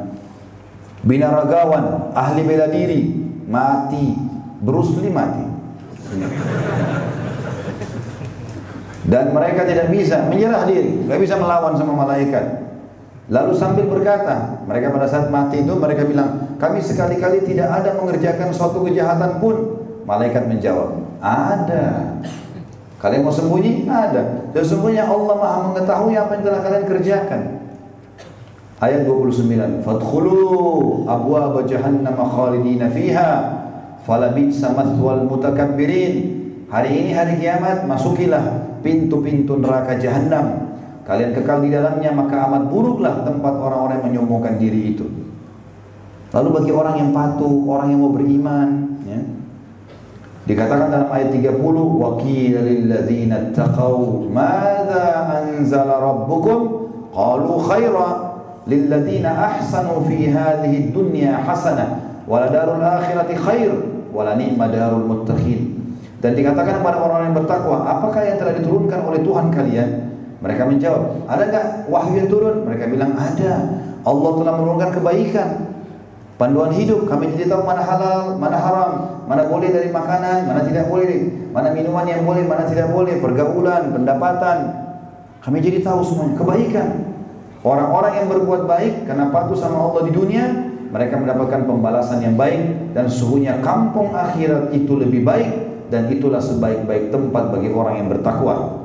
[1.05, 3.07] binaragawan, ahli bela diri,
[3.47, 4.17] mati,
[4.59, 5.45] Bruce Lee mati.
[9.07, 12.61] Dan mereka tidak bisa menyerah diri, tidak bisa melawan sama malaikat.
[13.31, 18.51] Lalu sambil berkata, mereka pada saat mati itu mereka bilang, kami sekali-kali tidak ada mengerjakan
[18.51, 19.79] suatu kejahatan pun.
[20.03, 22.17] Malaikat menjawab, ada.
[23.01, 23.89] Kalian mau sembunyi?
[23.89, 24.53] Ada.
[24.53, 27.41] Sesungguhnya Allah Maha mengetahui apa yang telah kalian kerjakan.
[28.77, 29.81] Ayat 29.
[29.81, 30.37] Fadkhulu
[31.09, 33.31] abwaab jahannam khalidina fiha
[34.05, 36.13] falabisa mathwal mutakabbirin.
[36.69, 40.77] Hari ini hari kiamat masukilah pintu-pintu neraka jahanam.
[41.01, 45.09] Kalian kekal di dalamnya maka amat buruklah tempat orang-orang yang menyombongkan diri itu.
[46.31, 48.90] Lalu bagi orang yang patuh, orang yang mau beriman,
[50.41, 55.05] Dikatakan dalam ayat 30, "Wa qila lil ladzina taqaw madza
[55.37, 56.59] anzala rabbukum?"
[57.11, 58.07] Qalu khaira
[58.65, 63.71] lil ladzina ahsanu fi hadhihi dunya hasanah wa la darul akhirati khair
[64.09, 65.77] wa la ni'ma darul muttaqin.
[66.21, 69.89] Dan dikatakan kepada orang-orang yang bertakwa, apakah yang telah diturunkan oleh Tuhan kalian?
[70.41, 72.55] Mereka menjawab, ada nggak wahyu yang turun?
[72.65, 73.53] Mereka bilang ada.
[74.01, 75.49] Allah telah menurunkan kebaikan.
[76.41, 78.91] Panduan hidup, kami jadi tahu mana halal, mana haram,
[79.29, 83.93] mana boleh dari makanan, mana tidak boleh, mana minuman yang boleh, mana tidak boleh, pergaulan,
[83.93, 84.57] pendapatan.
[85.37, 86.89] Kami jadi tahu semuanya, kebaikan.
[87.61, 90.49] Orang-orang yang berbuat baik karena patuh sama Allah di dunia,
[90.89, 95.49] mereka mendapatkan pembalasan yang baik dan sesungguhnya kampung akhirat itu lebih baik
[95.93, 98.81] dan itulah sebaik-baik tempat bagi orang yang bertakwa.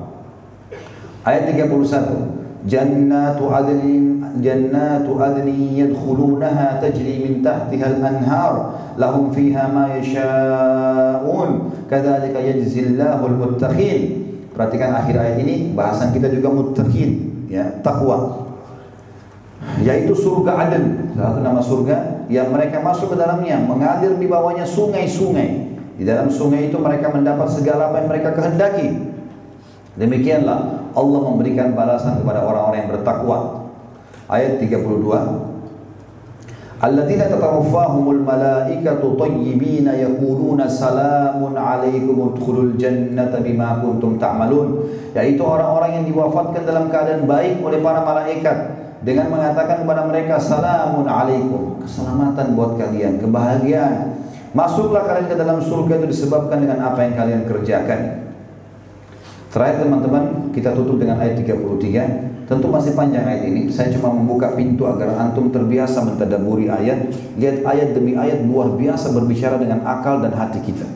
[1.25, 2.69] Ayat 31.
[2.69, 8.53] Jannatu adnin jannatu adni yadkhulunaha tajri min tahtiha al-anhar
[8.97, 14.25] lahum fiha ma yasha'un kadzalika yajzillahu al-muttaqin.
[14.57, 18.49] Perhatikan akhir ayat ini bahasan kita juga muttaqin ya, takwa.
[19.85, 25.77] Yaitu surga Aden, satu nama surga yang mereka masuk ke dalamnya, mengalir di bawahnya sungai-sungai.
[25.97, 29.17] Di dalam sungai itu mereka mendapat segala apa yang mereka kehendaki.
[29.97, 33.66] Demikianlah Allah memberikan balasan kepada orang-orang yang bertakwa.
[34.27, 35.57] Ayat 32.
[36.77, 44.85] Alladzina tatawaffahumul malaikatu tayyibina yaquluna salamun alaikum udkhulul jannata bima kuntum ta'malun.
[45.17, 48.57] Yaitu orang-orang yang diwafatkan dalam keadaan baik oleh para malaikat
[49.07, 54.19] dengan mengatakan kepada mereka salamun alaikum, keselamatan buat kalian, kebahagiaan.
[54.53, 58.01] Masuklah kalian ke dalam surga itu disebabkan dengan apa yang kalian kerjakan.
[59.55, 62.36] Terakhir teman-teman, kita tutup dengan ayat 33.
[62.47, 63.67] Tentu masih panjang ayat ini.
[63.75, 67.11] Saya cuma membuka pintu agar antum terbiasa mentadaburi ayat.
[67.35, 70.87] Lihat ayat demi ayat luar biasa berbicara dengan akal dan hati kita.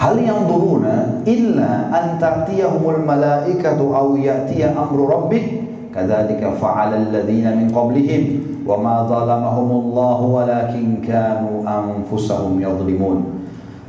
[0.00, 5.44] Hal yang duruna illa an ta'tiyahumul malaikatu aw ya'tiya amru rabbik
[5.92, 8.22] kadzalika fa'ala alladziina min qablihim
[8.64, 13.36] wa ma zalamahumullahu walakin kanu anfusahum yadhlimun.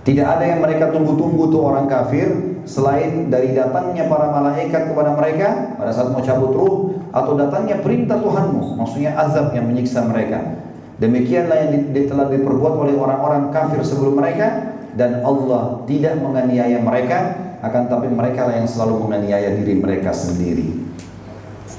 [0.03, 5.79] Tidak ada yang mereka tunggu-tunggu tuh orang kafir selain dari datangnya para malaikat kepada mereka
[5.79, 6.75] pada saat mau cabut ruh
[7.15, 10.67] atau datangnya perintah Tuhanmu maksudnya azab yang menyiksa mereka.
[10.99, 17.37] Demikianlah yang di, telah diperbuat oleh orang-orang kafir sebelum mereka dan Allah tidak menganiaya mereka
[17.63, 20.83] akan tapi mereka lah yang selalu menganiaya diri mereka sendiri.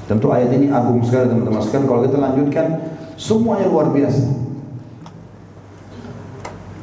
[0.08, 1.84] Tentu ayat ini agung sekali teman-teman sekalian.
[1.84, 2.66] Kalau kita lanjutkan
[3.20, 4.47] semuanya luar biasa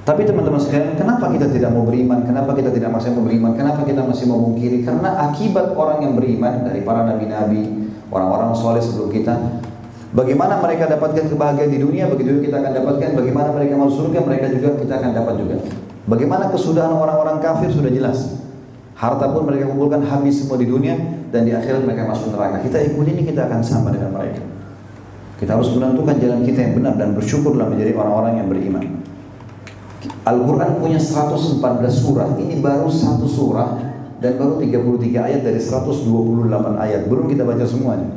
[0.05, 2.21] tapi teman-teman sekalian, kenapa kita tidak mau beriman?
[2.29, 3.57] Kenapa kita tidak masih mau beriman?
[3.57, 4.85] Kenapa kita masih mau mungkiri?
[4.85, 9.33] Karena akibat orang yang beriman dari para nabi-nabi, orang-orang soleh sebelum kita,
[10.13, 13.17] bagaimana mereka dapatkan kebahagiaan di dunia, begitu kita akan dapatkan.
[13.17, 15.55] Bagaimana mereka masuk surga, mereka juga kita akan dapat juga.
[16.05, 18.45] Bagaimana kesudahan orang-orang kafir sudah jelas.
[18.93, 21.01] Harta pun mereka kumpulkan habis semua di dunia
[21.33, 22.61] dan di akhirat mereka masuk neraka.
[22.61, 24.45] Kita ikut ini kita akan sama dengan mereka.
[25.41, 28.85] Kita harus menentukan jalan kita yang benar dan bersyukurlah menjadi orang-orang yang beriman.
[30.25, 33.77] Al-Quran punya 114 surah, ini baru satu surah
[34.17, 36.05] dan baru 33 ayat dari 128
[36.81, 37.05] ayat.
[37.05, 38.09] Belum kita baca semuanya.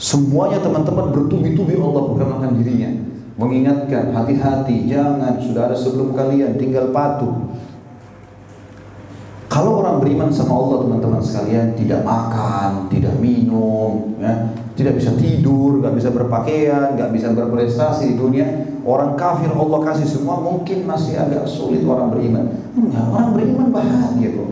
[0.00, 2.90] Semuanya teman-teman bertubi-tubi Allah perkenalkan dirinya.
[3.32, 7.48] Mengingatkan, hati-hati, jangan, sudah ada sebelum kalian, tinggal patuh.
[9.52, 15.84] Kalau orang beriman sama Allah teman-teman sekalian tidak makan, tidak minum, ya, tidak bisa tidur,
[15.84, 21.14] nggak bisa berpakaian, nggak bisa berprestasi di dunia, Orang kafir Allah kasih semua mungkin masih
[21.14, 22.50] agak sulit orang beriman.
[22.74, 24.48] Enggak, orang beriman bahagia kok.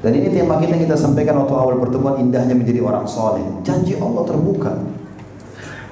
[0.00, 3.44] Dan ini tema kita kita sampaikan waktu awal pertemuan indahnya menjadi orang soleh.
[3.60, 4.72] Janji Allah terbuka.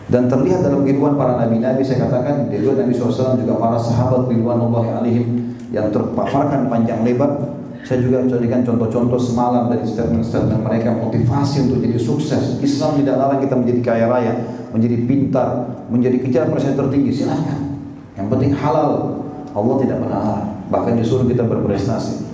[0.04, 4.84] Dan terlihat dalam kehidupan para nabi-nabi saya katakan di Nabi SAW juga para sahabat Allah
[5.00, 7.54] alaihim yang terpaparkan panjang lebar
[7.84, 12.56] saya juga jadikan contoh-contoh semalam dari statement-statement mereka motivasi untuk jadi sukses.
[12.64, 14.32] Islam tidak larang kita menjadi kaya raya,
[14.74, 15.50] menjadi pintar,
[15.86, 17.78] menjadi kejar prestasi tertinggi, silahkan.
[18.18, 19.22] Yang penting halal.
[19.54, 20.46] Allah tidak melarang.
[20.66, 22.26] Bahkan disuruh kita berprestasi.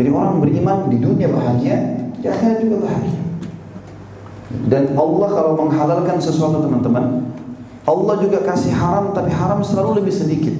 [0.00, 3.20] Jadi orang beriman di dunia bahagia, di akhirat juga bahagia.
[4.48, 7.28] Dan Allah kalau menghalalkan sesuatu teman-teman,
[7.84, 10.56] Allah juga kasih haram tapi haram selalu lebih sedikit.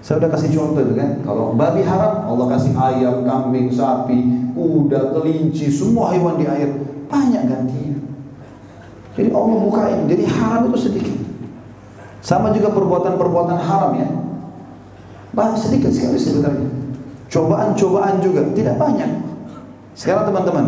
[0.00, 5.12] Saya udah kasih contoh itu kan, kalau babi haram, Allah kasih ayam, kambing, sapi, kuda,
[5.12, 6.70] kelinci, semua hewan di air,
[7.10, 7.95] banyak gantinya.
[9.16, 11.16] Jadi Allah bukain, jadi haram itu sedikit.
[12.20, 14.08] Sama juga perbuatan-perbuatan haram ya.
[15.32, 16.68] Bah, sedikit sekali sebenarnya.
[17.32, 19.08] Cobaan-cobaan juga tidak banyak.
[19.96, 20.66] Sekarang teman-teman,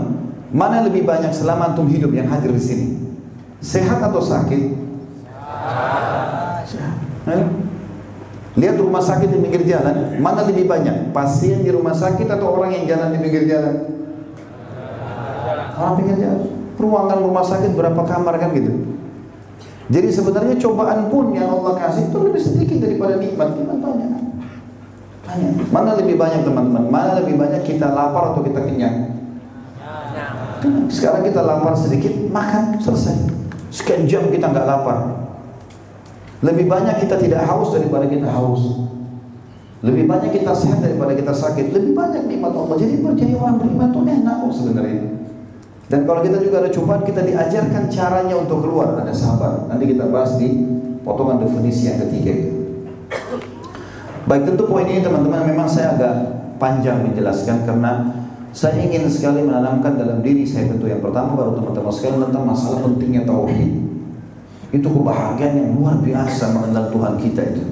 [0.49, 2.87] mana lebih banyak selama antum hidup yang hadir di sini?
[3.61, 4.73] Sehat atau sakit?
[6.65, 6.95] Sehat.
[8.57, 11.13] Lihat rumah sakit di pinggir jalan, mana lebih banyak?
[11.13, 13.77] Pasien di rumah sakit atau orang yang jalan di pinggir jalan?
[15.77, 18.73] Orang pinggir jalan ruangan rumah sakit berapa kamar kan gitu.
[19.89, 23.57] Jadi sebenarnya cobaan pun yang Allah kasih itu lebih sedikit daripada nikmat.
[23.57, 24.11] Nikmat banyak.
[25.25, 25.53] Banyak.
[25.73, 26.85] Mana lebih banyak teman-teman?
[26.93, 29.17] Mana lebih banyak kita lapar atau kita kenyang?
[30.93, 33.17] Sekarang kita lapar sedikit, makan selesai.
[33.73, 35.29] Sekian jam kita nggak lapar.
[36.45, 38.91] Lebih banyak kita tidak haus daripada kita haus.
[39.81, 41.71] Lebih banyak kita sehat daripada kita sakit.
[41.73, 42.77] Lebih banyak nikmat Allah.
[42.77, 45.18] Jadi berjaya orang beriman itu enak kok sebenarnya.
[45.89, 48.93] Dan kalau kita juga ada cobaan, kita diajarkan caranya untuk keluar.
[49.01, 49.65] Ada sabar.
[49.73, 50.53] Nanti kita bahas di
[51.01, 52.33] potongan definisi yang ketiga.
[54.29, 56.15] Baik tentu poin ini teman-teman memang saya agak
[56.61, 58.13] panjang menjelaskan karena
[58.53, 62.85] saya ingin sekali menanamkan dalam diri saya tentu yang pertama baru teman-teman sekalian tentang masalah
[62.85, 63.73] pentingnya tauhid.
[64.69, 67.65] Itu kebahagiaan yang luar biasa mengenal Tuhan kita itu.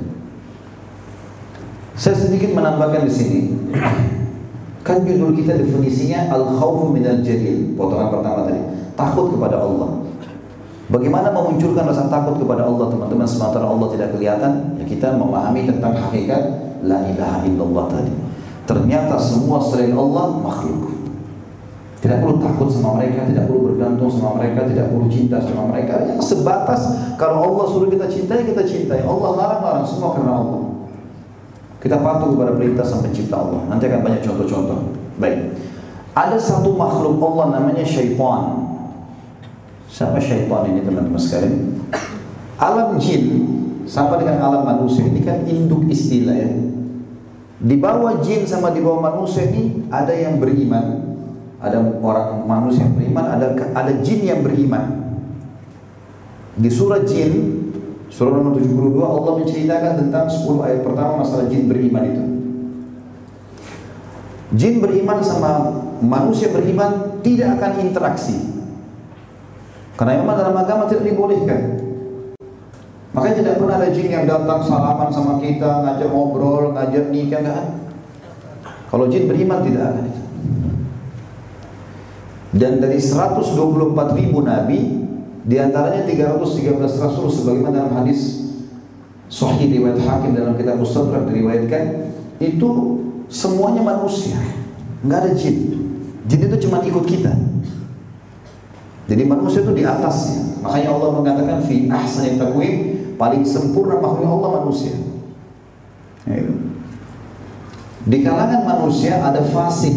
[1.93, 3.40] Saya sedikit menambahkan di sini.
[4.86, 8.62] Kan judul kita definisinya al-khawfu minal jalil, potongan pertama tadi.
[8.94, 10.06] Takut kepada Allah.
[10.86, 14.78] Bagaimana memunculkan rasa takut kepada Allah teman-teman sementara Allah tidak kelihatan?
[14.78, 16.42] Ya kita memahami tentang hakikat
[16.86, 18.14] la ilaha illallah tadi.
[18.70, 20.94] Ternyata semua selain Allah makhluk.
[21.98, 26.06] Tidak perlu takut sama mereka, tidak perlu bergantung sama mereka, tidak perlu cinta sama mereka.
[26.06, 26.86] Yang sebatas
[27.18, 29.02] kalau Allah suruh kita cintai, kita cintai.
[29.02, 30.76] Allah larang-larang semua karena Allah.
[31.86, 33.62] Kita patuh kepada perintah sang pencipta Allah.
[33.70, 34.90] Nanti akan banyak contoh-contoh.
[35.22, 35.54] Baik.
[36.18, 38.66] Ada satu makhluk Allah namanya syaitan.
[39.86, 41.78] Siapa syaitan ini teman-teman sekalian?
[42.58, 43.24] Alam jin
[43.86, 46.50] sama dengan alam manusia ini kan induk istilah ya.
[47.62, 51.06] Di bawah jin sama di bawah manusia ini ada yang beriman,
[51.62, 55.06] ada orang manusia yang beriman, ada ada jin yang beriman.
[56.58, 57.56] Di surah jin
[58.11, 62.24] surah nomor 72 Allah menceritakan tentang 10 ayat pertama masalah jin beriman itu.
[64.55, 68.37] Jin beriman sama manusia beriman tidak akan interaksi.
[69.97, 71.83] Karena memang dalam agama tidak dibolehkan.
[73.16, 77.65] Makanya tidak pernah ada jin yang datang salaman sama kita, ngajak ngobrol, ngajak nikah, enggak.
[78.93, 80.05] Kalau jin beriman tidak ada.
[82.57, 85.06] Dan dari 124 ribu nabi,
[85.47, 88.47] di antaranya 313 rasul sebagaimana dalam hadis
[89.27, 92.70] Sahih riwayat Hakim dalam kitab Mustadrak diriwayatkan itu
[93.27, 94.39] semuanya manusia,
[95.02, 95.56] nggak ada jin.
[96.31, 97.35] Jin itu cuma ikut kita.
[99.06, 100.62] Jadi manusia itu di atasnya.
[100.62, 102.74] Makanya Allah mengatakan fi ahsani taqwim
[103.18, 104.94] paling sempurna makhluk Allah manusia.
[106.27, 106.43] Ya,
[108.06, 109.94] di kalangan manusia ada fasik.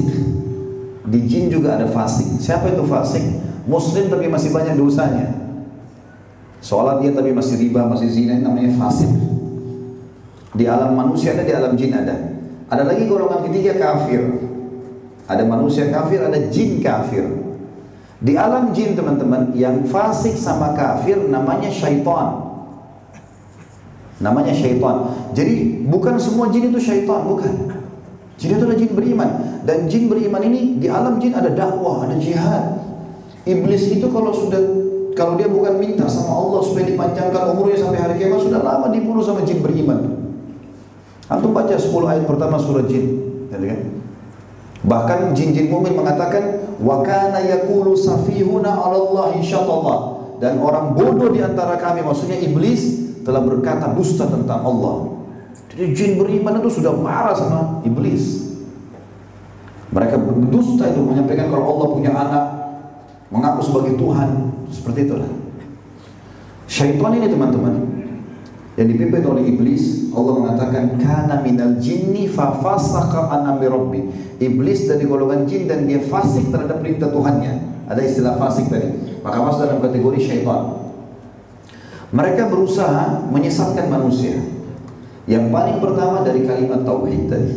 [1.10, 2.38] Di jin juga ada fasik.
[2.38, 3.49] Siapa itu fasik?
[3.70, 5.30] Muslim tapi masih banyak dosanya.
[6.60, 9.08] Sholat dia tapi masih riba, masih zina, namanya fasik.
[10.58, 12.16] Di alam manusia ada, di alam jin ada.
[12.68, 14.26] Ada lagi golongan ketiga kafir.
[15.30, 17.24] Ada manusia kafir, ada jin kafir.
[18.20, 22.50] Di alam jin teman-teman yang fasik sama kafir namanya syaitan.
[24.20, 25.16] Namanya syaitan.
[25.32, 27.78] Jadi bukan semua jin itu syaitan, bukan.
[28.36, 29.30] Jin itu ada jin beriman
[29.64, 32.79] dan jin beriman ini di alam jin ada dakwah, ada jihad.
[33.50, 34.62] Iblis itu kalau sudah
[35.18, 39.26] kalau dia bukan minta sama Allah supaya dipanjangkan umurnya sampai hari kiamat sudah lama dibunuh
[39.26, 40.22] sama jin beriman.
[41.26, 43.20] Antum baca 10 ayat pertama surah jin,
[43.50, 43.82] ya kan?
[44.80, 48.98] Bahkan jin-jin mukmin mengatakan wa kana yaqulu safihuna 'ala
[49.36, 50.00] Allah
[50.40, 55.20] dan orang bodoh di antara kami maksudnya iblis telah berkata dusta tentang Allah.
[55.70, 58.48] Jadi jin beriman itu sudah marah sama iblis.
[59.90, 62.46] Mereka berdusta itu menyampaikan kalau Allah punya anak,
[63.30, 64.30] mengaku sebagai Tuhan,
[64.74, 65.32] seperti itulah.
[66.70, 67.76] Syaitan ini teman-teman
[68.80, 74.08] yang dipimpin oleh iblis, Allah mengatakan kana minal jinni fa fasaqa an rabbi.
[74.40, 77.84] Iblis dari golongan jin dan dia fasik terhadap perintah Tuhannya.
[77.92, 79.20] Ada istilah fasik tadi.
[79.20, 80.80] Maka masuk dalam kategori syaitan.
[82.16, 84.40] Mereka berusaha menyesatkan manusia.
[85.28, 87.56] Yang paling pertama dari kalimat tauhid tadi.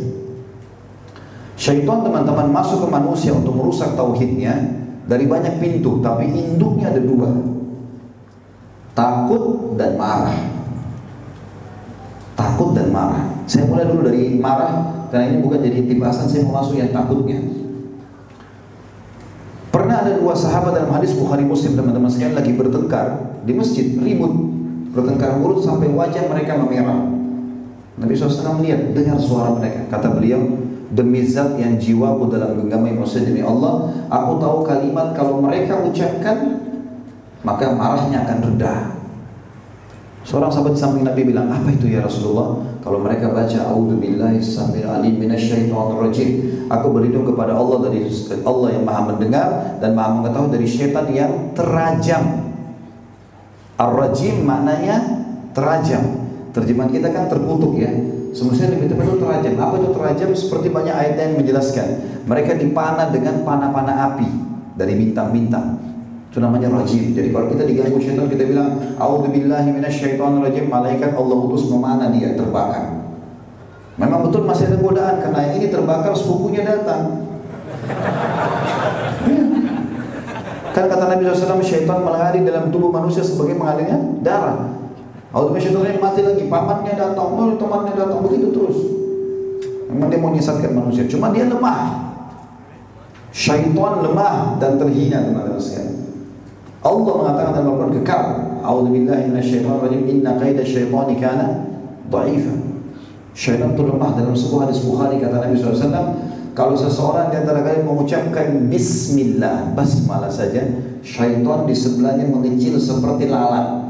[1.55, 7.29] Syaitan teman-teman masuk ke manusia untuk merusak tauhidnya dari banyak pintu, tapi induknya ada dua.
[8.93, 10.37] Takut dan marah.
[12.37, 13.23] Takut dan marah.
[13.49, 16.89] Saya mulai dulu dari marah karena ini bukan jadi inti bahasan, saya mau masuk yang
[16.89, 17.37] takutnya.
[19.69, 24.33] Pernah ada dua sahabat dalam hadis Bukhari Muslim teman-teman sekalian lagi bertengkar di masjid, ribut,
[24.93, 27.09] bertengkar mulut sampai wajah mereka memerah.
[27.93, 29.85] Nabi SAW melihat, dengar suara mereka.
[29.89, 30.62] Kata beliau,
[30.93, 36.61] demi zat yang jiwaku dalam genggaman manusia demi Allah, aku tahu kalimat kalau mereka ucapkan,
[37.41, 38.93] maka marahnya akan reda.
[40.23, 42.55] Seorang sahabat samping Nabi bilang, apa itu ya Rasulullah?
[42.79, 45.19] Kalau mereka baca, alim
[45.99, 46.29] rajim.
[46.71, 48.07] Aku berlindung kepada Allah dari
[48.47, 49.47] Allah yang maha mendengar
[49.83, 52.55] dan maha mengetahui dari syaitan yang terajam.
[53.75, 56.23] Ar-rajim maknanya terajam.
[56.55, 57.91] Terjemahan kita kan terkutuk ya.
[58.33, 59.53] Semestinya lebih tepat itu terajam.
[59.61, 60.29] Apa itu terajam?
[60.33, 61.87] Seperti banyak ayat yang menjelaskan.
[62.25, 64.29] Mereka dipanah dengan panah-panah api.
[64.73, 65.77] dari bintang-bintang.
[66.33, 67.13] Itu namanya rajim.
[67.13, 73.05] Jadi kalau kita diganggu syaitan kita bilang auzubillahi minasyaitonirrajim, malaikat Allah utus memanah dia terbakar.
[74.01, 77.29] Memang betul masih ada godaan karena yang ini terbakar sepupunya datang.
[79.29, 79.45] Ya.
[80.73, 84.72] Kan kata Nabi SAW, syaitan mengalir dalam tubuh manusia sebagai mengalirnya darah.
[85.33, 88.77] Syaitanirrajim mati lagi, pamannya datang, oh, temannya datang, begitu terus.
[89.89, 92.13] Memang dia mau menyesatkan manusia, cuma dia lemah.
[93.33, 96.05] Syaitan lemah dan terhina teman-teman sekalian.
[96.85, 98.25] Allah mengatakan dalam Al-Quran kekal.
[98.61, 100.01] A'udzubillahi minasyaitonirrajim.
[100.05, 101.47] Inna qaida syaitani kana
[102.13, 102.53] dha'ifa.
[103.33, 105.89] Syaitan itu lemah dalam sebuah hadis Bukhari kata Nabi SAW
[106.53, 110.61] kalau seseorang di antara kalian mengucapkan Bismillah basmalah saja
[111.01, 113.82] syaitan di sebelahnya mengecil seperti lalat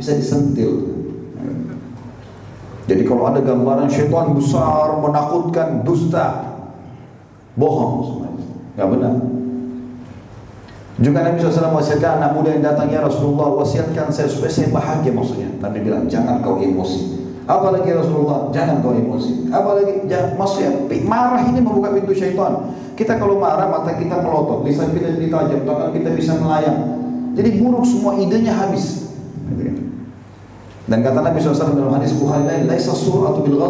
[0.00, 0.96] bisa disentil
[2.88, 6.56] jadi kalau ada gambaran syaitan besar menakutkan dusta
[7.54, 8.44] bohong semuanya
[8.74, 9.14] nggak benar
[11.00, 15.16] juga Nabi SAW wasiatkan anak muda yang datang ya Rasulullah wasiatkan saya supaya saya bahagia
[15.16, 15.48] maksudnya.
[15.56, 17.16] Nabi bilang jangan kau emosi.
[17.48, 19.48] Apalagi Rasulullah jangan kau emosi.
[19.48, 20.70] Apalagi jangan, maksudnya
[21.08, 22.76] marah ini membuka pintu syaitan.
[23.00, 26.78] Kita kalau marah mata kita melotot, lisan kita jadi tajam, tangan kita bisa melayang.
[27.32, 29.08] Jadi buruk semua idenya habis.
[30.90, 33.62] Dan kata Nabi SAW dalam hadis Bukhari lain, laisa suratu bil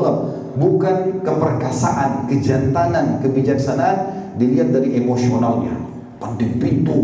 [0.57, 3.97] bukan keperkasaan, kejantanan, kebijaksanaan
[4.41, 5.77] dilihat dari emosionalnya.
[6.17, 6.97] Banting pintu,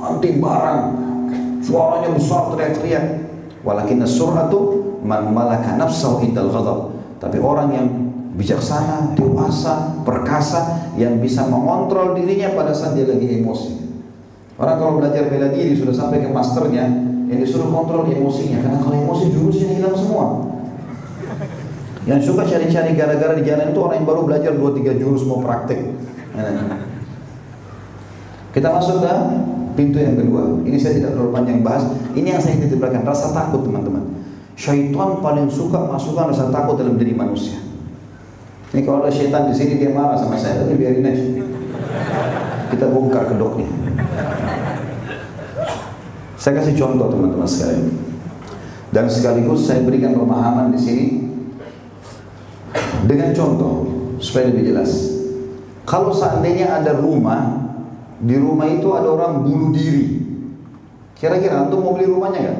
[0.00, 0.80] banting barang,
[1.60, 3.04] suaranya besar teriak-teriak.
[3.60, 6.96] Walakin suratu man malaka nafsahu indal ghadab.
[7.20, 7.86] Tapi orang yang
[8.40, 13.76] bijaksana, dewasa, perkasa yang bisa mengontrol dirinya pada saat dia lagi emosi.
[14.56, 18.60] Orang kalau belajar bela diri sudah sampai ke masternya, yang disuruh kontrol emosinya.
[18.60, 20.26] Karena kalau emosi jurusnya hilang semua.
[22.04, 25.80] Yang suka cari-cari gara-gara di jalan itu orang yang baru belajar 2-3 jurus mau praktek.
[28.52, 29.12] Kita masuk ke
[29.74, 30.60] pintu yang kedua.
[30.62, 31.88] Ini saya tidak terlalu panjang bahas.
[32.12, 34.04] Ini yang saya titip rasa takut teman-teman.
[34.54, 37.58] Syaitan paling suka masukkan rasa takut dalam diri manusia.
[38.70, 41.26] Ini kalau ada syaitan di sini dia marah sama saya, tapi biarin aja.
[42.70, 43.66] Kita bongkar kedoknya.
[46.44, 47.88] Saya kasih contoh teman-teman sekalian.
[48.92, 51.06] Dan sekaligus saya berikan pemahaman di sini
[53.08, 53.88] dengan contoh
[54.20, 54.92] supaya lebih jelas.
[55.88, 57.64] Kalau seandainya ada rumah
[58.20, 60.20] di rumah itu ada orang bunuh diri.
[61.16, 62.58] Kira-kira antum mau beli rumahnya kan?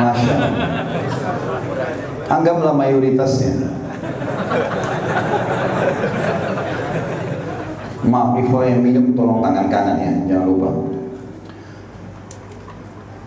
[0.00, 0.36] Masya
[2.32, 3.68] Anggaplah mayoritasnya.
[8.06, 10.70] Maaf, Ikhwan yang minum tolong tangan kanan ya, jangan lupa.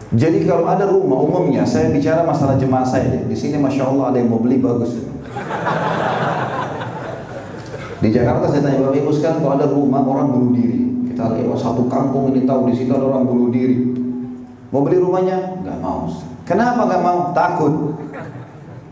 [0.09, 3.23] Jadi kalau ada rumah umumnya, saya bicara masalah jemaah saya deh.
[3.29, 4.97] Di sini masya Allah ada yang mau beli bagus.
[7.99, 10.81] Di Jakarta saya tanya Bapak Ibu sekarang kalau ada rumah orang bunuh diri.
[11.11, 13.91] Kita lihat oh, satu kampung ini tahu di situ ada orang bunuh diri.
[14.71, 15.61] Mau beli rumahnya?
[15.61, 16.09] Gak mau.
[16.47, 17.19] Kenapa gak mau?
[17.35, 17.73] Takut.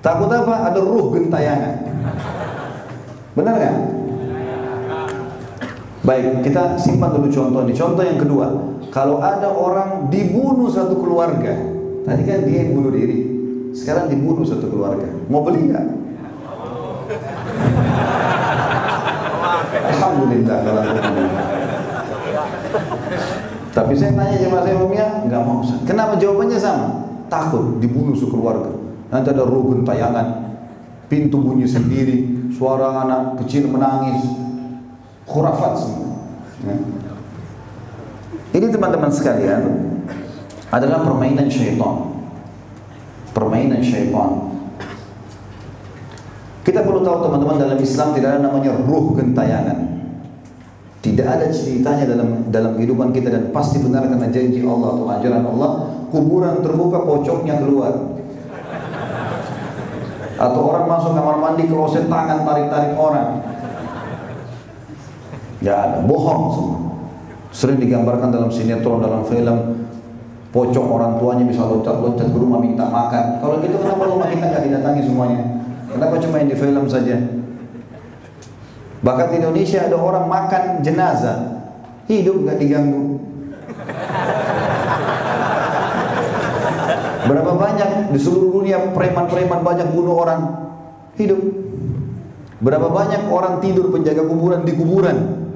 [0.05, 0.69] Takut apa?
[0.69, 1.75] Ada ruh gentayangan.
[3.33, 3.96] Benar nggak?
[6.07, 7.75] Baik, kita simpan dulu contoh ini.
[7.75, 8.47] Contoh yang kedua,
[8.95, 11.51] kalau ada orang dibunuh satu keluarga,
[12.07, 13.27] tadi kan dia yang bunuh diri,
[13.75, 15.85] sekarang dibunuh satu keluarga, mau beli nggak?
[19.67, 20.59] Alhamdulillah
[23.75, 25.59] Tapi saya tanya jemaah saya umumnya nggak mau.
[25.83, 26.87] Kenapa jawabannya sama?
[27.27, 28.71] Takut dibunuh sekeluarga.
[29.11, 30.55] Nanti ada rugun tayangan,
[31.11, 34.46] pintu bunyi sendiri, suara anak kecil menangis,
[35.27, 36.17] khurafat semua.
[36.63, 36.75] Ya.
[38.57, 39.61] Ini teman-teman sekalian
[40.71, 42.15] adalah permainan syaitan.
[43.35, 44.57] Permainan syaitan.
[46.65, 49.87] Kita perlu tahu teman-teman dalam Islam tidak ada namanya ruh gentayangan.
[50.99, 55.43] Tidak ada ceritanya dalam dalam kehidupan kita dan pasti benar karena janji Allah atau ajaran
[55.47, 55.71] Allah,
[56.11, 57.95] kuburan terbuka pocongnya keluar.
[60.37, 63.56] Atau orang masuk kamar mandi kloset tangan tarik-tarik orang.
[65.61, 66.79] Ya ada, bohong semua.
[67.49, 69.87] Sering digambarkan dalam sinetron, dalam film,
[70.53, 73.41] pocong orang tuanya bisa loncat-loncat ke rumah minta makan.
[73.41, 75.41] Kalau gitu kenapa rumah kita nggak didatangi semuanya?
[75.89, 77.15] Kenapa cuma yang di film saja?
[79.01, 81.37] Bahkan di Indonesia ada orang makan jenazah,
[82.05, 83.17] hidup nggak diganggu.
[87.27, 90.41] Berapa banyak di seluruh dunia preman-preman banyak bunuh orang
[91.19, 91.41] hidup.
[92.57, 95.46] Berapa banyak orang tidur penjaga kuburan di kuburan.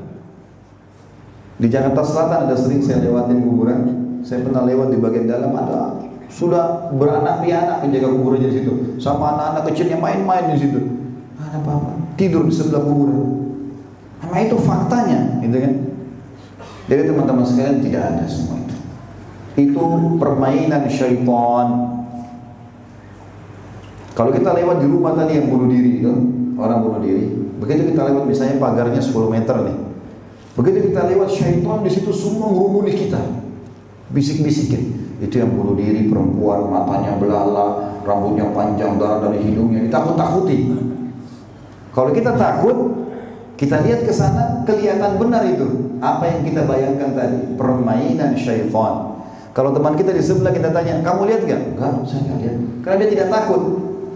[1.62, 3.80] Di Jakarta Selatan ada sering saya lewatin kuburan.
[4.26, 6.02] Saya pernah lewat di bagian dalam ada
[6.32, 10.80] sudah beranak pianak penjaga kuburan di situ sama anak-anak kecilnya main-main di situ
[11.36, 12.16] ada apa-apa.
[12.16, 13.20] Tidur di sebelah kuburan.
[14.24, 15.74] Nah itu faktanya, gitu kan?
[16.88, 18.76] Jadi teman-teman sekalian tidak ada semua itu.
[19.60, 19.84] Itu
[20.22, 21.68] permainan syaitan.
[24.16, 26.14] Kalau kita lewat di rumah tadi yang bunuh diri itu,
[26.56, 27.28] orang bunuh diri,
[27.60, 29.78] begitu kita lewat misalnya pagarnya 10 meter nih.
[30.52, 33.22] Begitu kita lewat syaitan di situ semua ngurumuni kita.
[34.11, 34.99] Bisik-bisikin.
[35.23, 40.73] Itu yang bunuh diri perempuan, matanya belala, rambutnya panjang, darah dari hidungnya, ditakut-takuti.
[41.94, 42.78] Kalau kita takut,
[43.56, 45.94] kita lihat ke sana, kelihatan benar itu.
[46.02, 49.22] Apa yang kita bayangkan tadi, permainan syaitan.
[49.52, 51.61] Kalau teman kita di sebelah kita tanya, kamu lihat gak?
[51.76, 52.57] Enggak, saya nggak lihat.
[52.82, 53.61] Karena dia tidak takut.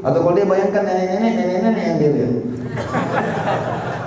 [0.02, 2.34] Atau kalau dia bayangkan nenek-nenek, nenek-nenek yang dia lihat.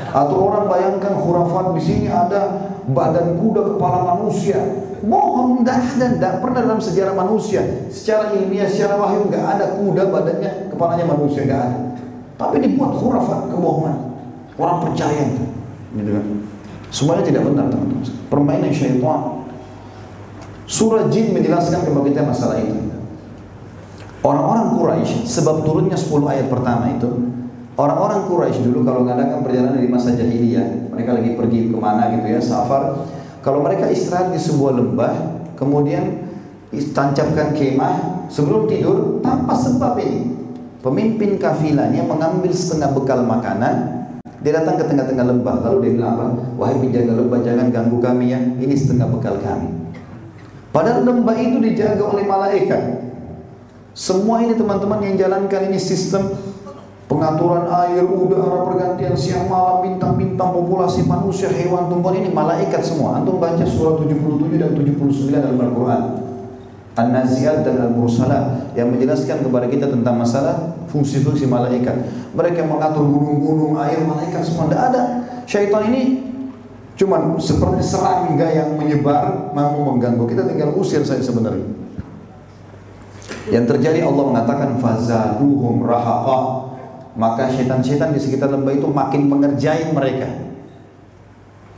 [0.09, 4.59] Atau orang bayangkan khurafat di sini ada badan kuda kepala manusia.
[4.99, 7.63] Bohong, tidak ada, tidak pernah dalam sejarah manusia.
[7.93, 11.79] Secara ilmiah, secara wahyu nggak ada kuda badannya kepalanya manusia nggak ada.
[12.35, 13.97] Tapi dibuat khurafat kebohongan.
[14.59, 15.45] Orang percaya itu,
[15.95, 16.25] gitu kan?
[16.91, 18.03] Semuanya tidak benar teman-teman.
[18.27, 19.47] Permainan syaitan.
[20.67, 22.91] Surah Jin menjelaskan kepada kita masalah itu.
[24.19, 27.38] Orang-orang Quraisy sebab turunnya 10 ayat pertama itu
[27.79, 32.27] Orang-orang Quraisy dulu kalau mengadakan perjalanan di masa jahiliyah, mereka lagi pergi ke mana gitu
[32.27, 33.07] ya, safar.
[33.39, 35.15] Kalau mereka istirahat di sebuah lembah,
[35.55, 36.27] kemudian
[36.91, 40.27] tancapkan kemah sebelum tidur tanpa sebab ini.
[40.83, 43.75] Pemimpin kafilahnya mengambil setengah bekal makanan,
[44.43, 46.35] dia datang ke tengah-tengah lembah, lalu dia bilang?
[46.59, 49.71] Wahai penjaga lembah, jangan ganggu kami ya, ini setengah bekal kami.
[50.75, 53.07] Padahal lembah itu dijaga oleh malaikat.
[53.95, 56.31] Semua ini teman-teman yang jalankan ini sistem
[57.09, 63.17] pengaturan air, udara, pergantian siang malam, bintang-bintang, populasi manusia, hewan, tumbuhan ini malaikat semua.
[63.19, 66.03] Antum baca surah 77 dan 79 dalam Al-Quran.
[66.99, 71.97] An-Naziat dan Al-Mursalat yang menjelaskan kepada kita tentang masalah fungsi-fungsi malaikat.
[72.37, 74.69] Mereka mengatur gunung-gunung, air, malaikat semua.
[74.69, 75.03] Tidak ada.
[75.49, 76.29] Syaitan ini
[76.99, 80.27] cuma seperti serangga yang menyebar, mau mengganggu.
[80.29, 81.65] Kita tinggal usir saja sebenarnya.
[83.49, 86.69] Yang terjadi Allah mengatakan fazaduhum rahaqa
[87.19, 90.31] maka syaitan-syaitan di sekitar lembah itu makin mengerjain mereka.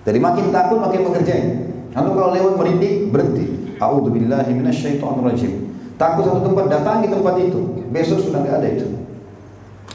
[0.04, 1.48] Jadi makin takut makin mengerjain.
[1.96, 3.46] Lalu kalau lewat merinding berhenti.
[3.80, 5.72] A'udzubillahi minasyaitonirrajim.
[5.96, 7.88] Takut satu tempat datangi tempat itu.
[7.88, 8.86] Besok sudah nggak ada itu.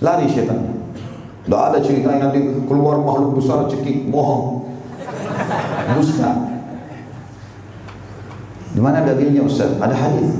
[0.02, 0.82] Lari syaitan.
[1.46, 4.66] Tidak ada cerita nanti keluar makhluk besar cekik, bohong.
[5.94, 6.58] Dusta.
[8.74, 9.78] Di mana dalilnya Ustaz?
[9.78, 10.36] Ada hadis.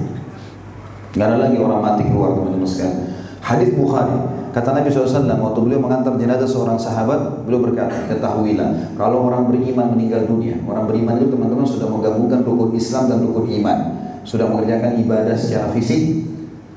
[1.16, 3.16] Gak ada lagi orang mati keluar teman-teman sekalian.
[3.40, 4.35] Hadis Bukhari.
[4.56, 9.92] Kata Nabi SAW, waktu beliau mengantar jenazah seorang sahabat, beliau berkata, ketahuilah, kalau orang beriman
[9.92, 13.78] meninggal dunia, orang beriman itu teman-teman sudah menggabungkan rukun Islam dan rukun iman,
[14.24, 16.24] sudah mengerjakan ibadah secara fisik,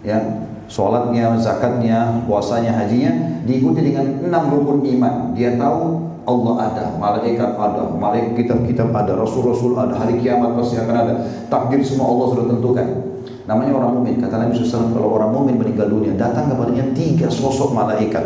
[0.02, 0.18] ya,
[0.66, 5.38] sholatnya, zakatnya, puasanya, hajinya, diikuti dengan enam rukun iman.
[5.38, 10.96] Dia tahu Allah ada, malaikat ada, malaikat kitab-kitab ada, rasul-rasul ada, hari kiamat pasti akan
[10.98, 11.14] ada.
[11.46, 12.88] Takdir semua Allah sudah tentukan.
[13.49, 14.20] Namanya orang mukmin.
[14.20, 18.20] Kata Nabi SAW, kalau orang mukmin meninggal dunia, datang kepadanya tiga sosok malaikat.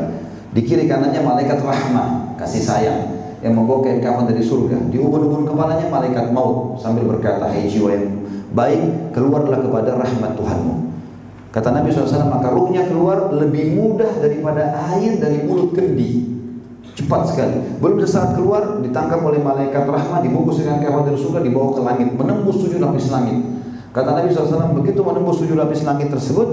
[0.50, 3.00] Di kiri kanannya malaikat rahmah, kasih sayang,
[3.38, 4.90] yang membawa kain kafan dari surga.
[4.90, 8.06] Di ubun-ubun kepalanya malaikat maut sambil berkata, Hai jiwa yang
[8.50, 10.74] baik, keluarlah kepada rahmat Tuhanmu.
[11.54, 16.34] Kata Nabi SAW, maka ruhnya keluar lebih mudah daripada air dari mulut kendi.
[16.98, 17.78] Cepat sekali.
[17.78, 22.08] Belum saat keluar, ditangkap oleh malaikat rahmat, dibungkus dengan kafan dari surga, dibawa ke langit,
[22.18, 23.61] menembus tujuh lapis langit.
[23.92, 26.48] Kata Nabi SAW, begitu menembus tujuh lapis langit tersebut,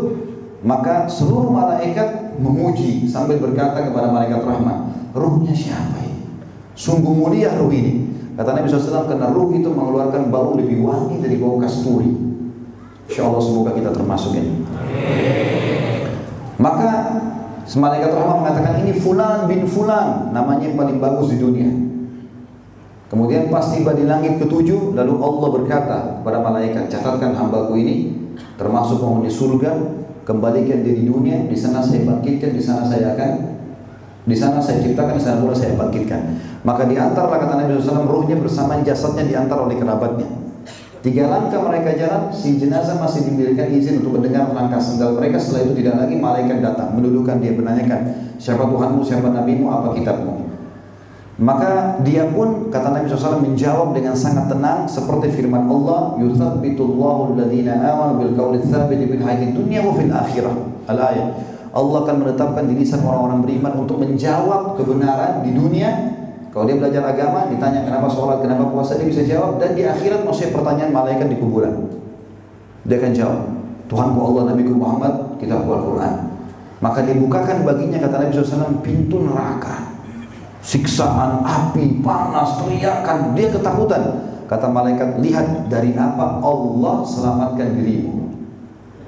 [0.59, 6.27] maka seluruh malaikat memuji sambil berkata kepada malaikat rahmat, ruhnya siapa ini?
[6.75, 8.11] Sungguh mulia ruh ini.
[8.35, 12.11] Kata Nabi SAW, karena ruh itu mengeluarkan bau lebih wangi dari bau kasturi.
[13.07, 14.67] Insya Allah semoga kita termasuk ini.
[16.59, 17.19] Maka
[17.77, 21.69] Malaikat rahmat mengatakan ini fulan bin fulan, namanya yang paling bagus di dunia.
[23.09, 28.13] Kemudian pas tiba di langit ketujuh, lalu Allah berkata kepada malaikat, catatkan hambaku ini,
[28.53, 29.73] termasuk penghuni surga,
[30.29, 33.31] kembalikan diri dunia, di sana saya bangkitkan, di sana saya akan,
[34.29, 36.21] di sana saya ciptakan, di sana pula saya bangkitkan.
[36.61, 40.29] Maka diantarlah kata Nabi SAW, ruhnya bersama jasadnya diantar oleh kerabatnya.
[41.01, 45.41] Tiga langkah mereka jalan, si jenazah masih diberikan izin untuk mendengar langkah sendal mereka.
[45.41, 50.48] Setelah itu tidak lagi malaikat datang, mendudukan dia, menanyakan, siapa Tuhanmu, siapa Nabimu, apa kitabmu.
[51.39, 57.79] Maka dia pun kata Nabi SAW menjawab dengan sangat tenang seperti firman Allah, "Yuthabbitullahu alladhina
[57.79, 60.51] amanu bil qawli tsabit fil hayatid dunya wa fil akhirah."
[60.91, 61.39] Al-ayat.
[61.71, 66.11] Allah akan menetapkan di lisan orang-orang beriman untuk menjawab kebenaran di dunia.
[66.51, 69.63] Kalau dia belajar agama, ditanya kenapa sholat, kenapa puasa, dia bisa jawab.
[69.63, 71.87] Dan di akhirat masih pertanyaan malaikat di kuburan.
[72.83, 73.41] Dia akan jawab,
[73.85, 76.13] Tuhanku Allah, Nabi Muhammad, kitab Al-Quran.
[76.81, 79.88] Maka dibukakan baginya kata Nabi SAW pintu neraka.
[80.59, 84.03] Siksaan, api, panas, teriakan, dia ketakutan.
[84.49, 88.33] Kata malaikat, lihat dari apa Allah selamatkan dirimu.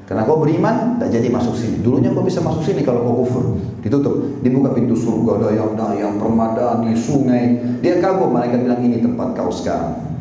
[0.07, 1.80] Karena kau beriman, tak jadi masuk sini.
[1.80, 3.56] Dulunya kau bisa masuk sini kalau kau kufur.
[3.80, 7.56] Ditutup, dibuka pintu surga, dayang-dayang, permadani, sungai.
[7.80, 10.11] Dia kagum, malaikat bilang ini tempat kau sekarang.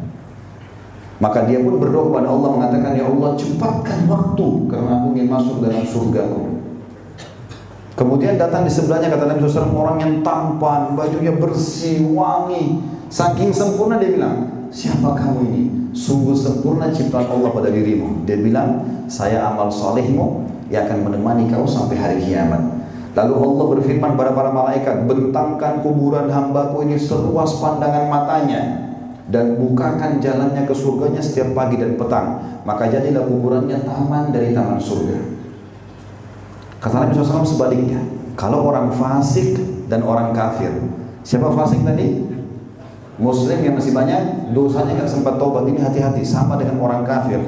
[1.20, 5.56] Maka dia pun berdoa kepada Allah mengatakan, Ya Allah cepatkan waktu karena aku ingin masuk
[5.60, 6.59] dalam surgaku.
[8.00, 12.80] Kemudian datang di sebelahnya kata Nabi SAW orang yang tampan, bajunya bersih, wangi.
[13.12, 15.62] Saking sempurna dia bilang, siapa kamu ini?
[15.92, 18.24] Sungguh sempurna ciptaan Allah pada dirimu.
[18.24, 22.80] Dia bilang, saya amal solehmu yang akan menemani kau sampai hari kiamat.
[23.12, 28.80] Lalu Allah berfirman kepada para malaikat, bentangkan kuburan hambaku ini seluas pandangan matanya
[29.28, 34.74] dan bukakan jalannya ke surganya setiap pagi dan petang maka jadilah kuburannya taman dari taman
[34.74, 35.39] surga
[36.80, 38.00] kata Nabi SAW sebaliknya
[38.34, 40.72] kalau orang fasik dan orang kafir
[41.22, 42.24] siapa fasik tadi?
[43.20, 47.38] muslim yang masih banyak dosanya nggak sempat taubat ini hati-hati sama dengan orang kafir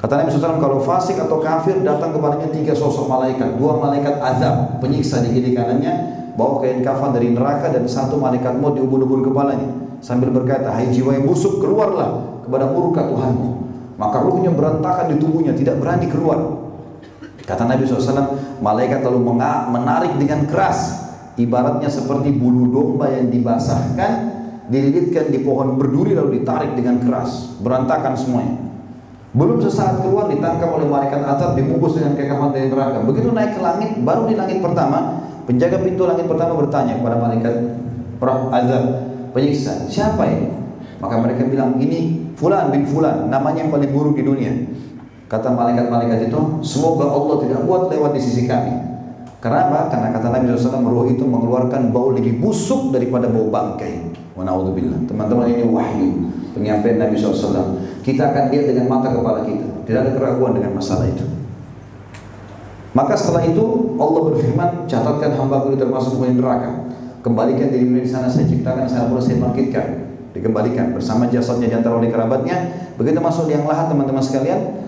[0.00, 4.80] kata Nabi SAW kalau fasik atau kafir datang kepadanya tiga sosok malaikat dua malaikat azab
[4.80, 5.92] penyiksa di kiri kanannya
[6.32, 9.68] bawa kain kafan dari neraka dan satu malaikat mau diubun-ubun kepalanya
[10.02, 13.50] sambil berkata, "Hai jiwa yang busuk, keluarlah kepada murka Tuhanmu."
[13.96, 16.61] Maka ruhnya berantakan di tubuhnya, tidak berani keluar.
[17.52, 18.32] Kata Nabi SAW,
[18.64, 19.20] malaikat lalu
[19.68, 21.04] menarik dengan keras,
[21.36, 24.12] ibaratnya seperti bulu domba yang dibasahkan,
[24.72, 28.56] dililitkan di pohon berduri lalu ditarik dengan keras, berantakan semuanya.
[29.36, 33.04] Belum sesaat keluar ditangkap oleh malaikat atap dibungkus dengan kekafan dari neraka.
[33.04, 37.54] Begitu naik ke langit, baru di langit pertama, penjaga pintu langit pertama bertanya kepada malaikat
[38.52, 38.84] Azab,
[39.36, 39.92] penyiksa.
[39.92, 40.48] Siapa ini?
[41.04, 44.52] Maka mereka bilang ini fulan bin fulan, namanya yang paling buruk di dunia.
[45.32, 48.92] Kata malaikat-malaikat itu, semoga Allah tidak buat lewat di sisi kami.
[49.40, 49.88] Kenapa?
[49.88, 54.12] Karena kata Nabi SAW, roh itu mengeluarkan bau lebih busuk daripada bau bangkai.
[54.36, 55.08] Wana'udzubillah.
[55.08, 57.80] Teman-teman ini wahyu, penyampaian Nabi SAW.
[58.04, 59.88] Kita akan lihat dengan mata kepala kita.
[59.88, 61.24] Tidak ada keraguan dengan masalah itu.
[62.92, 66.92] Maka setelah itu Allah berfirman, catatkan hamba ini termasuk penghuni neraka
[67.22, 72.10] kembalikan diri di sana saya ciptakan, sana pula saya bangkitkan dikembalikan bersama jasadnya diantar oleh
[72.10, 74.81] kerabatnya begitu masuk yang lahat teman-teman sekalian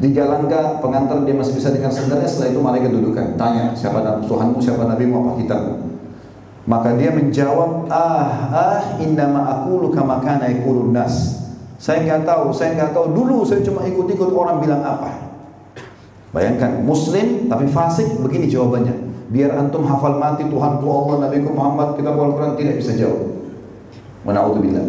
[0.00, 4.00] di jalan ke pengantar dia masih bisa dengan sendarnya setelah itu malaikat dudukan tanya siapa
[4.24, 5.74] Tuhanmu siapa nabimu apa kitabmu
[6.64, 11.44] maka dia menjawab ah ah indama aku luka makana ikulun nas
[11.76, 15.12] saya nggak tahu saya nggak tahu dulu saya cuma ikut-ikut orang bilang apa
[16.32, 22.12] bayangkan muslim tapi fasik begini jawabannya Biar antum hafal mati Tuhanku Allah, Nabi Muhammad, kita
[22.12, 23.32] Al-Quran tidak bisa jawab.
[24.28, 24.84] Menauzubillah.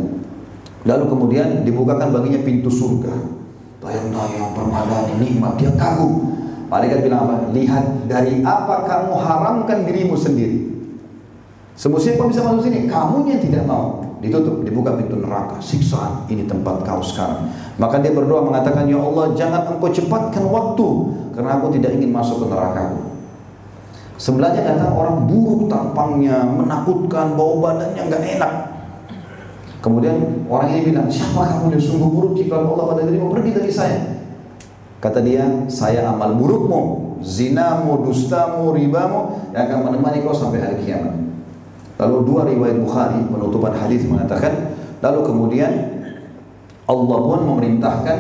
[0.83, 3.39] Lalu kemudian dibukakan baginya pintu surga.
[3.83, 6.39] Tayang-tayang, permadani, nikmat, dia kagum.
[6.71, 7.35] Malaikat bilang apa?
[7.51, 10.71] Lihat dari apa kamu haramkan dirimu sendiri.
[11.75, 12.87] Semua siapa bisa masuk sini?
[12.87, 14.01] Kamu yang tidak mau.
[14.23, 16.23] Ditutup, dibuka pintu neraka, siksaan.
[16.31, 17.51] Ini tempat kau sekarang.
[17.75, 20.87] Maka dia berdoa mengatakan, Ya Allah, jangan engkau cepatkan waktu.
[21.35, 22.95] Karena aku tidak ingin masuk ke neraka.
[24.15, 28.53] Sebelahnya datang orang buruk tampangnya, menakutkan, bau badannya nggak enak.
[29.83, 33.67] Kemudian orang ini bilang, siapa kamu yang sungguh buruk ciptaan Allah pada dirimu, pergi dari
[33.67, 33.99] saya.
[35.03, 41.19] Kata dia, saya amal burukmu, zinamu, dustamu, ribamu, yang akan menemani kau sampai hari kiamat.
[41.99, 44.71] Lalu dua riwayat Bukhari penutupan hadis mengatakan,
[45.03, 45.71] lalu kemudian
[46.87, 48.17] Allah pun memerintahkan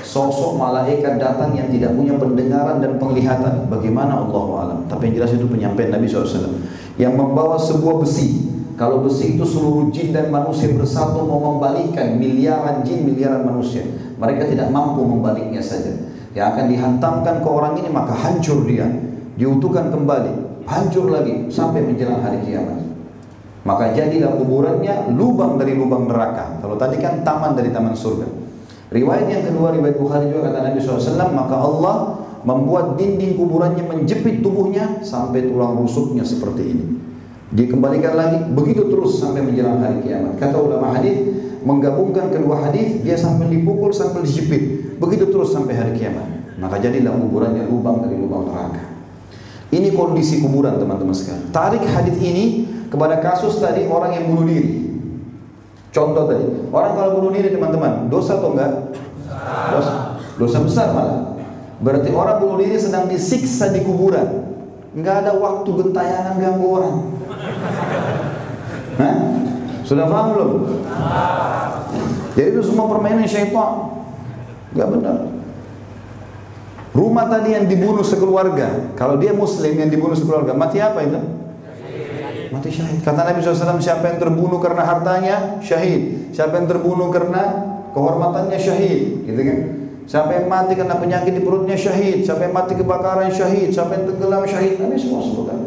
[0.00, 3.68] sosok malaikat datang yang tidak punya pendengaran dan penglihatan.
[3.68, 4.78] Bagaimana Allah alam?
[4.88, 6.56] Tapi yang jelas itu penyampaian Nabi SAW.
[6.96, 8.51] Yang membawa sebuah besi.
[8.74, 13.84] Kalau besi itu seluruh jin dan manusia bersatu mau membalikkan miliaran jin, miliaran manusia.
[14.16, 15.92] Mereka tidak mampu membaliknya saja.
[16.32, 18.88] Yang akan dihantamkan ke orang ini maka hancur dia.
[19.36, 20.64] Diutuhkan kembali.
[20.64, 22.80] Hancur lagi sampai menjelang hari kiamat.
[23.62, 26.58] Maka jadilah kuburannya lubang dari lubang neraka.
[26.58, 28.26] Kalau tadi kan taman dari taman surga.
[28.92, 31.96] Riwayat yang kedua riwayat Bukhari juga kata Nabi SAW maka Allah
[32.42, 36.84] membuat dinding kuburannya menjepit tubuhnya sampai tulang rusuknya seperti ini.
[37.52, 40.40] Dikembalikan lagi begitu terus sampai menjelang hari kiamat.
[40.40, 41.20] Kata ulama hadis
[41.62, 46.24] menggabungkan kedua hadis dia sampai dipukul sampai dijepit begitu terus sampai hari kiamat.
[46.56, 48.82] Maka jadilah kuburannya lubang dari lubang neraka.
[49.72, 51.48] Ini kondisi kuburan teman-teman sekalian.
[51.48, 54.84] Tarik hadis ini kepada kasus tadi orang yang bunuh diri.
[55.92, 58.96] Contoh tadi, orang kalau bunuh diri teman-teman, dosa atau enggak?
[59.72, 59.92] Dosa.
[60.40, 61.36] Dosa besar malah.
[61.80, 64.44] Berarti orang bunuh diri sedang disiksa di kuburan.
[64.92, 66.96] Enggak ada waktu gentayangan ganggu orang.
[69.00, 69.14] Hah?
[69.82, 70.50] Sudah paham belum?
[72.32, 73.92] Jadi itu semua permainan syaitan.
[74.72, 75.16] Enggak benar.
[76.92, 81.20] Rumah tadi yang dibunuh sekeluarga, kalau dia muslim yang dibunuh sekeluarga, mati apa itu?
[82.52, 83.00] Mati syahid.
[83.00, 86.32] Kata Nabi SAW, siapa yang terbunuh karena hartanya, syahid.
[86.36, 87.64] Siapa yang terbunuh karena
[87.96, 89.24] kehormatannya, syahid.
[89.24, 89.58] Gitu kan?
[90.04, 92.28] Siapa yang mati karena penyakit di perutnya, syahid.
[92.28, 93.72] Siapa yang mati kebakaran, syahid.
[93.72, 94.76] Siapa yang tenggelam, syahid.
[94.76, 95.58] Nabi semua sebutkan.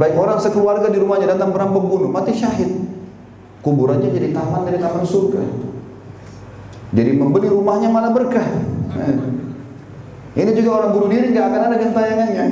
[0.00, 2.72] Baik orang sekeluarga di rumahnya datang perampok bunuh, mati syahid.
[3.60, 5.44] Kuburannya jadi taman dari taman surga.
[6.96, 8.48] Jadi membeli rumahnya malah berkah.
[10.32, 12.46] Ini juga orang bunuh diri nggak akan ada gentayangannya.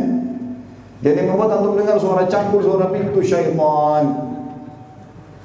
[1.00, 4.28] Jadi membuat antum dengar suara cangkul, suara pintu syaitan.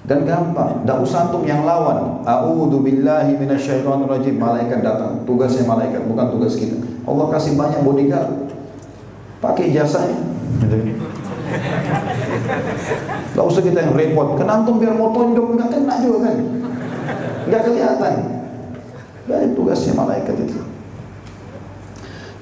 [0.03, 2.19] Dan gampang, tidak usah antum yang lawan.
[2.27, 4.35] A'udzu billahi minasyaitonir rajim.
[4.35, 6.75] Malaikat datang, tugasnya malaikat, bukan tugas kita.
[7.07, 8.51] Allah kasih banyak bodyguard.
[9.39, 10.19] Pakai jasanya.
[13.33, 14.37] Gak usah kita yang repot.
[14.37, 16.37] Kan antum biar mau tonjok nggak kena juga kan.
[17.49, 18.13] Nggak kelihatan.
[19.23, 20.59] Dari tugasnya malaikat itu.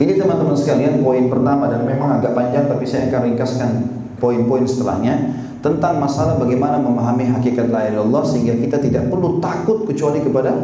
[0.02, 3.70] Ini teman-teman sekalian poin pertama dan memang agak panjang tapi saya akan ringkaskan
[4.18, 10.26] poin-poin setelahnya tentang masalah bagaimana memahami hakikat la ilaha sehingga kita tidak perlu takut kecuali
[10.26, 10.58] kepada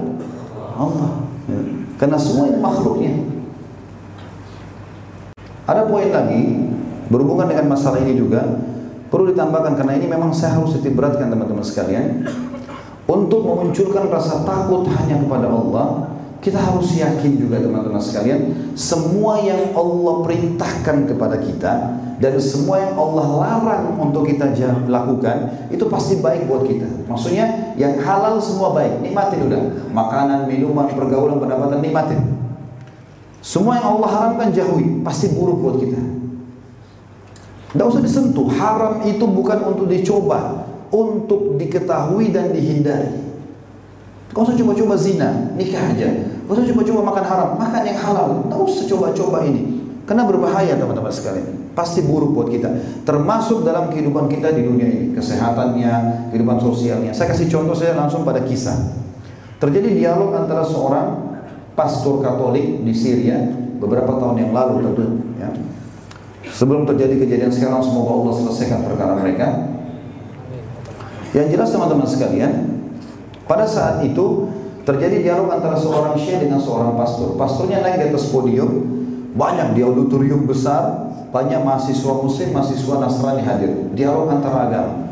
[0.74, 1.22] Allah.
[2.02, 3.14] Karena semua ini makhluknya.
[5.70, 6.42] Ada poin lagi
[7.08, 8.44] berhubungan dengan masalah ini juga
[9.08, 12.28] perlu ditambahkan karena ini memang saya harus titik beratkan teman-teman sekalian
[13.08, 19.74] untuk memunculkan rasa takut hanya kepada Allah kita harus yakin juga teman-teman sekalian, semua yang
[19.74, 21.74] Allah perintahkan kepada kita
[22.22, 24.54] dan semua yang Allah larang untuk kita
[24.86, 27.10] lakukan itu pasti baik buat kita.
[27.10, 29.62] Maksudnya yang halal semua baik, nikmatin udah.
[29.90, 32.22] Makanan, minuman, pergaulan, pendapatan nikmatin.
[33.42, 36.02] Semua yang Allah haramkan jauhi, pasti buruk buat kita.
[37.78, 38.50] Tidak usah disentuh.
[38.58, 43.22] Haram itu bukan untuk dicoba, untuk diketahui dan dihindari.
[44.34, 46.10] Kau usah coba-coba zina, nikah aja.
[46.50, 48.30] Gak usah coba-coba makan haram, makan yang halal.
[48.50, 49.78] Gak usah coba-coba ini.
[50.10, 51.70] Karena berbahaya teman-teman sekalian.
[51.78, 52.74] Pasti buruk buat kita.
[53.06, 55.06] Termasuk dalam kehidupan kita di dunia ini.
[55.14, 55.94] Kesehatannya,
[56.34, 57.14] kehidupan sosialnya.
[57.14, 58.74] Saya kasih contoh saya langsung pada kisah.
[59.62, 61.38] Terjadi dialog antara seorang
[61.78, 63.38] pastor Katolik di Syria
[63.78, 65.27] beberapa tahun yang lalu tentu.
[66.52, 69.48] Sebelum terjadi kejadian sekarang, semoga Allah selesaikan perkara mereka.
[71.36, 72.52] Yang jelas teman-teman sekalian,
[73.46, 74.48] pada saat itu
[74.88, 77.36] Terjadi dialog antara seorang syekh dengan seorang pastor.
[77.36, 78.88] Pastornya naik di atas podium,
[79.36, 83.92] banyak di auditorium besar, banyak mahasiswa muslim, mahasiswa Nasrani hadir.
[83.92, 85.12] Dialog antara agama.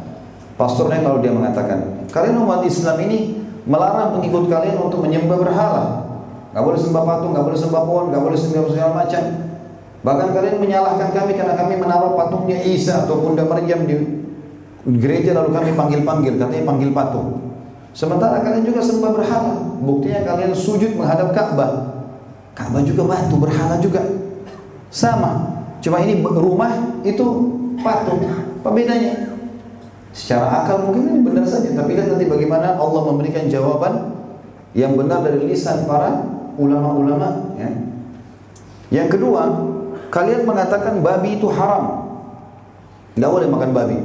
[0.55, 5.83] Pastornya kalau dia mengatakan, kalian umat Islam ini melarang pengikut kalian untuk menyembah berhala.
[6.55, 9.23] Gak boleh sembah patung, gak boleh sembah pohon, gak boleh sembah segala macam.
[10.05, 13.97] Bahkan kalian menyalahkan kami karena kami menaruh patungnya Isa atau Bunda Maryam di
[15.01, 17.41] gereja lalu kami panggil-panggil, katanya panggil patung.
[17.97, 19.55] Sementara kalian juga sembah berhala.
[19.81, 22.05] Buktinya kalian sujud menghadap Ka'bah.
[22.53, 24.05] Ka'bah juga batu, berhala juga.
[24.93, 25.57] Sama.
[25.81, 27.25] Cuma ini rumah itu
[27.81, 28.21] patung.
[28.61, 29.33] Apa bedanya?
[30.13, 34.15] Secara akal mungkin ini benar saja, tapi lihat nanti bagaimana Allah memberikan jawaban
[34.77, 36.23] yang benar dari lisan para
[36.61, 37.57] ulama-ulama.
[37.57, 37.73] Ya.
[39.01, 39.74] Yang kedua,
[40.09, 42.05] kalian mengatakan babi itu haram.
[43.15, 43.97] Tidak boleh makan babi.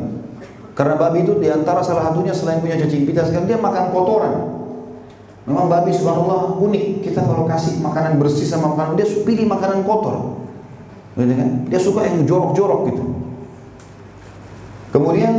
[0.78, 4.34] Karena babi itu di antara salah satunya selain punya cacing pita sekarang dia makan kotoran.
[5.44, 7.04] Memang babi subhanallah unik.
[7.04, 10.40] Kita kalau kasih makanan bersih sama makanan dia pilih makanan kotor.
[11.68, 13.02] Dia suka yang jorok-jorok gitu.
[14.94, 15.34] Kemudian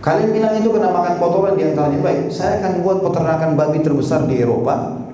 [0.00, 2.32] kalian bilang itu kena makan kotoran di antaranya baik.
[2.32, 5.04] Saya akan buat peternakan babi terbesar di Eropa.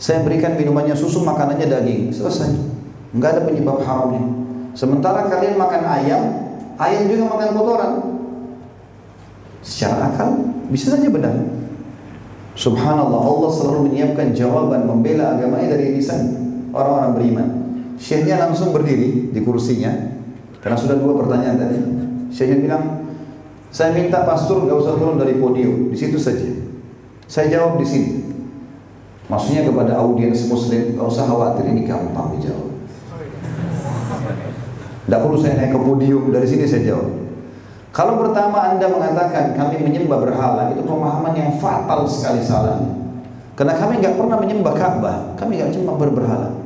[0.00, 2.10] Saya berikan minumannya susu, makanannya daging.
[2.10, 2.71] Selesai.
[3.12, 4.24] Enggak ada penyebab haramnya.
[4.72, 6.22] Sementara kalian makan ayam,
[6.80, 7.92] ayam juga makan kotoran.
[9.60, 10.30] Secara akal
[10.72, 11.36] bisa saja benar.
[12.56, 16.20] Subhanallah Allah selalu menyiapkan jawaban membela agamanya dari lisan
[16.72, 17.48] orang-orang beriman.
[18.00, 19.92] Syekhnya langsung berdiri di kursinya
[20.64, 21.76] karena sudah dua pertanyaan tadi.
[22.32, 22.84] Syekhnya bilang,
[23.68, 26.48] saya minta pastor nggak usah turun dari podium, di situ saja.
[27.28, 28.10] Saya jawab di sini.
[29.28, 32.71] Maksudnya kepada audiens muslim, nggak usah khawatir ini gampang dijawab.
[35.12, 37.12] Tidak perlu saya naik ke podium, dari sini saya jawab.
[37.92, 42.96] Kalau pertama Anda mengatakan kami menyembah berhala, itu pemahaman yang fatal sekali salahnya.
[43.52, 46.56] Karena kami nggak pernah menyembah Ka'bah, kami nggak cuma berberhala.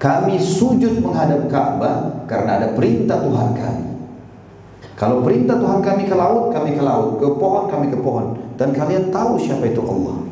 [0.00, 3.84] Kami sujud menghadap Ka'bah karena ada perintah Tuhan kami.
[4.96, 8.40] Kalau perintah Tuhan kami ke laut, kami ke laut, ke pohon kami ke pohon.
[8.56, 10.24] Dan kalian tahu siapa itu Allah.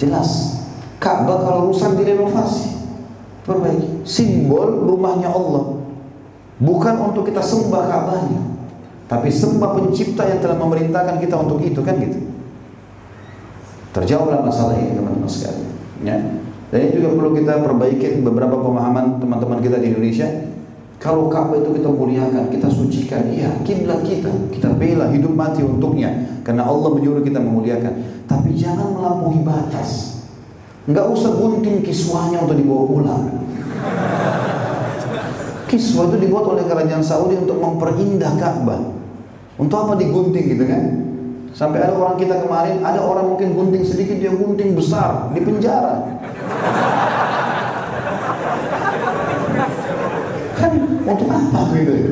[0.00, 0.64] Jelas.
[0.96, 2.88] Ka'bah kalau rusak direnovasi.
[3.44, 4.08] Perbaiki.
[4.08, 5.79] Simbol rumahnya Allah.
[6.60, 8.42] Bukan untuk kita sembah Ka'bahnya.
[9.08, 12.20] Tapi sembah pencipta yang telah memerintahkan kita untuk itu kan gitu.
[13.90, 15.72] Terjawablah masalah ini teman-teman sekalian.
[16.06, 16.16] Ya.
[16.70, 20.28] Dan ini juga perlu kita perbaikin beberapa pemahaman teman-teman kita di Indonesia.
[21.00, 26.12] Kalau Ka'bah itu kita muliakan, kita sucikan, iya kiblat kita, kita bela hidup mati untuknya,
[26.44, 28.24] karena Allah menyuruh kita memuliakan.
[28.28, 30.20] Tapi jangan melampaui batas.
[30.84, 33.24] Enggak usah gunting kiswahnya untuk dibawa pulang.
[35.70, 38.90] Kiswah itu dibuat oleh kerajaan Saudi untuk memperindah Ka'bah.
[39.54, 40.82] Untuk apa digunting gitu kan?
[41.54, 46.18] Sampai ada orang kita kemarin, ada orang mungkin gunting sedikit, dia gunting besar, di penjara.
[50.58, 50.72] Kan
[51.06, 52.10] untuk apa gitu ya?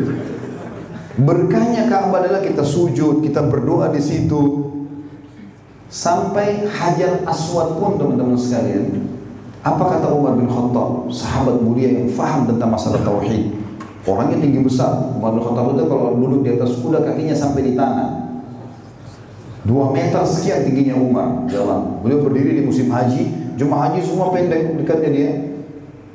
[1.19, 4.71] Berkahnya Ka'bah adalah kita sujud, kita berdoa di situ.
[5.91, 9.18] Sampai Hajar Aswad pun teman-teman sekalian.
[9.67, 13.59] Apa kata Umar bin Khattab, sahabat mulia yang faham tentang masalah tauhid.
[14.07, 15.15] Orangnya tinggi besar.
[15.19, 18.31] Umar bin Khattab itu kalau duduk di atas kuda kakinya sampai di tanah.
[19.67, 22.01] Dua meter sekian tingginya Umar jalan.
[22.01, 25.33] Beliau berdiri di musim haji, jemaah haji semua pendek dekatnya dia.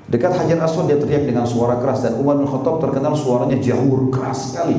[0.10, 4.10] Dekat Hajar Aswad dia teriak dengan suara keras dan Umar bin Khattab terkenal suaranya jahur
[4.10, 4.78] keras sekali.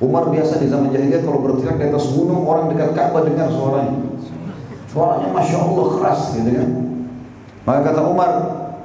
[0.00, 4.00] Umar biasa di zaman jahiliyah kalau berteriak di atas gunung orang dekat Ka'bah dengar suaranya.
[4.88, 6.89] Suaranya masya Allah keras gitu kan.
[7.68, 8.30] Maka kata Umar,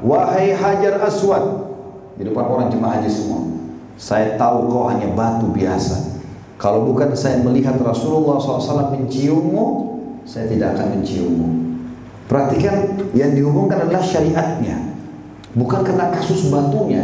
[0.03, 1.43] wahai Hajar Aswad
[2.15, 3.43] di depan orang jemaah haji semua,
[3.95, 6.19] saya tahu kau hanya batu biasa.
[6.55, 9.65] Kalau bukan saya melihat Rasulullah SAW menciummu,
[10.23, 11.47] saya tidak akan menciummu.
[12.25, 14.95] Perhatikan yang dihubungkan adalah syariatnya.
[15.55, 17.03] Bukan karena kasus batunya,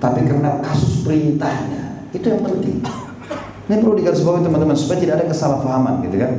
[0.00, 2.08] tapi karena kasus perintahnya.
[2.12, 2.84] Itu yang penting.
[3.66, 6.32] Ini perlu digarisbawahi teman-teman supaya tidak ada kesalahpahaman, gitu kan?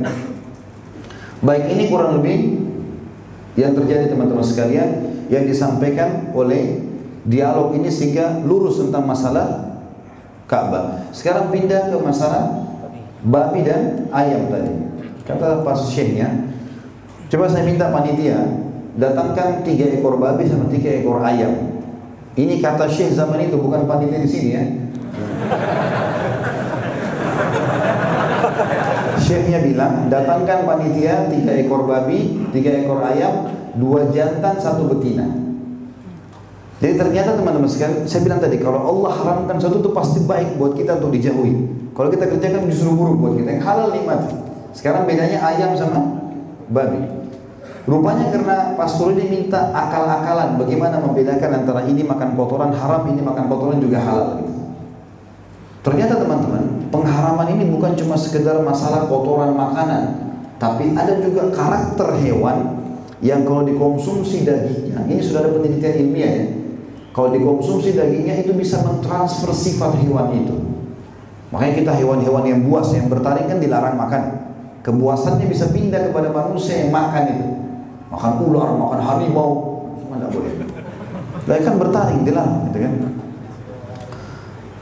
[1.42, 2.36] Baik, ini kurang lebih
[3.54, 4.88] yang terjadi teman-teman sekalian
[5.32, 6.82] yang disampaikan oleh
[7.24, 9.78] dialog ini sehingga lurus tentang masalah
[10.48, 11.12] Ka'bah.
[11.12, 12.64] Sekarang pindah ke masalah
[13.20, 14.72] babi dan ayam tadi.
[15.28, 16.48] Kata pas syekhnya,
[17.28, 18.48] coba saya minta panitia
[18.96, 21.78] datangkan tiga ekor babi sama tiga ekor ayam.
[22.38, 24.64] Ini kata Syekh zaman itu bukan panitia di sini ya.
[29.28, 33.44] Syekhnya bilang, datangkan panitia tiga ekor babi, tiga ekor ayam,
[33.76, 35.28] dua jantan, satu betina.
[36.80, 40.72] Jadi ternyata teman-teman sekalian, saya bilang tadi kalau Allah haramkan sesuatu itu pasti baik buat
[40.72, 41.52] kita untuk dijauhi.
[41.92, 43.60] Kalau kita kerjakan justru buruk buat kita.
[43.60, 44.32] Yang halal nikmati.
[44.72, 46.00] Sekarang bedanya ayam sama
[46.72, 47.02] babi.
[47.84, 53.44] Rupanya karena pastor ini minta akal-akalan bagaimana membedakan antara ini makan kotoran haram, ini makan
[53.44, 54.40] kotoran juga halal.
[55.84, 62.82] Ternyata teman-teman, pengharaman ini bukan cuma sekedar masalah kotoran makanan, tapi ada juga karakter hewan
[63.18, 66.46] yang kalau dikonsumsi dagingnya, ini sudah ada penelitian ilmiah ya.
[67.10, 70.54] Kalau dikonsumsi dagingnya itu bisa mentransfer sifat hewan itu.
[71.50, 74.22] Makanya kita hewan-hewan yang buas yang bertaring kan dilarang makan.
[74.86, 77.46] Kebuasannya bisa pindah kepada manusia yang makan itu.
[78.14, 79.50] Makan ular, makan harimau,
[79.98, 80.52] semua tidak boleh.
[81.48, 82.92] Mereka kan bertaring dilarang, gitu kan?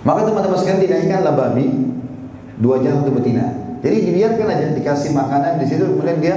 [0.06, 1.66] Maka teman-teman sekalian dinaikkanlah babi
[2.60, 3.46] dua jantan satu betina.
[3.84, 6.36] Jadi dibiarkan aja dikasih makanan di situ kemudian dia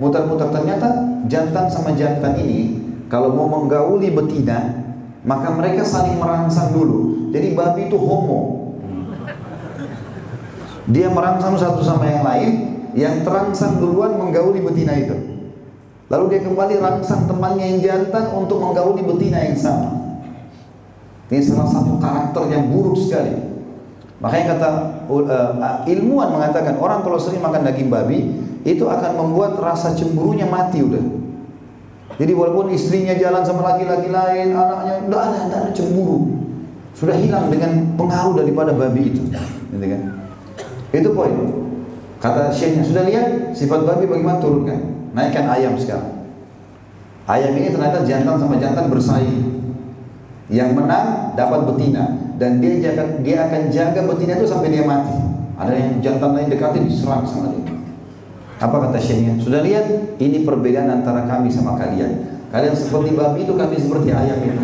[0.00, 0.88] muter-muter ternyata
[1.28, 2.80] jantan sama jantan ini
[3.12, 4.88] kalau mau menggauli betina
[5.26, 7.30] maka mereka saling merangsang dulu.
[7.34, 8.72] Jadi babi itu homo.
[10.88, 12.52] Dia merangsang satu sama yang lain,
[12.96, 15.16] yang terangsang duluan menggauli betina itu.
[16.08, 19.92] Lalu dia kembali rangsang temannya yang jantan untuk menggauli betina yang sama.
[21.28, 23.47] Ini salah satu karakter yang buruk sekali.
[24.18, 24.68] Makanya kata
[25.06, 28.34] uh, ilmuwan mengatakan orang kalau sering makan daging babi
[28.66, 31.04] itu akan membuat rasa cemburunya mati udah.
[32.18, 36.34] Jadi walaupun istrinya jalan sama laki-laki lain, anaknya udah ada, ada cemburu.
[36.98, 39.22] Sudah hilang dengan pengaruh daripada babi itu.
[39.70, 40.02] Gitu kan?
[40.90, 41.34] Itu poin.
[42.18, 45.14] Kata syekhnya, sudah lihat sifat babi bagaimana turunkan?
[45.14, 46.26] Naikkan ayam sekarang.
[47.30, 49.62] Ayam ini ternyata jantan sama jantan bersaing.
[50.50, 55.10] Yang menang dapat betina dan dia akan dia akan jaga betina itu sampai dia mati.
[55.58, 57.74] Ada yang jantan lain dekati diserang sama dia.
[58.62, 59.42] Apa kata syekhnya?
[59.42, 59.90] Sudah lihat
[60.22, 62.38] ini perbedaan antara kami sama kalian.
[62.54, 64.58] Kalian seperti babi itu kami seperti ayam itu.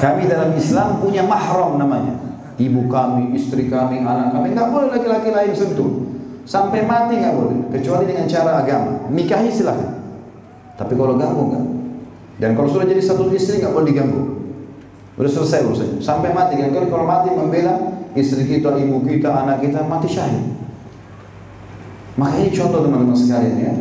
[0.00, 2.16] Kami dalam Islam punya mahram namanya.
[2.58, 6.08] Ibu kami, istri kami, anak kami nggak boleh laki-laki lain sentuh.
[6.48, 9.12] Sampai mati nggak boleh, kecuali dengan cara agama.
[9.12, 10.00] Nikahi silahkan.
[10.80, 11.64] Tapi kalau ganggu nggak.
[12.38, 14.37] Dan kalau sudah jadi satu istri nggak boleh diganggu.
[15.18, 15.98] Sudah selesai urusannya.
[15.98, 17.74] Sampai mati kan kalau mati membela
[18.14, 20.54] istri kita, ibu kita, anak kita mati syahid.
[22.14, 23.74] Maka ini contoh teman-teman sekalian ya.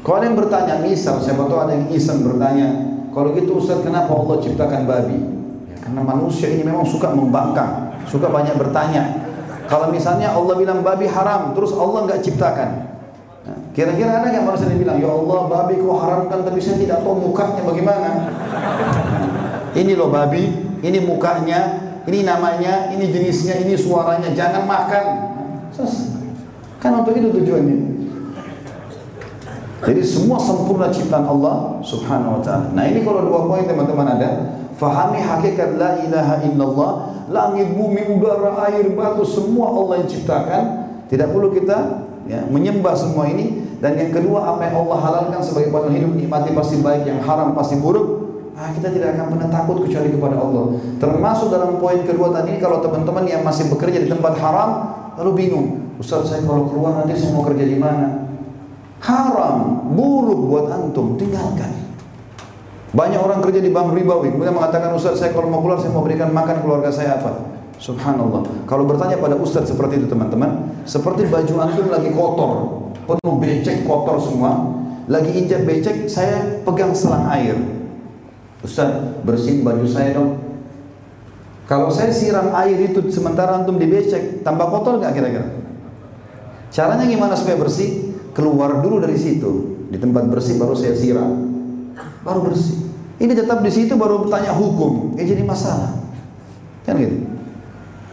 [0.00, 4.40] Kalau yang bertanya, misal siapa tahu ada yang iseng bertanya, kalau gitu Ustaz kenapa Allah
[4.40, 5.20] ciptakan babi?
[5.68, 9.28] Ya, karena manusia ini memang suka membangkang, suka banyak bertanya.
[9.68, 12.88] Kalau misalnya Allah bilang babi haram, terus Allah nggak ciptakan,
[13.48, 17.00] Nah, Kira-kira ada nggak manusia yang bilang, Ya Allah babi kau haramkan tapi saya tidak
[17.00, 18.10] tahu mukanya bagaimana.
[19.72, 21.60] Ini loh babi, ini mukanya,
[22.08, 25.04] ini namanya, ini jenisnya, ini suaranya, jangan makan.
[26.78, 27.78] Kan untuk itu tujuannya.
[29.78, 32.74] Jadi semua sempurna ciptaan Allah Subhanahu wa taala.
[32.74, 36.90] Nah, ini kalau dua poin teman-teman ada, fahami hakikat la ilaha illallah,
[37.30, 40.62] langit, bumi, udara, air, batu semua Allah yang ciptakan.
[41.08, 45.70] Tidak perlu kita ya, menyembah semua ini dan yang kedua apa yang Allah halalkan sebagai
[45.70, 48.17] panduan hidup nikmati pasti baik, yang haram pasti buruk.
[48.58, 50.82] Nah, kita tidak akan pernah takut kecuali kepada Allah.
[50.98, 54.70] Termasuk dalam poin kedua tadi kalau teman-teman yang masih bekerja di tempat haram
[55.14, 58.28] lalu bingung, Ustaz saya kalau keluar nanti saya mau kerja di mana?
[59.02, 61.70] haram, buruk buat antum, tinggalkan.
[62.88, 66.02] Banyak orang kerja di bank ribawi, kemudian mengatakan Ustaz saya kalau mau keluar saya mau
[66.02, 67.60] berikan makan keluarga saya apa?
[67.78, 68.42] Subhanallah.
[68.66, 72.52] Kalau bertanya pada Ustaz seperti itu teman-teman, seperti baju antum lagi kotor,
[73.06, 77.54] penuh becek kotor semua, lagi injak becek, saya pegang selang air.
[78.62, 78.90] Ustaz
[79.22, 80.38] bersihin baju saya dong.
[81.68, 85.46] Kalau saya siram air itu sementara antum dibecek, tambah kotor nggak kira-kira?
[86.72, 88.08] Caranya gimana supaya bersih?
[88.38, 91.50] keluar dulu dari situ di tempat bersih baru saya siram
[92.22, 92.86] baru bersih
[93.18, 95.98] ini tetap di situ baru bertanya hukum ya jadi masalah
[96.86, 97.26] kan gitu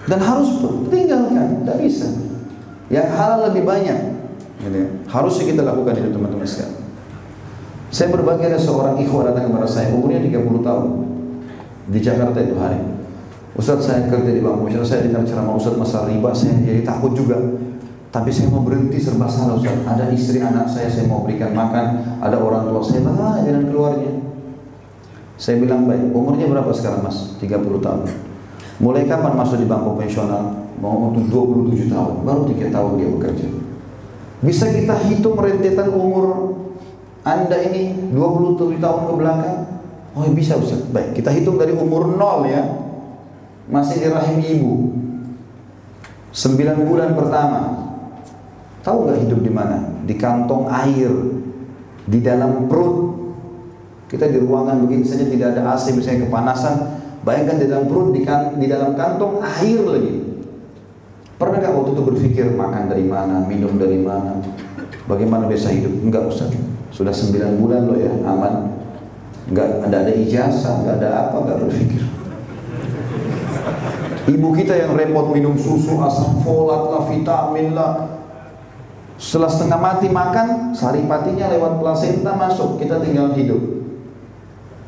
[0.09, 0.49] dan harus
[0.89, 2.09] tinggalkan tidak bisa
[2.89, 4.17] yang halal lebih banyak
[4.65, 4.88] gitu ya.
[5.13, 6.74] harusnya kita lakukan itu teman-teman sekalian
[7.94, 10.86] saya berbagi ada seorang ikhwan datang kepada saya umurnya 30 tahun
[11.90, 12.82] di Jakarta itu hari
[13.56, 17.14] Ustaz saya kerja di bank Ustaz saya dengar ceramah Ustaz masalah riba saya jadi takut
[17.14, 17.38] juga
[18.16, 19.76] tapi saya mau berhenti serba salah Ustaz.
[19.84, 24.12] Ada istri anak saya saya mau berikan makan, ada orang tua saya bagaimana dengan keluarnya?
[25.36, 27.36] Saya bilang baik, umurnya berapa sekarang Mas?
[27.44, 28.07] 30 tahun.
[28.80, 30.64] Mulai kapan masuk di bank konvensional?
[30.80, 31.28] Mau untuk
[31.68, 33.48] 27 tahun, baru 3 tahun dia bekerja.
[34.40, 36.56] Bisa kita hitung rentetan umur
[37.26, 39.57] Anda ini 27 tahun ke belakang?
[40.14, 40.85] Oh bisa Ustaz.
[40.93, 42.61] Baik, kita hitung dari umur 0 ya.
[43.65, 44.73] Masih di rahim ibu.
[46.30, 47.85] 9 bulan pertama,
[48.85, 49.81] Tahu nggak hidup di mana?
[50.06, 51.10] Di kantong air,
[52.06, 53.18] di dalam perut.
[54.06, 56.76] Kita di ruangan begini saja tidak ada AC, misalnya kepanasan.
[57.26, 60.14] Bayangkan di dalam perut, di, kan, di dalam kantong air lagi.
[61.41, 64.38] Pernah nggak waktu itu berpikir makan dari mana, minum dari mana,
[65.10, 66.06] bagaimana biasa hidup?
[66.06, 66.47] Enggak usah.
[66.95, 68.72] Sudah sembilan bulan loh ya, aman.
[69.51, 72.03] Enggak ada ada ijazah, enggak ada apa, enggak berpikir.
[74.26, 78.15] Ibu kita yang repot minum susu, asam folat lah, vitamin lah,
[79.15, 83.59] setelah setengah mati makan, saripatinya lewat plasenta masuk, kita tinggal hidup.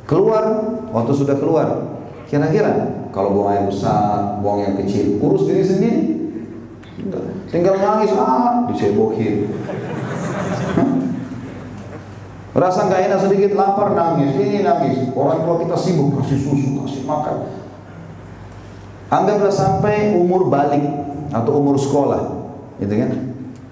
[0.08, 0.64] Keluar,
[0.96, 2.00] waktu sudah keluar,
[2.32, 6.02] kira-kira kalau buang air besar, buang yang kecil, urus diri sendiri.
[7.52, 9.52] Tinggal nangis, ah, disebokin.
[12.58, 15.14] Rasa nggak enak sedikit, lapar nangis, ini nangis.
[15.14, 17.54] Orang tua kita sibuk kasih susu, kasih makan.
[19.14, 20.82] Anggaplah sampai umur balik
[21.30, 22.50] atau umur sekolah,
[22.82, 23.12] gitu kan?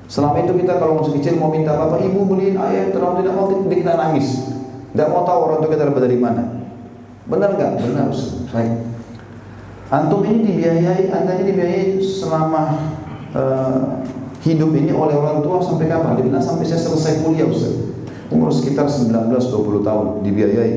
[0.05, 3.49] Selama itu kita kalau masih kecil mau minta apa, ibu beliin ayam, terlalu tidak mau
[3.49, 4.53] kita nangis.
[4.93, 6.43] Tidak mau tahu orang tua kita dapat dari mana.
[7.25, 7.71] Benar nggak?
[7.81, 8.13] Benar.
[8.53, 8.73] Baik.
[9.89, 12.61] Antum ini dibiayai, anda ini dibiayai selama
[13.33, 14.05] uh,
[14.45, 16.21] hidup ini oleh orang tua sampai kapan?
[16.21, 17.84] Dibilang sampai saya selesai kuliah Ustaz.
[18.35, 20.73] Umur sekitar 19-20 tahun dibiayai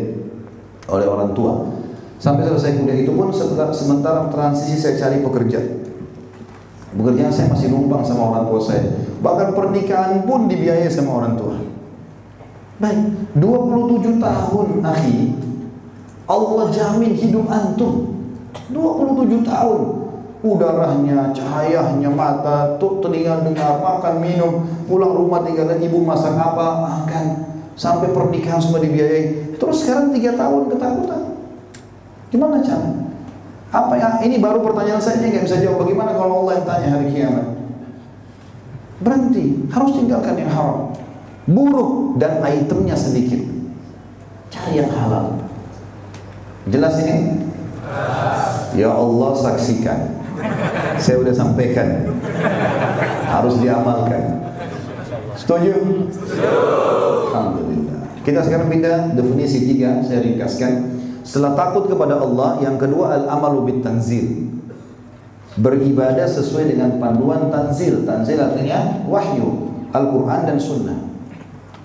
[0.86, 1.66] oleh orang tua.
[2.22, 3.34] Sampai selesai kuliah itu pun
[3.74, 5.82] sementara transisi saya cari pekerjaan.
[6.94, 8.86] Pekerjaan saya masih numpang sama orang tua saya.
[9.18, 11.58] Bahkan pernikahan pun dibiayai sama orang tua.
[12.78, 15.34] Baik, 27 tahun akhi,
[16.30, 18.14] Allah jamin hidup antum.
[18.70, 19.80] 27 tahun.
[20.38, 27.24] Udaranya, cahayanya, mata, tuh telinga dengar, makan, minum, pulang rumah tinggalkan ibu masak apa, makan.
[27.74, 29.54] Sampai pernikahan semua dibiayai.
[29.58, 31.22] Terus sekarang tiga tahun ketakutan.
[32.30, 32.90] Gimana cara?
[33.68, 35.84] Apa yang ini baru pertanyaan saya nggak bisa jawab.
[35.84, 37.46] Bagaimana kalau Allah yang tanya hari kiamat?
[38.98, 40.90] Berhenti, harus tinggalkan yang haram.
[41.46, 43.40] Buruk dan itemnya sedikit.
[44.50, 45.38] Cari yang halal.
[46.68, 47.46] Jelas ini?
[48.76, 50.17] Ya Allah saksikan.
[50.98, 52.08] Saya sudah sampaikan.
[53.28, 54.42] Harus diamalkan.
[55.38, 55.74] Setuju?
[57.30, 58.00] Alhamdulillah.
[58.26, 61.00] Kita sekarang pindah definisi tiga, saya ringkaskan.
[61.22, 64.48] Setelah takut kepada Allah, yang kedua al-amalu bit tanzil.
[65.58, 68.04] Beribadah sesuai dengan panduan tanzil.
[68.04, 70.98] Tanzil artinya wahyu, Al-Quran dan Sunnah.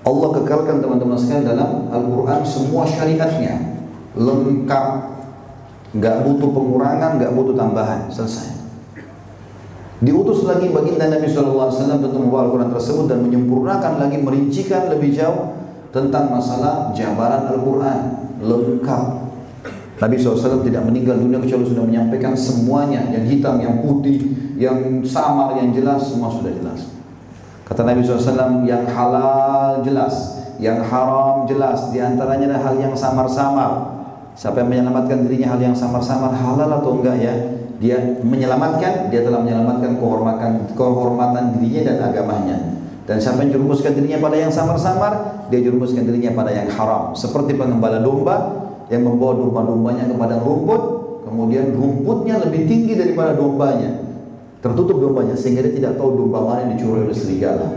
[0.04, 3.80] Allah kekalkan teman-teman sekalian dalam Al-Quran semua syariatnya
[4.20, 4.88] lengkap,
[5.94, 8.50] nggak butuh pengurangan, nggak butuh tambahan, selesai.
[10.04, 15.56] Diutus lagi baginda Nabi SAW untuk membawa Al-Quran tersebut dan menyempurnakan lagi, merincikan lebih jauh
[15.96, 18.02] tentang masalah jabaran Al-Quran
[18.44, 19.06] lengkap.
[20.04, 24.20] Nabi SAW tidak meninggal dunia kecuali sudah menyampaikan semuanya, yang hitam, yang putih,
[24.60, 26.92] yang samar, yang jelas, semua sudah jelas.
[27.64, 34.03] Kata Nabi SAW, yang halal jelas, yang haram jelas, di antaranya adalah hal yang samar-samar.
[34.34, 37.34] Siapa yang menyelamatkan dirinya hal yang samar-samar halal atau enggak ya?
[37.78, 42.58] Dia menyelamatkan, dia telah menyelamatkan kehormatan kehormatan dirinya dan agamanya.
[43.04, 47.12] Dan siapa yang jerumuskan dirinya pada yang samar-samar, dia jerumuskan dirinya pada yang haram.
[47.12, 50.82] Seperti pengembala domba yang membawa domba-dombanya kepada rumput,
[51.28, 54.00] kemudian rumputnya lebih tinggi daripada dombanya.
[54.64, 57.68] Tertutup dombanya sehingga dia tidak tahu domba mana yang dicuri oleh serigala.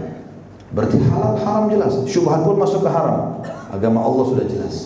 [0.71, 1.99] Berarti halal haram jelas.
[2.07, 3.43] Syubhat pun masuk ke haram.
[3.75, 4.86] Agama Allah sudah jelas.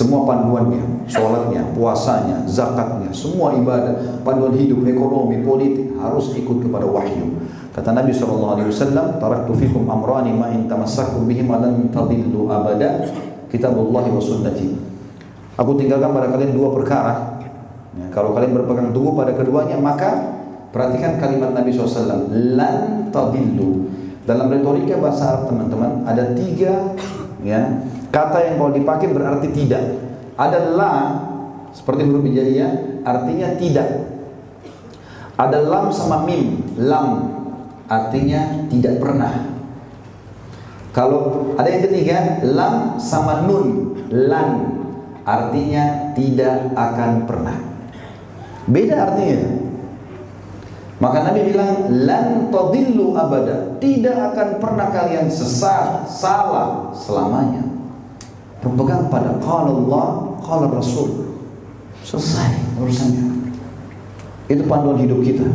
[0.00, 7.36] Semua panduannya, sholatnya, puasanya, zakatnya, semua ibadah, panduan hidup, ekonomi, politik harus ikut kepada wahyu.
[7.76, 8.56] Kata Nabi SAW,
[9.20, 13.12] Taraktu fikum amrani ma in tamassakum bihim alan tadillu abada
[13.52, 14.72] kitabullah wa sunnati.
[15.60, 17.44] Aku tinggalkan pada kalian dua perkara.
[18.00, 20.16] Ya, kalau kalian berpegang teguh pada keduanya, maka
[20.72, 23.92] perhatikan kalimat Nabi SAW, lan tadillu.
[24.24, 26.96] Dalam retorika bahasa Arab teman-teman ada tiga
[27.44, 29.84] ya Kata yang kalau dipakai berarti tidak.
[30.34, 30.94] Ada la
[31.70, 33.88] seperti huruf hijaiyah artinya tidak.
[35.38, 37.32] Ada lam sama mim, lam
[37.86, 39.32] artinya tidak pernah.
[40.90, 44.74] Kalau ada yang ketiga, lam sama nun, lan
[45.22, 47.56] artinya tidak akan pernah.
[48.66, 49.70] Beda artinya.
[51.00, 53.80] Maka Nabi bilang, lan tadillu abada.
[53.80, 57.69] Tidak akan pernah kalian sesat, salah selamanya
[58.60, 60.06] berpegang pada qala Allah,
[60.44, 61.32] qala Rasul.
[62.04, 63.52] Selesai urusannya.
[64.48, 65.46] Itu panduan hidup kita.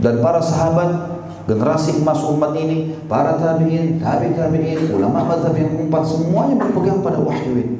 [0.00, 6.02] Dan para sahabat generasi emas umat ini, para tabi'in, tabi tabi'in, ulama mazhab yang empat
[6.06, 7.76] semuanya berpegang pada wahyu ini.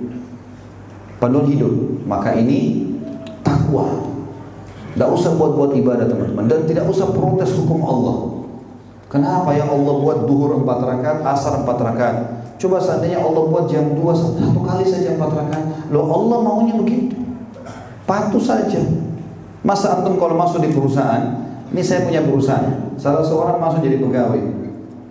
[1.23, 1.73] Panduan hidup.
[2.05, 2.91] Maka ini
[3.47, 3.87] takwa.
[4.91, 8.17] Tidak usah buat-buat ibadah teman-teman dan tidak usah protes hukum Allah.
[9.07, 12.40] Kenapa ya Allah buat duhur empat rakaat, asar empat rakaat?
[12.61, 15.65] Coba seandainya Allah buat jam 2 satu kali saja empat rakaat.
[15.89, 17.17] Loh Allah maunya begitu.
[18.05, 18.85] Patuh saja.
[19.65, 21.41] Masa antum kalau masuk di perusahaan,
[21.73, 22.93] ini saya punya perusahaan.
[23.01, 24.45] Salah seorang masuk jadi pegawai.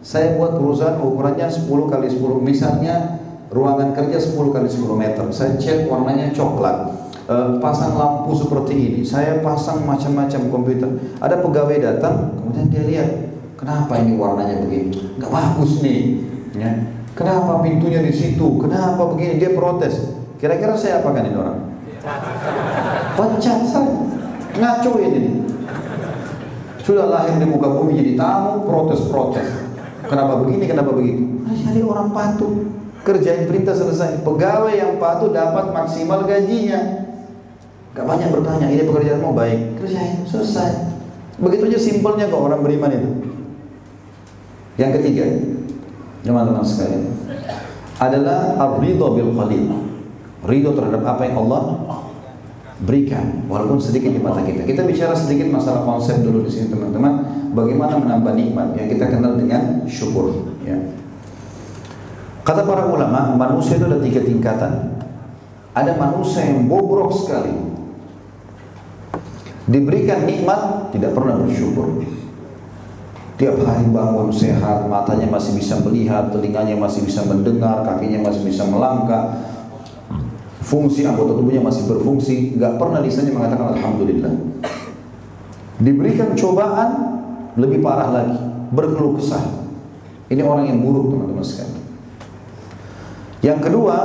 [0.05, 2.37] Saya buat perusahaan ukurannya 10 kali 10.
[2.37, 3.17] Misalnya
[3.49, 5.25] ruangan kerja 10 kali 10 meter.
[5.33, 6.77] Saya cat warnanya coklat.
[7.25, 9.01] E, pasang lampu seperti ini.
[9.01, 10.89] Saya pasang macam-macam komputer.
[11.17, 13.09] Ada pegawai datang, kemudian dia lihat,
[13.57, 15.17] kenapa ini warnanya begini?
[15.17, 16.21] Gak bagus nih.
[16.53, 16.98] Ya.
[17.17, 18.59] Kenapa pintunya di situ?
[18.61, 19.41] Kenapa begini?
[19.41, 20.17] Dia protes.
[20.39, 21.59] Kira-kira saya apakan ini orang?
[23.17, 23.95] Pecat saya.
[24.55, 25.45] Ngaco ini.
[26.81, 29.45] Sudah lahir di muka bumi jadi tamu, protes-protes.
[30.09, 31.45] Kenapa begini, kenapa begitu?
[31.45, 32.65] Jadi orang patuh.
[33.05, 34.25] Kerjain perintah selesai.
[34.25, 37.05] Pegawai yang patuh dapat maksimal gajinya.
[37.93, 39.81] Gak banyak bertanya, ini pekerjaan mau baik.
[39.81, 40.71] Kerjain, selesai.
[41.39, 43.11] Begitu aja simpelnya kok orang beriman itu.
[44.79, 45.23] Yang ketiga,
[46.23, 47.15] teman-teman sekalian
[47.99, 49.65] adalah ar-ridha bil qalil.
[50.39, 51.61] Ridho terhadap apa yang Allah
[52.79, 54.63] berikan walaupun sedikit di mata kita.
[54.63, 57.27] Kita bicara sedikit masalah konsep dulu di sini teman-teman.
[57.51, 60.31] Bagaimana menambah nikmat yang kita kenal dengan syukur
[60.63, 60.79] ya.
[62.47, 64.95] Kata para ulama manusia itu ada tiga tingkatan.
[65.75, 67.51] Ada manusia yang bobrok sekali.
[69.69, 72.01] Diberikan nikmat tidak pernah bersyukur
[73.39, 78.67] Tiap hari bangun sehat, matanya masih bisa melihat, telinganya masih bisa mendengar, kakinya masih bisa
[78.67, 79.47] melangkah,
[80.59, 84.33] fungsi anggota tubuhnya masih berfungsi, nggak pernah lisannya mengatakan Alhamdulillah.
[85.79, 86.89] Diberikan cobaan
[87.55, 88.43] lebih parah lagi,
[88.75, 89.41] berkeluh kesah.
[90.27, 91.79] Ini orang yang buruk teman-teman sekalian.
[93.39, 93.95] Yang kedua,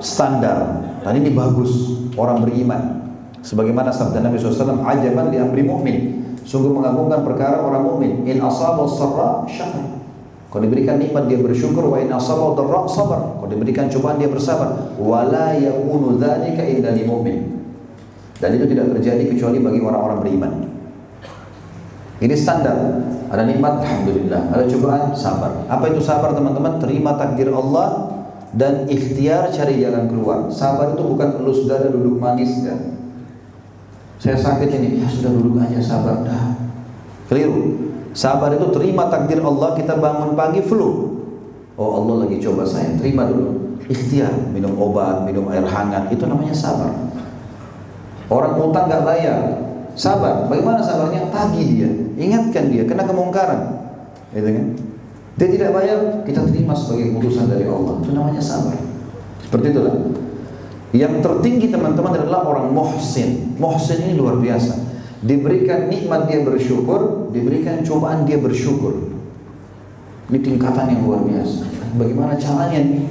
[0.00, 0.80] standar.
[1.04, 1.70] Dan ini bagus,
[2.16, 3.04] orang beriman.
[3.44, 5.98] Sebagaimana sabda Nabi SAW, ajaban di amri mu'min.
[6.48, 8.24] Sungguh mengagumkan perkara orang mukmin.
[8.24, 10.00] In asaba sarra syakar.
[10.48, 13.36] Kalau diberikan nikmat dia bersyukur wa in asaba dharra sabar.
[13.36, 14.96] Kalau diberikan cobaan dia bersabar.
[14.96, 17.38] Wala yakunu dzalika illa lil mu'min.
[18.40, 20.52] Dan itu tidak terjadi kecuali bagi orang-orang beriman.
[22.18, 22.76] Ini standar.
[23.28, 24.48] Ada nikmat, alhamdulillah.
[24.48, 25.52] Ada cobaan, sabar.
[25.68, 26.80] Apa itu sabar, teman-teman?
[26.80, 28.08] Terima takdir Allah
[28.56, 30.48] dan ikhtiar cari jalan keluar.
[30.48, 32.97] Sabar itu bukan elus dada duduk manis kan.
[34.18, 36.58] Saya sakit ini, ya sudah duduk aja sabar dah.
[37.30, 37.90] Keliru.
[38.12, 41.16] Sabar itu terima takdir Allah, kita bangun pagi flu.
[41.78, 43.78] Oh Allah lagi coba saya, terima dulu.
[43.86, 46.90] Ikhtiar, minum obat, minum air hangat, itu namanya sabar.
[48.28, 49.38] Orang utang nggak bayar,
[49.98, 50.46] Sabar.
[50.46, 51.26] Bagaimana sabarnya?
[51.34, 53.82] Tagih dia, ingatkan dia, kena kemungkaran.
[54.30, 54.66] Gitu kan?
[55.34, 57.98] Dia tidak bayar, kita terima sebagai putusan dari Allah.
[57.98, 58.78] Itu namanya sabar.
[59.42, 59.94] Seperti itulah.
[60.96, 63.52] Yang tertinggi teman-teman adalah orang muhsin.
[63.60, 64.72] Muhsin ini luar biasa.
[65.20, 69.12] Diberikan nikmat dia bersyukur, diberikan cobaan dia bersyukur.
[70.32, 71.68] Ini tingkatan yang luar biasa.
[71.98, 73.04] Bagaimana caranya nih?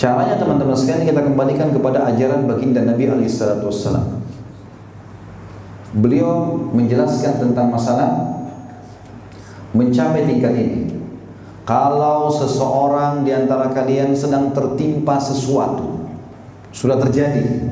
[0.00, 4.24] Caranya teman-teman sekalian kita kembalikan kepada ajaran baginda Nabi Alaihissalam.
[5.92, 8.40] Beliau menjelaskan tentang masalah
[9.76, 10.80] mencapai tingkat ini.
[11.68, 15.99] Kalau seseorang di antara kalian sedang tertimpa sesuatu,
[16.70, 17.66] sudah terjadi,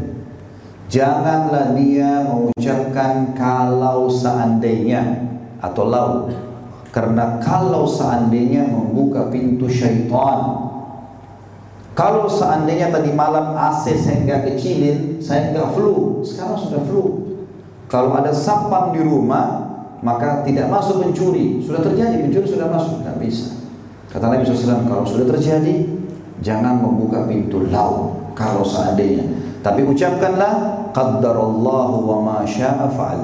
[0.90, 5.30] janganlah dia mengucapkan kalau seandainya
[5.62, 6.14] atau lau.
[6.90, 10.66] Karena kalau seandainya membuka pintu syaitan.
[11.94, 17.04] Kalau seandainya tadi malam AC saya nggak kecilin, saya nggak flu, sekarang sudah flu.
[17.90, 19.66] Kalau ada sapam di rumah,
[20.02, 21.58] maka tidak masuk pencuri.
[21.58, 23.66] Sudah terjadi, pencuri sudah masuk, tidak bisa.
[24.14, 25.90] Kata Nabi SAW, kalau sudah terjadi,
[26.38, 29.26] jangan membuka pintu lau kalau seandainya.
[29.66, 33.22] Tapi ucapkanlah, Qaddarallahu wa ma sya'a fa'al.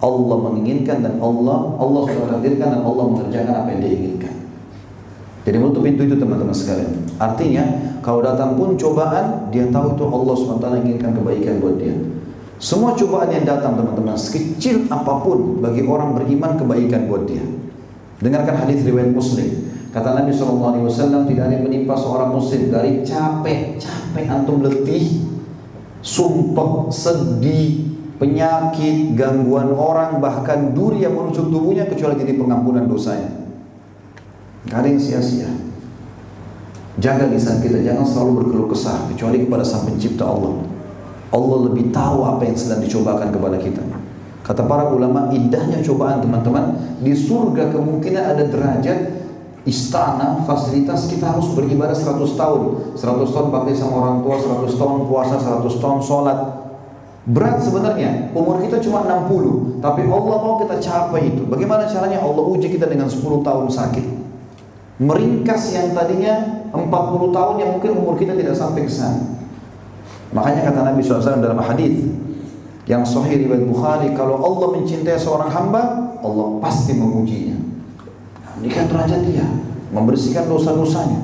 [0.00, 4.34] Allah menginginkan dan Allah, Allah sudah takdirkan dan Allah mengerjakan apa yang dia inginkan.
[5.44, 7.04] Jadi menutup pintu itu teman-teman sekalian.
[7.20, 7.64] Artinya,
[8.00, 11.92] kalau datang pun cobaan, dia tahu itu Allah SWT inginkan kebaikan buat dia.
[12.56, 17.44] Semua cobaan yang datang teman-teman, sekecil apa pun bagi orang beriman kebaikan buat dia.
[18.24, 19.73] Dengarkan hadis riwayat Muslim.
[19.94, 20.90] Kata Nabi SAW
[21.30, 25.22] tidak ada yang menimpa seorang muslim dari capek, capek antum letih,
[26.02, 33.46] sumpah, sedih, penyakit, gangguan orang, bahkan duri yang menusuk tubuhnya kecuali jadi pengampunan dosanya.
[34.66, 35.50] Yang sia-sia.
[36.98, 40.58] Jaga lisan kita, jangan selalu berkeluh kesah kecuali kepada Sang Pencipta Allah.
[41.30, 43.82] Allah lebih tahu apa yang sedang dicobakan kepada kita.
[44.42, 49.23] Kata para ulama, indahnya cobaan teman-teman, di surga kemungkinan ada derajat
[49.64, 52.60] istana, fasilitas kita harus beribadah 100 tahun.
[52.96, 56.38] 100 tahun bakti sama orang tua, 100 tahun puasa, 100 tahun sholat.
[57.24, 61.48] Berat sebenarnya, umur kita cuma 60, tapi Allah mau kita capai itu.
[61.48, 62.20] Bagaimana caranya?
[62.20, 64.06] Allah uji kita dengan 10 tahun sakit.
[65.00, 69.40] Meringkas yang tadinya 40 tahun yang mungkin umur kita tidak sampai ke sana.
[70.36, 72.04] Makanya kata Nabi SAW dalam hadis
[72.84, 77.63] yang sahih riwayat Bukhari, kalau Allah mencintai seorang hamba, Allah pasti mengujinya.
[78.72, 79.44] Kan derajat dia,
[79.92, 81.20] membersihkan dosa-dosanya.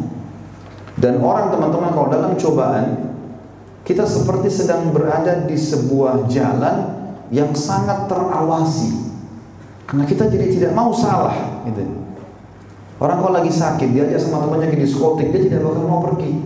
[1.00, 3.16] Dan orang teman-teman kalau dalam cobaan,
[3.88, 7.00] kita seperti sedang berada di sebuah jalan
[7.32, 9.08] yang sangat terawasi.
[9.88, 11.64] Karena kita jadi tidak mau salah.
[11.64, 11.82] Gitu.
[13.00, 16.36] Orang kalau lagi sakit, dia sama temannya ke diskotik, dia tidak bakal mau pergi.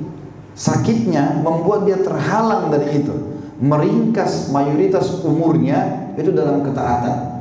[0.55, 3.35] Sakitnya membuat dia terhalang dari itu.
[3.59, 7.35] Meringkas mayoritas umurnya itu dalam ketaatan.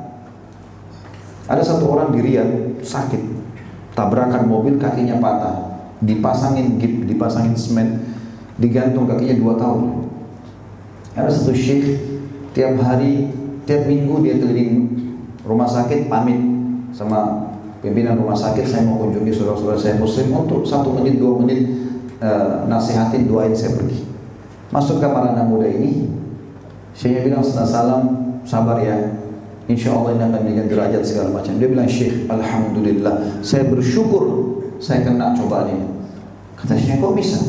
[1.45, 3.21] Ada satu orang di Riyadh sakit,
[3.93, 8.17] tabrakan mobil kakinya patah, dipasangin gip, dipasangin semen,
[8.57, 9.81] digantung kakinya dua tahun.
[11.13, 12.01] Ada satu syekh
[12.57, 13.29] tiap hari,
[13.69, 14.89] tiap minggu dia keliling
[15.45, 16.41] rumah sakit pamit
[16.89, 17.49] sama
[17.85, 18.65] pimpinan rumah sakit.
[18.65, 21.69] Saya mau kunjungi saudara-saudara saya muslim untuk satu menit dua menit
[22.17, 24.09] uh, nasihatin doain saya pergi.
[24.73, 26.09] Masuk kamar anak muda ini.
[26.93, 29.22] Saya bilang salam sabar ya
[29.63, 31.55] Insya Allah ini akan menjadi derajat segala macam.
[31.55, 34.23] Dia bilang Syekh, Alhamdulillah, saya bersyukur
[34.83, 35.87] saya kena cobaan ini.
[36.59, 37.39] Kata Syekh, kok bisa?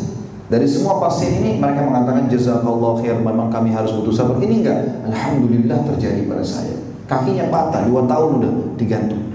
[0.47, 4.39] Dari semua pasien ini mereka mengatakan jazakallah khair, memang kami harus butuh sabar.
[4.39, 4.81] Ini enggak,
[5.11, 6.79] Alhamdulillah terjadi pada saya.
[7.11, 9.35] Kakinya patah, dua tahun udah digantung.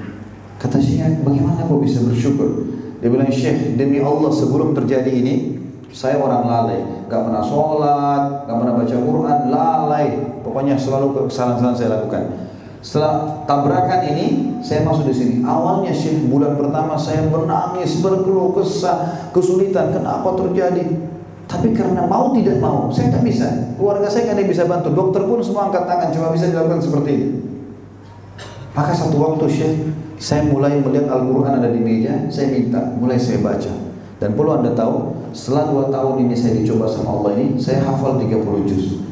[0.55, 2.71] Kata Syekh, bagaimana kok bisa bersyukur?
[3.03, 5.59] Dia bilang, Syekh, demi Allah sebelum terjadi ini,
[5.91, 6.79] saya orang lalai,
[7.09, 10.07] gak pernah sholat, gak pernah baca Quran, lalai.
[10.45, 12.23] Pokoknya selalu kesalahan-kesalahan saya lakukan.
[12.79, 15.35] Setelah tabrakan ini, saya masuk di sini.
[15.43, 19.91] Awalnya Syekh bulan pertama saya menangis, berkeluh kesah, kesulitan.
[19.91, 20.87] Kenapa terjadi?
[21.49, 23.75] Tapi karena mau tidak mau, saya tak bisa.
[23.75, 24.95] Keluarga saya ada bisa bantu.
[24.95, 27.27] Dokter pun semua angkat tangan, cuma bisa dilakukan seperti ini.
[28.71, 29.75] Maka satu waktu Syekh
[30.15, 33.71] saya mulai melihat Al-Quran ada di meja, saya minta, mulai saya baca.
[34.19, 38.19] Dan perlu anda tahu, setelah dua tahun ini saya dicoba sama Allah ini, saya hafal
[38.19, 39.03] 30 juz.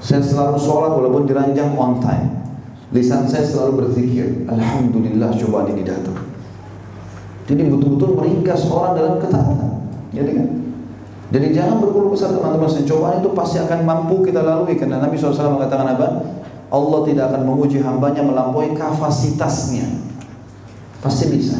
[0.00, 2.40] Saya selalu sholat walaupun diranjang on time.
[2.90, 6.18] Lisan saya selalu berzikir, Alhamdulillah cobaan ini datang.
[7.46, 9.70] Jadi betul-betul meringkas orang dalam ketaatan.
[10.10, 10.48] Jadi kan?
[11.30, 12.66] Jadi jangan berkeluh kesah teman-teman.
[12.66, 16.06] Cobaan itu pasti akan mampu kita lalui karena Nabi SAW mengatakan apa?
[16.70, 19.86] Allah tidak akan menguji hambanya melampaui kapasitasnya.
[21.02, 21.58] Pasti bisa.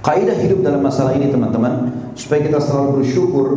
[0.00, 3.48] Kaidah hidup dalam masalah ini teman-teman, supaya kita selalu bersyukur.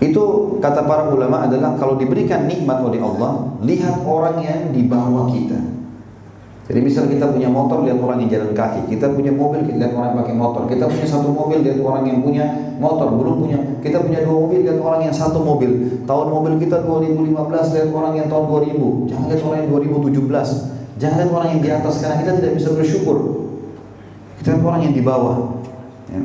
[0.00, 0.10] Ya.
[0.10, 5.30] Itu kata para ulama adalah kalau diberikan nikmat oleh Allah, lihat orang yang di bawah
[5.30, 5.74] kita.
[6.64, 8.96] Jadi misal kita punya motor, lihat orang yang jalan kaki.
[8.96, 10.62] Kita punya mobil, kita lihat orang yang pakai motor.
[10.64, 12.44] Kita punya satu mobil, lihat orang yang punya
[12.80, 13.12] motor.
[13.12, 15.70] Belum punya, kita punya dua mobil, lihat orang yang satu mobil.
[16.08, 19.12] Tahun mobil kita 2015, lihat orang yang tahun 2000.
[19.12, 20.48] Jangan lihat orang yang 2017.
[20.96, 23.16] Jangan lihat orang yang di atas, karena kita tidak bisa bersyukur.
[24.40, 25.36] Kita lihat orang yang di bawah.
[26.08, 26.20] Ya.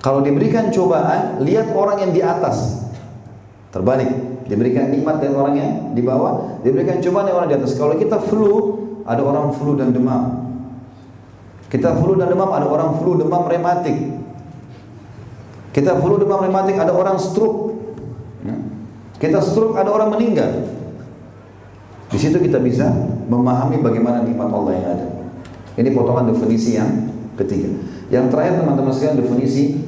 [0.00, 2.83] Kalau diberikan cobaan, lihat orang yang di atas.
[3.74, 4.06] Terbalik,
[4.46, 7.74] diberikan nikmat dan orang yang di bawah, diberikan cobaan yang orang di atas.
[7.74, 10.46] Kalau kita flu, ada orang flu dan demam.
[11.66, 13.98] Kita flu dan demam, ada orang flu demam rematik.
[15.74, 17.74] Kita flu demam rematik, ada orang stroke.
[18.46, 18.54] Ya.
[19.18, 20.70] Kita stroke, ada orang meninggal.
[22.14, 22.94] Di situ kita bisa
[23.26, 25.06] memahami bagaimana nikmat Allah yang ada.
[25.74, 27.74] Ini potongan definisi yang ketiga.
[28.06, 29.82] Yang terakhir teman-teman sekalian definisi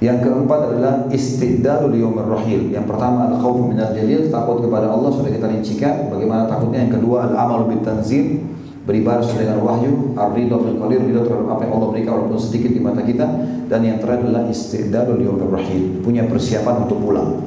[0.00, 2.72] yang keempat adalah istidalul yaumir rahil.
[2.72, 6.88] Yang pertama al khauf minal jalil, takut kepada Allah sudah kita rincikan bagaimana takutnya.
[6.88, 8.40] Yang kedua al amal bit tanzil,
[8.88, 12.72] beribadah sesuai dengan wahyu, ar-ridha bil qadir, ridha terhadap apa yang Allah berikan walaupun sedikit
[12.72, 13.26] di mata kita.
[13.68, 17.44] Dan yang terakhir adalah istidalul yaumir rahil, punya persiapan untuk pulang.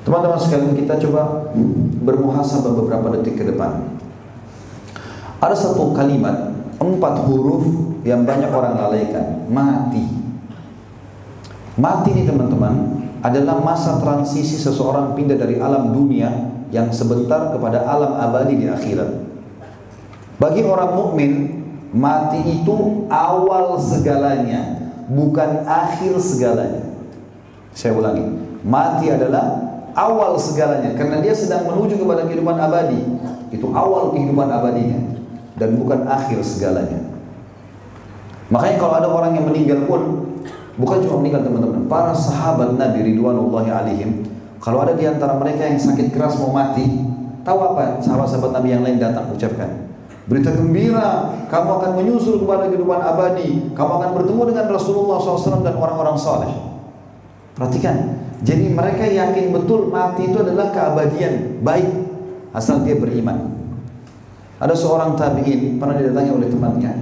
[0.00, 1.52] Teman-teman sekalian kita coba
[2.00, 3.84] bermuhasabah beberapa detik ke depan.
[5.44, 7.68] Ada satu kalimat empat huruf
[8.08, 10.19] yang banyak orang lalaikan, mati.
[11.78, 16.32] Mati ini teman-teman adalah masa transisi seseorang pindah dari alam dunia
[16.72, 19.10] yang sebentar kepada alam abadi di akhirat.
[20.40, 21.32] Bagi orang mukmin,
[21.92, 26.80] mati itu awal segalanya, bukan akhir segalanya.
[27.76, 28.24] Saya ulangi,
[28.64, 32.98] mati adalah awal segalanya karena dia sedang menuju kepada kehidupan abadi.
[33.50, 34.98] Itu awal kehidupan abadinya
[35.58, 36.98] dan bukan akhir segalanya.
[38.50, 40.29] Makanya kalau ada orang yang meninggal pun
[40.78, 44.22] Bukan cuma meninggal teman-teman, para sahabat Nabi Ridwanullahi alaihim,
[44.60, 46.84] kalau ada di antara mereka yang sakit keras mau mati,
[47.42, 49.32] tahu apa sahabat-sahabat Nabi yang lain datang?
[49.32, 49.88] Ucapkan?
[50.28, 55.74] Berita gembira, kamu akan menyusul kepada kehidupan abadi, kamu akan bertemu dengan Rasulullah SAW dan
[55.74, 56.52] orang-orang saleh.
[57.58, 61.88] Perhatikan, jadi mereka yakin betul mati itu adalah keabadian, baik
[62.54, 63.58] asal dia beriman.
[64.60, 66.92] Ada seorang tabiin pernah didatangi oleh temannya,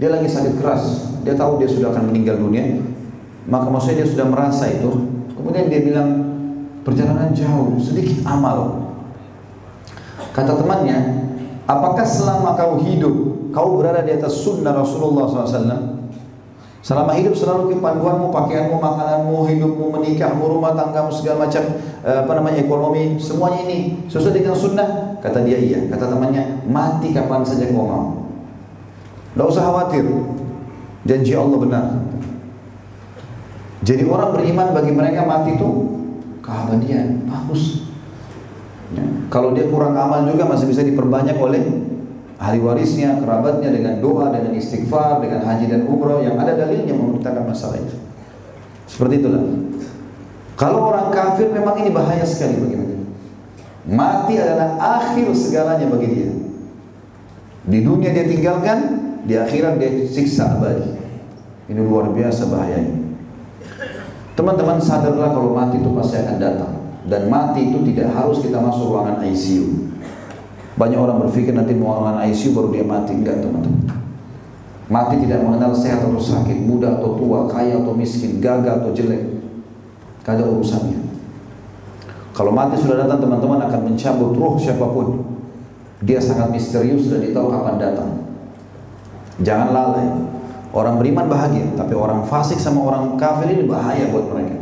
[0.00, 2.82] dia lagi sakit keras, dia tahu dia sudah akan meninggal dunia,
[3.46, 4.90] maka maksudnya dia sudah merasa itu
[5.34, 6.10] kemudian dia bilang
[6.82, 8.90] perjalanan jauh sedikit amal
[10.34, 11.26] kata temannya
[11.66, 13.14] apakah selama kau hidup
[13.50, 15.96] kau berada di atas sunnah Rasulullah SAW
[16.86, 22.62] selama hidup selalu kepanduanmu, pakaianmu, makananmu, hidupmu, menikahmu, rumah tanggamu, segala macam eh, apa namanya
[22.62, 25.18] ekonomi, semuanya ini sesuai dengan sunnah.
[25.18, 25.82] Kata dia iya.
[25.90, 28.04] Kata temannya, mati kapan saja kau mau.
[29.34, 30.06] Tidak usah khawatir.
[31.10, 31.84] Janji Allah benar.
[33.84, 35.68] Jadi orang beriman bagi mereka mati itu
[36.40, 37.84] keabadian, bagus.
[38.94, 39.04] Ya.
[39.28, 41.60] Kalau dia kurang amal juga masih bisa diperbanyak oleh
[42.38, 47.44] ahli warisnya, kerabatnya dengan doa, dengan istighfar, dengan haji dan umroh yang ada dalilnya menceritakan
[47.50, 47.96] masalah itu.
[48.86, 49.42] Seperti itulah.
[50.56, 52.96] Kalau orang kafir memang ini bahaya sekali bagi mereka.
[53.86, 56.30] Mati adalah akhir segalanya bagi dia.
[57.66, 58.78] Di dunia dia tinggalkan,
[59.26, 60.96] di akhirat dia siksa abadi.
[61.66, 63.05] Ini luar biasa bahayanya.
[64.36, 66.72] Teman-teman sadarlah kalau mati itu pasti akan datang
[67.08, 69.96] dan mati itu tidak harus kita masuk ruangan ICU.
[70.76, 73.96] Banyak orang berpikir nanti mau ruangan ICU baru dia mati enggak teman-teman.
[74.86, 79.42] Mati tidak mengenal sehat atau sakit, muda atau tua, kaya atau miskin, gagal atau jelek.
[80.22, 81.00] Ada urusannya.
[82.36, 85.24] Kalau mati sudah datang teman-teman akan mencabut ruh siapa pun.
[86.04, 88.10] Dia sangat misterius dan ditahu kapan datang.
[89.40, 90.06] Jangan lalai.
[90.76, 94.60] Orang beriman bahagia, tapi orang fasik sama orang kafir ini bahaya buat mereka.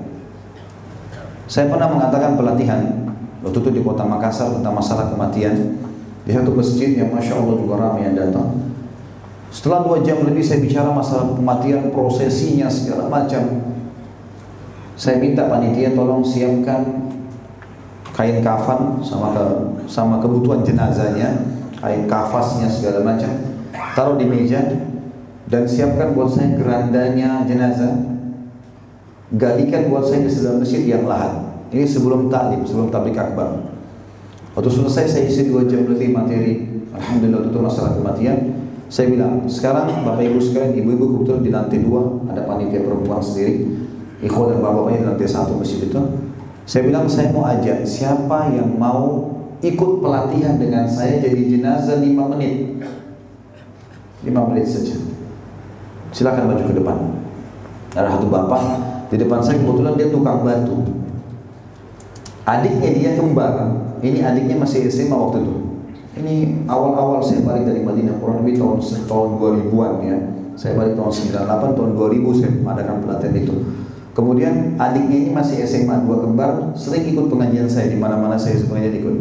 [1.51, 3.11] Saya pernah mengatakan pelatihan
[3.43, 5.75] waktu itu di kota Makassar tentang masalah kematian
[6.23, 8.63] di satu masjid yang masya Allah juga ramai yang datang.
[9.51, 13.75] Setelah dua jam lebih saya bicara masalah kematian, prosesinya segala macam.
[14.95, 17.11] Saya minta panitia tolong siapkan
[18.15, 19.45] kain kafan sama ke,
[19.91, 21.43] sama kebutuhan jenazahnya,
[21.83, 23.35] kain kafasnya segala macam,
[23.99, 24.63] taruh di meja,
[25.49, 28.17] dan siapkan buat saya gerandanya jenazah.
[29.35, 31.45] Galikan buat saya di sebelah masjid yang lahat
[31.75, 33.67] ini sebelum taklim, sebelum tablik akbar.
[34.55, 36.87] Waktu selesai saya isi dua jam lebih materi.
[36.95, 38.55] Alhamdulillah itu masalah kematian.
[38.87, 42.03] Saya bilang sekarang bapak ibu sekalian ibu-ibu kebetulan di lantai dua.
[42.31, 43.67] Ada panitia perempuan sendiri.
[44.23, 46.01] Ikhwan dan bapak-bapaknya di lantai satu masjid itu.
[46.65, 52.31] Saya bilang saya mau ajak siapa yang mau ikut pelatihan dengan saya jadi jenazah lima
[52.31, 52.79] menit?
[54.23, 55.14] Lima menit saja
[56.15, 56.97] Silakan maju ke depan.
[57.99, 58.63] Ada satu bapak
[59.11, 60.87] di depan saya kebetulan dia tukang batu.
[62.47, 63.75] Adiknya dia kembar.
[63.99, 65.55] Ini adiknya masih SMA waktu itu.
[66.15, 68.79] Ini awal-awal saya balik dari Madinah kurang lebih tahun
[69.11, 70.19] tahun 2000-an ya.
[70.55, 73.55] Saya balik tahun 98 tahun 2000 saya mengadakan pelatihan itu.
[74.15, 78.95] Kemudian adiknya ini masih SMA dua kembar, sering ikut pengajian saya di mana-mana saya sebenarnya
[79.03, 79.17] ikut.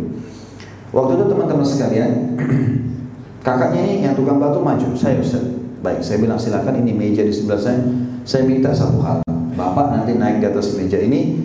[0.93, 2.37] Waktu itu teman-teman sekalian,
[3.47, 5.62] kakaknya ini yang tukang batu maju, saya Ustaz.
[5.83, 7.83] Baik, saya bilang silakan ini meja di sebelah saya.
[8.23, 9.19] Saya minta satu hal,
[9.51, 11.43] Bapak nanti naik di atas meja ini,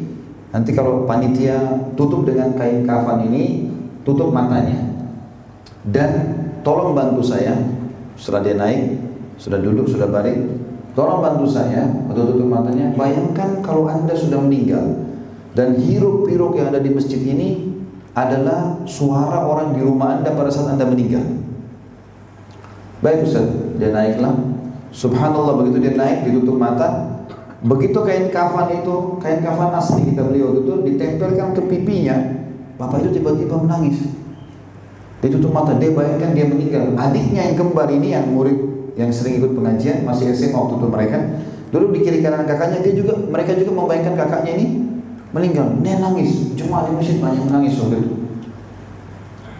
[0.54, 1.58] nanti kalau panitia
[1.98, 3.66] tutup dengan kain kafan ini,
[4.06, 4.94] tutup matanya.
[5.82, 7.58] Dan tolong bantu saya,
[8.14, 9.02] setelah dia naik,
[9.42, 10.38] sudah duduk, sudah balik,
[10.94, 15.02] tolong bantu saya, atau tutup matanya, bayangkan kalau anda sudah meninggal,
[15.58, 17.74] dan hirup piruk yang ada di masjid ini
[18.14, 21.26] adalah suara orang di rumah anda pada saat anda meninggal.
[23.02, 24.34] Baik Ustaz, dia naiklah.
[24.92, 27.18] Subhanallah begitu dia naik, ditutup mata,
[27.58, 32.14] Begitu kain kafan itu, kain kafan asli kita beli waktu itu ditempelkan ke pipinya,
[32.78, 33.98] bapak itu tiba-tiba menangis.
[35.18, 36.94] Ditutup mata, dia bayangkan dia meninggal.
[36.94, 38.54] Adiknya yang kembar ini yang murid
[38.94, 41.18] yang sering ikut pengajian masih SMA waktu itu mereka
[41.70, 44.66] dulu di kiri kanan kakaknya dia juga mereka juga membayangkan kakaknya ini
[45.34, 45.66] meninggal.
[45.82, 48.14] Dia nangis, cuma di masjid banyak menangis waktu itu.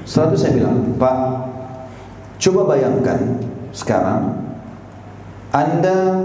[0.06, 1.16] Setelah itu saya bilang, Pak,
[2.38, 3.42] coba bayangkan
[3.72, 4.48] sekarang
[5.52, 6.24] Anda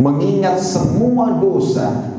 [0.00, 2.10] mengingat semua dosa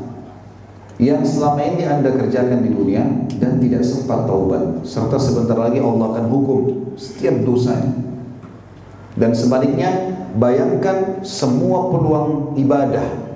[1.01, 3.01] yang selama ini anda kerjakan di dunia
[3.41, 4.85] dan tidak sempat taubat.
[4.85, 6.59] Serta sebentar lagi Allah akan hukum
[6.93, 7.97] setiap dosanya.
[9.17, 13.33] Dan sebaliknya bayangkan semua peluang ibadah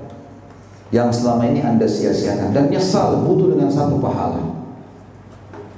[0.93, 4.45] yang selama ini anda sia-siakan dan nyesal butuh dengan satu pahala.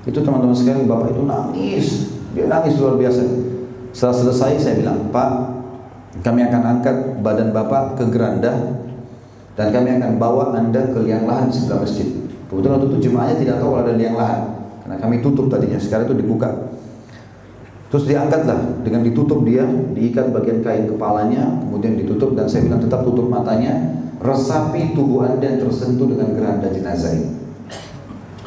[0.03, 1.87] Itu teman-teman sekalian bapak itu nangis.
[2.35, 3.23] Dia nangis luar biasa
[3.97, 5.57] setelah selesai saya bilang pak
[6.21, 8.53] kami akan angkat badan Bapak ke geranda
[9.57, 12.05] dan kami akan bawa Anda ke liang lahan di sebelah masjid.
[12.45, 14.41] Kebetulan waktu itu jemaahnya tidak tahu ada liang lahan
[14.85, 16.69] karena kami tutup tadinya, sekarang itu dibuka.
[17.89, 23.01] Terus diangkatlah dengan ditutup dia, diikat bagian kain kepalanya, kemudian ditutup dan saya bilang tetap
[23.01, 27.33] tutup matanya, resapi tubuh Anda yang tersentuh dengan geranda jenazah ini.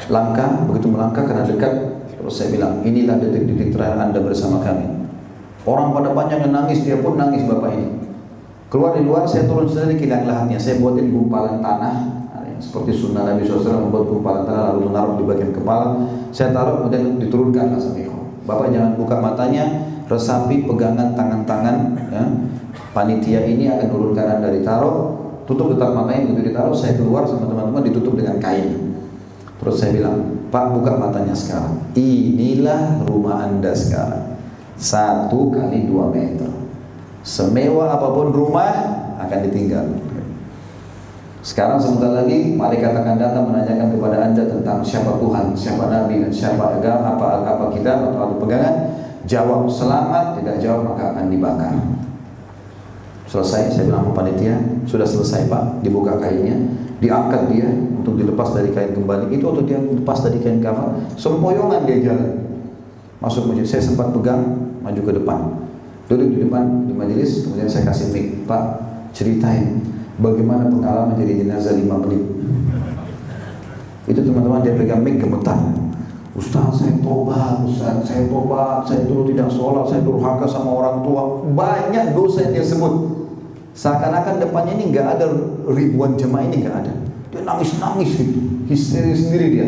[0.07, 1.73] Langkah, begitu melangkah karena dekat,
[2.15, 5.00] terus saya bilang, inilah detik-detik terakhir Anda bersama kami.
[5.61, 7.87] Orang pada banyak yang nangis, dia pun nangis bapak ini.
[8.71, 10.57] Keluar di luar, saya turun sendiri ke liang lahannya.
[10.57, 11.95] Saya buatin gumpalan tanah,
[12.57, 16.07] seperti sunnah Nabi SAW membuat gumpalan tanah lalu menaruh di bagian kepala.
[16.33, 18.09] Saya taruh kemudian diturunkan sampai
[18.41, 21.77] Bapak jangan buka matanya, resapi pegangan tangan-tangan.
[22.09, 22.23] Ya.
[22.89, 25.13] Panitia ini akan turun kanan dari taruh,
[25.45, 26.73] tutup detak matanya begitu ditaruh.
[26.73, 28.97] Saya keluar sama teman-teman ditutup dengan kain.
[29.61, 31.85] Terus saya bilang, Pak buka matanya sekarang.
[31.93, 34.30] Inilah rumah anda sekarang
[34.81, 36.49] satu kali dua meter.
[37.21, 38.73] Semewah apa pun rumah
[39.21, 39.85] akan ditinggal.
[41.45, 46.33] Sekarang sebentar lagi malaikat akan datang menanyakan kepada anda tentang siapa Tuhan, siapa Nabi dan
[46.33, 48.97] siapa agama, apa apa kita atau pegangan.
[49.29, 51.73] Jawab selamat, tidak jawab maka akan dibakar.
[53.29, 54.57] Selesai, saya bilang sama panitia,
[54.89, 56.57] sudah selesai pak, dibuka kainnya,
[56.99, 59.29] diangkat dia untuk dilepas dari kain kembali.
[59.33, 62.31] Itu waktu dia lepas dari kain kafan, sempoyongan dia jalan.
[63.21, 65.39] Masuk masjid, saya sempat pegang, maju ke depan.
[66.11, 68.43] Duduk di depan di majelis kemudian saya kasih mic.
[68.49, 68.63] Pak
[69.15, 69.79] ceritain
[70.19, 72.19] bagaimana pengalaman jadi jenazah lima menit?
[74.09, 75.57] Itu teman-teman dia pegang mic gemetar.
[76.31, 78.07] Ustaz saya tobat, Ustaz.
[78.07, 81.43] Saya tobat, saya dulu tidak sholat, saya durhaka sama orang tua.
[81.53, 83.23] Banyak dosa yang dia sebut.
[83.71, 85.27] Seakan-akan depannya ini nggak ada
[85.71, 86.93] ribuan jemaah ini nggak ada.
[87.31, 88.39] Dia nangis-nangis gitu.
[88.67, 89.67] Histeris sendiri dia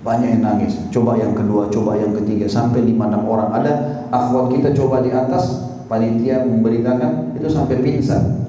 [0.00, 0.80] banyak yang nangis.
[0.88, 3.52] Coba yang kedua, coba yang ketiga, sampai lima enam orang.
[3.52, 3.72] Ada
[4.08, 8.48] akhwat kita coba di atas, panitia memberitakan itu sampai pingsan.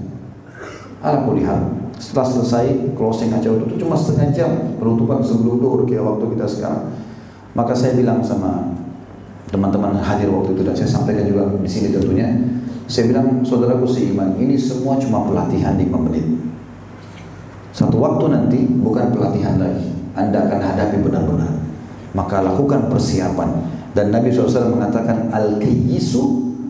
[1.04, 1.84] Alhamdulillah.
[2.02, 2.66] Setelah selesai
[2.98, 4.50] closing acara itu cuma setengah jam
[4.82, 6.98] penutupan sebelum duhur kayak waktu kita sekarang.
[7.54, 8.74] Maka saya bilang sama
[9.54, 12.26] teman-teman hadir waktu itu dan saya sampaikan juga di sini tentunya.
[12.90, 16.26] Saya bilang saudaraku seiman, ini semua cuma pelatihan 5 menit.
[17.70, 21.52] Satu waktu nanti bukan pelatihan lagi anda akan hadapi benar-benar.
[22.12, 23.50] Maka lakukan persiapan.
[23.92, 26.24] Dan Nabi SAW mengatakan al-kayyisu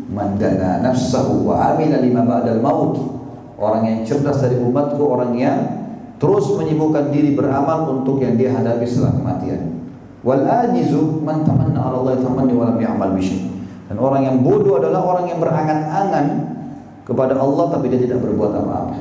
[0.09, 2.95] mandana nafsahu wa amila lima ba'dal maut.
[3.61, 5.57] Orang yang cerdas dari umatku orang yang
[6.17, 9.81] terus menyibukkan diri beramal untuk yang dia hadapi setelah kematian.
[10.21, 13.17] Wal ajizu man tamanna 'ala Allah tamanni wa lam ya'mal
[13.89, 16.25] Dan orang yang bodoh adalah orang yang berangan-angan
[17.05, 18.97] kepada Allah tapi dia tidak berbuat apa-apa.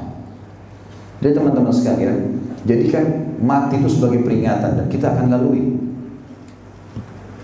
[1.20, 5.80] Jadi teman-teman sekalian, Jadikan mati itu sebagai peringatan dan kita akan lalui.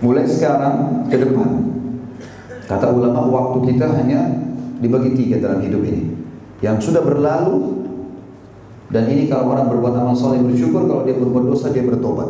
[0.01, 1.49] Mulai sekarang ke depan.
[2.69, 4.29] Kata ulama waktu kita hanya
[4.77, 6.13] dibagi tiga dalam hidup ini.
[6.61, 7.87] Yang sudah berlalu
[8.93, 12.29] dan ini kalau orang berbuat amal soleh bersyukur kalau dia berbuat dosa dia bertobat.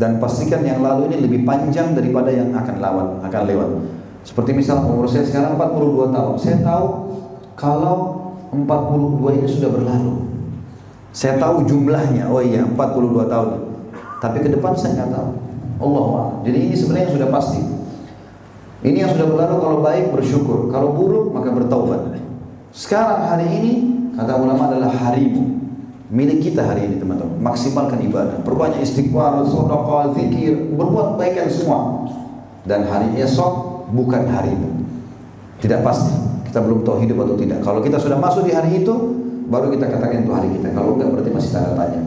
[0.00, 3.68] dan pastikan yang lalu ini lebih panjang daripada yang akan lewat akan lewat
[4.24, 6.86] seperti misal umur saya sekarang 42 tahun saya tahu
[7.52, 7.96] kalau
[8.48, 10.29] 42 ini sudah berlalu
[11.10, 13.48] saya tahu jumlahnya oh iya 42 tahun
[14.22, 15.30] tapi ke depan saya nggak tahu
[15.80, 17.60] Allah jadi ini sebenarnya yang sudah pasti
[18.80, 22.20] ini yang sudah berlalu kalau baik bersyukur kalau buruk maka bertaubat
[22.70, 23.72] sekarang hari ini
[24.14, 25.60] kata ulama adalah harimu
[26.10, 27.38] milik kita hari ini teman-teman.
[27.38, 31.80] Maksimalkan ibadah, perbanyak istighfar, sedekah, zikir, berbuat kebaikan semua.
[32.66, 34.84] Dan hari esok bukan harimu.
[35.62, 36.12] Tidak pasti.
[36.50, 37.62] Kita belum tahu hidup atau tidak.
[37.62, 39.19] Kalau kita sudah masuk di hari itu,
[39.50, 40.70] baru kita katakan itu hari kita.
[40.72, 42.00] Kalau enggak berarti masih tanda tanya.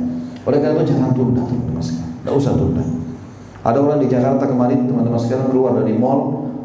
[0.43, 2.11] Oleh karena itu jangan tunda teman-teman sekalian.
[2.23, 2.83] Tidak usah tunda.
[3.63, 6.19] Ada orang di Jakarta kemarin teman-teman sekalian keluar dari mall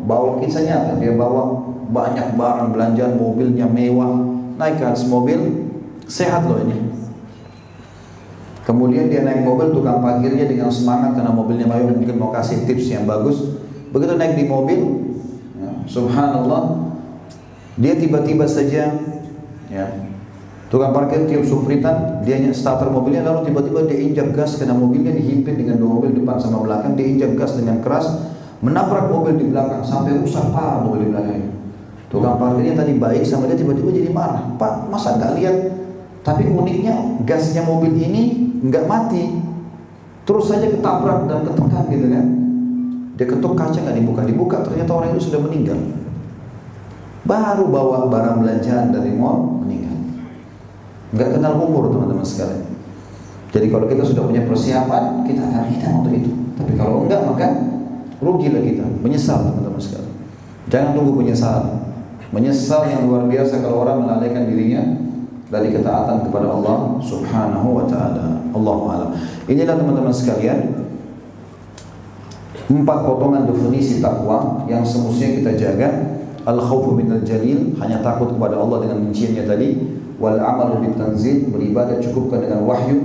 [0.07, 4.19] bawa kisah nyata dia bawa banyak barang belanjaan mobilnya mewah
[4.57, 5.69] naik ke atas mobil
[6.09, 6.89] sehat loh ini
[8.69, 12.93] Kemudian dia naik mobil, tukang parkirnya dengan semangat karena mobilnya mewah mungkin mau kasih tips
[12.93, 13.57] yang bagus.
[13.97, 15.09] Begitu naik di mobil,
[15.57, 16.93] ya, subhanallah,
[17.81, 18.93] dia tiba-tiba saja,
[19.73, 19.85] ya,
[20.69, 25.57] tukang parkir tiup sufritan, dia starter mobilnya lalu tiba-tiba dia injak gas karena mobilnya dihimpit
[25.57, 28.07] dengan dua mobil depan sama belakang, dia injak gas dengan keras,
[28.61, 31.49] menabrak mobil di belakang sampai rusak parah mobil di belakang.
[32.09, 34.45] Tukang parkirnya tadi baik sama dia tiba-tiba jadi marah.
[34.57, 35.57] Pak, masa nggak lihat?
[36.25, 39.39] Tapi uniknya gasnya mobil ini nggak mati
[40.27, 42.27] terus saja ketabrak dan ketekan gitu kan
[43.17, 45.79] dia ketuk kaca nggak dibuka dibuka ternyata orang itu sudah meninggal
[47.25, 49.63] baru bawa barang belanjaan dari mall
[51.15, 52.65] nggak kenal umur teman-teman sekalian
[53.49, 57.47] jadi kalau kita sudah punya persiapan kita akan hitam untuk itu tapi kalau enggak maka
[58.19, 60.15] rugilah kita menyesal teman-teman sekalian
[60.69, 61.89] jangan tunggu penyesalan
[62.29, 64.85] menyesal yang luar biasa kalau orang melalaikan dirinya
[65.49, 68.37] dari ketaatan kepada Allah Subhanahu wa taala.
[68.53, 69.11] Allahu a'lam.
[69.49, 70.85] Inilah teman-teman sekalian
[72.69, 75.89] empat potongan definisi takwa yang semestinya kita jaga.
[76.49, 79.69] Al khawfu minal jalil, hanya takut kepada Allah dengan rinciannya tadi.
[80.19, 82.99] Wal amalu bil tanzil, beribadah cukupkan dengan wahyu.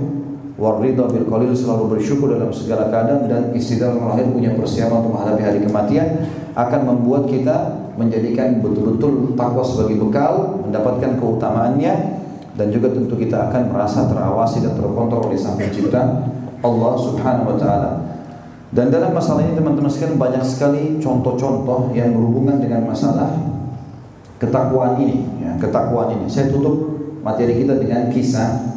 [0.58, 5.18] Wal ridha bil qalil, selalu bersyukur dalam segala keadaan dan istidal lahir punya persiapan untuk
[5.18, 6.08] menghadapi hari kematian
[6.54, 11.94] akan membuat kita menjadikan betul-betul takwa sebagai bekal, mendapatkan keutamaannya
[12.54, 16.30] dan juga tentu kita akan merasa terawasi dan terkontrol oleh Sang Pencipta
[16.62, 17.90] Allah Subhanahu wa taala.
[18.74, 23.30] Dan dalam masalah ini teman-teman sekalian banyak sekali contoh-contoh yang berhubungan dengan masalah
[24.42, 26.26] ketakwaan ini, ya, ketakwaan ini.
[26.26, 26.93] Saya tutup
[27.24, 28.74] materi kita dengan kisah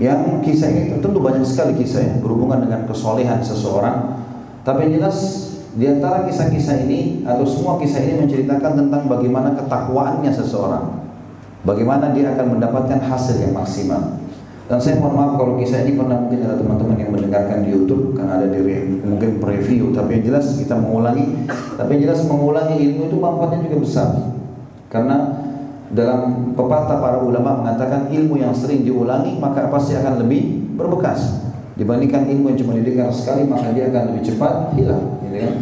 [0.00, 4.24] yang kisah ini tentu banyak sekali kisah yang berhubungan dengan kesolehan seseorang.
[4.64, 5.16] Tapi yang jelas
[5.76, 11.04] di antara kisah-kisah ini atau semua kisah ini menceritakan tentang bagaimana ketakwaannya seseorang.
[11.68, 14.16] Bagaimana dia akan mendapatkan hasil yang maksimal.
[14.72, 18.16] Dan saya mohon maaf kalau kisah ini pernah mungkin ada teman-teman yang mendengarkan di YouTube
[18.16, 18.58] karena ada di
[19.02, 23.78] mungkin preview tapi yang jelas kita mengulangi tapi yang jelas mengulangi ilmu itu manfaatnya juga
[23.82, 24.08] besar
[24.86, 25.16] karena
[25.90, 32.30] dalam pepatah para ulama mengatakan ilmu yang sering diulangi maka pasti akan lebih berbekas dibandingkan
[32.30, 35.56] ilmu yang cuma didengar sekali maka dia akan lebih cepat hilang gitu kan?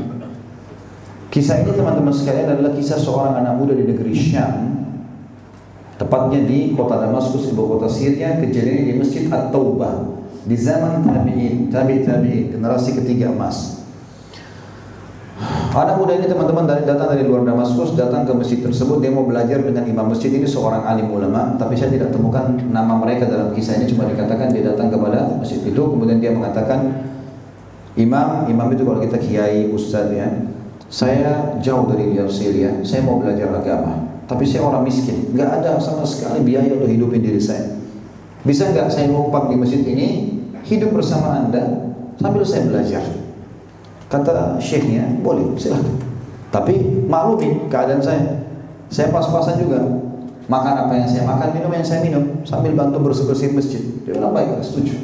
[1.32, 4.78] kisah ini teman-teman sekalian adalah kisah seorang anak muda di negeri Syam
[5.98, 10.14] Tepatnya di kota Damaskus, ibu kota Syria, kejadian di Masjid At-Taubah
[10.46, 13.82] di zaman tabi'in, tabi tabi'in, generasi ketiga emas.
[15.38, 19.22] Anak muda ini teman-teman dari datang dari luar Damaskus, datang ke masjid tersebut, dia mau
[19.22, 23.54] belajar dengan imam masjid ini seorang alim ulama, tapi saya tidak temukan nama mereka dalam
[23.54, 27.06] kisah ini, cuma dikatakan dia datang kepada masjid itu, kemudian dia mengatakan,
[27.94, 30.26] imam, imam itu kalau kita kiai, ustadz ya,
[30.90, 34.08] saya jauh dari Syria, saya mau belajar agama.
[34.26, 37.78] Tapi saya orang miskin, nggak ada sama sekali biaya untuk hidupin diri saya.
[38.42, 40.34] Bisa nggak saya numpang di masjid ini,
[40.66, 43.17] hidup bersama anda sambil saya belajar?
[44.08, 45.92] Kata syekhnya, boleh, silahkan.
[46.48, 48.40] Tapi maklumi keadaan saya.
[48.88, 49.84] Saya pas-pasan juga.
[50.48, 53.84] Makan apa yang saya makan, minum yang saya minum, sambil bantu bersih-bersih masjid.
[54.08, 54.96] Dia bilang baik, setuju.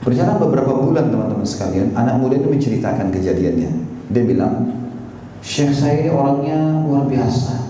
[0.00, 3.68] Berjalan beberapa bulan teman-teman sekalian, anak muda itu menceritakan kejadiannya.
[4.08, 4.78] Dia bilang,
[5.44, 7.68] Syekh saya ini orangnya luar biasa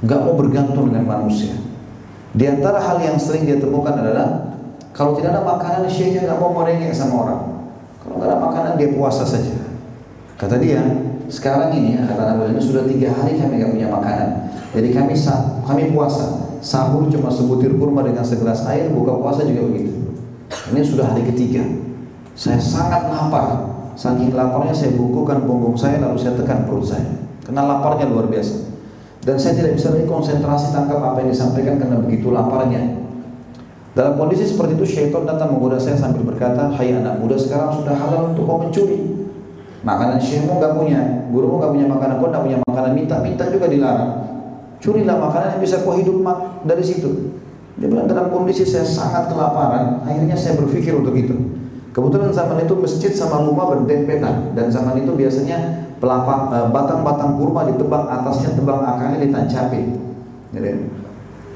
[0.00, 1.52] nggak mau bergantung dengan manusia.
[2.32, 4.54] Di antara hal yang sering dia temukan adalah
[4.94, 7.42] kalau tidak ada makanan syekhnya nggak mau merengek sama orang.
[8.10, 9.54] Kalau makanan dia puasa saja.
[10.34, 10.82] Kata dia,
[11.30, 14.28] sekarang ini kata Nabi ini sudah tiga hari kami nggak punya makanan.
[14.74, 15.14] Jadi kami
[15.66, 16.50] kami puasa.
[16.60, 19.96] Sahur cuma sebutir kurma dengan segelas air, buka puasa juga begitu.
[20.74, 21.64] Ini sudah hari ketiga.
[22.36, 23.72] Saya sangat lapar.
[23.96, 27.04] Saking laparnya saya bungkukan punggung saya lalu saya tekan perut saya.
[27.44, 28.70] Karena laparnya luar biasa
[29.20, 33.09] dan saya tidak bisa lagi konsentrasi tangkap apa yang disampaikan karena begitu laparnya.
[33.90, 37.94] Dalam kondisi seperti itu syaitan datang menggoda saya sambil berkata, Hai anak muda sekarang sudah
[37.98, 39.26] halal untuk kau mencuri.
[39.82, 41.00] Makanan syekhmu nggak punya,
[41.32, 44.12] gurumu nggak punya makanan, kau nggak punya makanan, minta-minta juga dilarang.
[44.78, 46.22] Curilah makanan yang bisa kau hidup
[46.62, 47.34] dari situ.
[47.80, 51.32] Dia bilang dalam kondisi saya sangat kelaparan, akhirnya saya berpikir untuk itu.
[51.90, 58.06] Kebetulan zaman itu masjid sama rumah berdempetan dan zaman itu biasanya eh, batang-batang kurma ditebang
[58.06, 59.98] atasnya tebang akarnya ditancapin.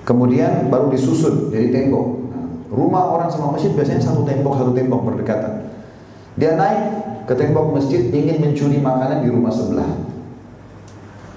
[0.04, 2.23] Kemudian baru disusun jadi tembok.
[2.74, 5.70] Rumah orang sama masjid biasanya satu tembok satu tembok berdekatan.
[6.34, 6.80] Dia naik
[7.30, 9.86] ke tembok masjid ingin mencuri makanan di rumah sebelah.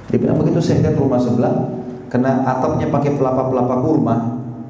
[0.10, 1.54] Dia bilang begitu saya lihat rumah sebelah,
[2.10, 4.16] kena atapnya pakai pelapa-pelapa kurma,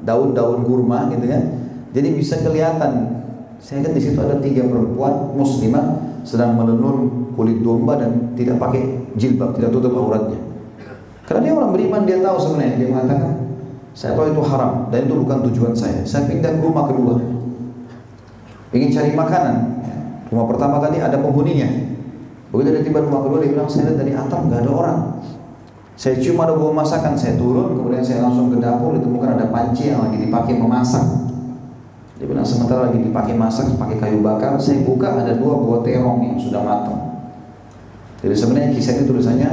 [0.04, 1.42] daun-daun kurma gitu kan.
[1.96, 3.16] Jadi bisa kelihatan.
[3.58, 9.08] Saya lihat di situ ada tiga perempuan muslimah sedang menenun kulit domba dan tidak pakai
[9.16, 10.38] jilbab, tidak tutup auratnya.
[11.24, 12.74] Karena dia orang beriman, dia tahu sebenarnya.
[12.80, 13.30] Dia mengatakan,
[13.98, 16.06] saya tahu itu haram dan itu bukan tujuan saya.
[16.06, 17.18] Saya pindah ke rumah kedua.
[18.70, 19.56] Ingin cari makanan.
[20.30, 21.66] Rumah pertama tadi ada penghuninya.
[22.54, 24.98] Begitu dia tiba rumah kedua dia bilang saya lihat dari atap nggak ada orang.
[25.98, 29.90] Saya cium ada bau masakan, saya turun, kemudian saya langsung ke dapur, ditemukan ada panci
[29.90, 31.02] yang lagi dipakai memasak.
[32.22, 36.22] Dia bilang sementara lagi dipakai masak, pakai kayu bakar, saya buka ada dua buah terong
[36.22, 37.02] yang sudah matang.
[38.22, 39.50] Jadi sebenarnya kisah ini tulisannya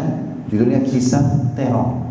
[0.54, 2.05] judulnya kisah terong.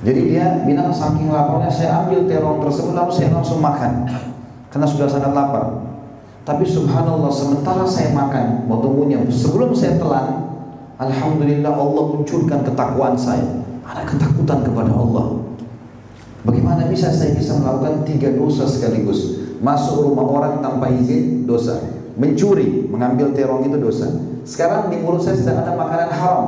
[0.00, 4.08] Jadi dia bilang saking laparnya saya ambil terong tersebut lalu saya langsung makan.
[4.72, 5.76] Karena sudah sangat lapar.
[6.40, 10.56] Tapi subhanallah sementara saya makan mau tunggunya sebelum saya telan
[10.96, 13.44] Alhamdulillah Allah munculkan ketakwaan saya.
[13.84, 15.36] Ada ketakutan kepada Allah.
[16.48, 19.36] Bagaimana bisa saya bisa melakukan tiga dosa sekaligus?
[19.60, 21.76] Masuk rumah orang tanpa izin dosa.
[22.16, 24.08] Mencuri, mengambil terong itu dosa.
[24.48, 26.44] Sekarang di mulut saya sedang ada makanan haram.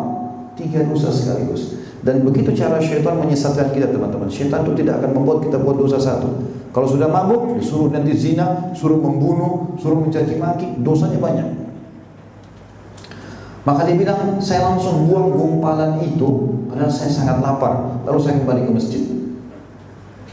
[0.56, 4.26] Tiga dosa sekaligus dan begitu cara syaitan menyesatkan kita teman-teman.
[4.26, 6.28] Syaitan itu tidak akan membuat kita buat dosa satu.
[6.74, 11.48] Kalau sudah mabuk, disuruh nanti zina, suruh membunuh, suruh mencaci maki, dosanya banyak.
[13.62, 18.02] Maka dia bilang, saya langsung buang gumpalan itu, padahal saya sangat lapar.
[18.02, 19.02] Lalu saya kembali ke masjid.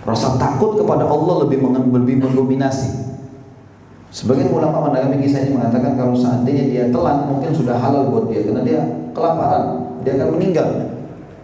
[0.01, 3.14] Rasa takut kepada Allah lebih lebih mendominasi.
[4.09, 8.41] Sebagian ulama menanggapi kisah ini mengatakan kalau seandainya dia telan mungkin sudah halal buat dia
[8.41, 8.81] karena dia
[9.14, 10.89] kelaparan, dia akan meninggal.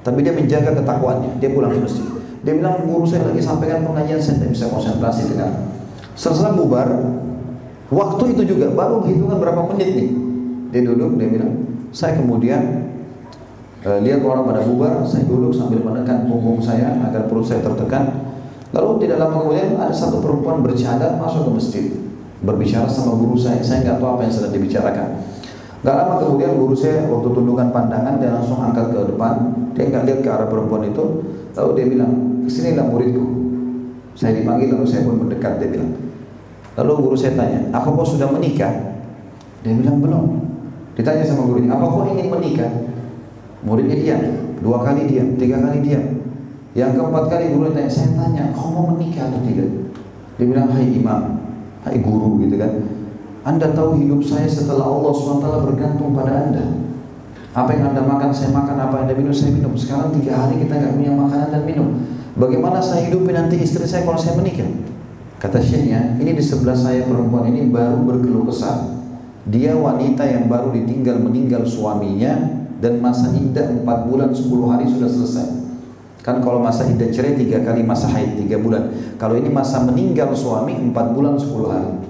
[0.06, 1.42] Tapi dia menjaga ketakwaannya.
[1.42, 2.06] Dia pulang ke masjid.
[2.46, 5.66] Dia bilang guru saya lagi sampaikan pengajian saya bisa konsentrasi dengan.
[6.14, 6.88] Setelah bubar,
[7.90, 10.10] waktu itu juga baru hitungan berapa menit nih.
[10.70, 11.52] Dia duduk, dia bilang,
[11.90, 12.86] saya kemudian
[13.82, 18.30] uh, lihat orang pada bubar, saya duduk sambil menekan punggung saya agar perut saya tertekan.
[18.78, 21.86] Lalu tidak lama kemudian ada satu perempuan bercadar masuk ke masjid,
[22.46, 23.58] berbicara sama guru saya.
[23.66, 25.08] Saya nggak tahu apa yang sedang dibicarakan.
[25.86, 29.54] Gak lama kemudian guru saya waktu tundukkan pandangan dia langsung angkat ke depan.
[29.78, 31.22] Dia nggak lihat ke arah perempuan itu.
[31.54, 33.26] Lalu dia bilang, ke sinilah muridku.
[34.18, 35.62] Saya dipanggil lalu saya pun mendekat.
[35.62, 35.94] Dia bilang.
[36.74, 38.98] Lalu guru saya tanya, apa kau sudah menikah?
[39.62, 40.26] Dia bilang belum.
[40.98, 42.72] Ditanya sama gurunya, apa kau ingin menikah?
[43.62, 44.22] Muridnya diam,
[44.66, 46.04] dua kali diam, tiga kali diam.
[46.74, 49.70] Yang keempat kali guru tanya, saya tanya, kau mau menikah atau tidak?
[50.42, 51.22] Dia bilang, hai imam,
[51.86, 52.74] hai guru gitu kan.
[53.46, 56.66] Anda tahu hidup saya setelah Allah SWT bergantung pada Anda.
[57.54, 58.74] Apa yang Anda makan, saya makan.
[58.74, 59.78] Apa yang Anda minum, saya minum.
[59.78, 62.10] Sekarang tiga hari kita nggak punya makanan dan minum.
[62.34, 64.66] Bagaimana saya hidupi nanti istri saya kalau saya menikah?
[65.38, 68.98] Kata syekhnya, ini di sebelah saya perempuan ini baru berkeluh kesah.
[69.46, 74.42] Dia wanita yang baru ditinggal meninggal suaminya dan masa iddah 4 bulan 10
[74.74, 75.48] hari sudah selesai.
[76.26, 78.90] Kan kalau masa iddah cerai tiga kali masa haid tiga bulan.
[79.22, 82.05] Kalau ini masa meninggal suami 4 bulan 10 hari.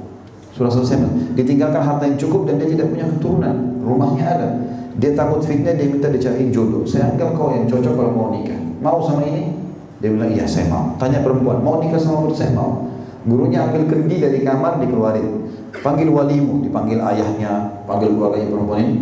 [0.56, 1.03] Sudah selesai
[1.35, 3.56] Ditinggalkan harta yang cukup dan dia tidak punya keturunan.
[3.84, 4.48] Rumahnya ada.
[4.95, 6.88] Dia takut fitnah, dia minta dicariin jodoh.
[6.88, 8.56] Saya anggap kau yang cocok kalau mau nikah.
[8.80, 9.51] Mau sama ini?
[10.00, 10.95] Dia bilang, iya saya mau.
[10.95, 12.40] Tanya perempuan, mau nikah sama perempuan?
[12.40, 12.88] Saya mau.
[13.27, 15.51] Gurunya ambil kendi dari kamar, dikeluarin.
[15.84, 18.95] Panggil walimu, dipanggil ayahnya Panggil keluarganya perempuan ini.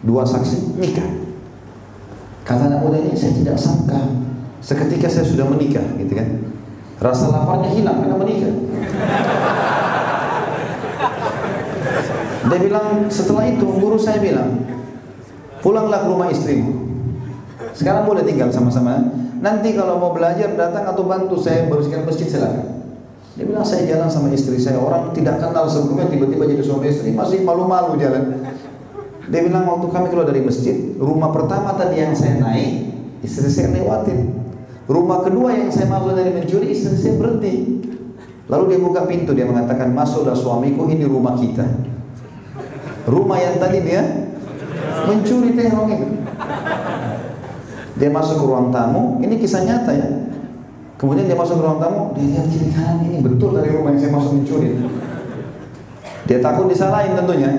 [0.00, 1.10] Dua saksi, nikah.
[2.48, 4.00] Kata anak muda ini, saya tidak sangka
[4.64, 6.40] Seketika saya sudah menikah gitu kan.
[6.96, 8.52] Rasa laparnya hilang karena menikah
[12.44, 14.60] Dia bilang setelah itu guru saya bilang
[15.64, 16.72] pulanglah ke rumah istrimu.
[17.72, 19.00] Sekarang boleh tinggal sama-sama.
[19.40, 22.84] Nanti kalau mau belajar datang atau bantu saya bersihkan masjid silakan.
[23.34, 27.10] Dia bilang saya jalan sama istri saya orang tidak kenal sebelumnya tiba-tiba jadi suami istri
[27.10, 28.44] masih malu-malu jalan.
[29.26, 32.92] Dia bilang waktu kami keluar dari masjid rumah pertama tadi yang saya naik
[33.24, 34.36] istri saya lewatin.
[34.84, 37.80] Rumah kedua yang saya masuk dari mencuri istri saya berhenti.
[38.52, 41.64] Lalu dia buka pintu dia mengatakan masuklah suamiku ini rumah kita.
[43.04, 44.02] Rumah yang tadi dia
[45.04, 46.06] mencuri terong itu.
[47.94, 50.08] Dia masuk ke ruang tamu, ini kisah nyata ya.
[50.98, 54.00] Kemudian dia masuk ke ruang tamu, dia lihat kiri kanan ini betul dari rumah yang
[54.02, 54.68] saya masuk mencuri.
[56.24, 57.52] Dia takut disalahin tentunya.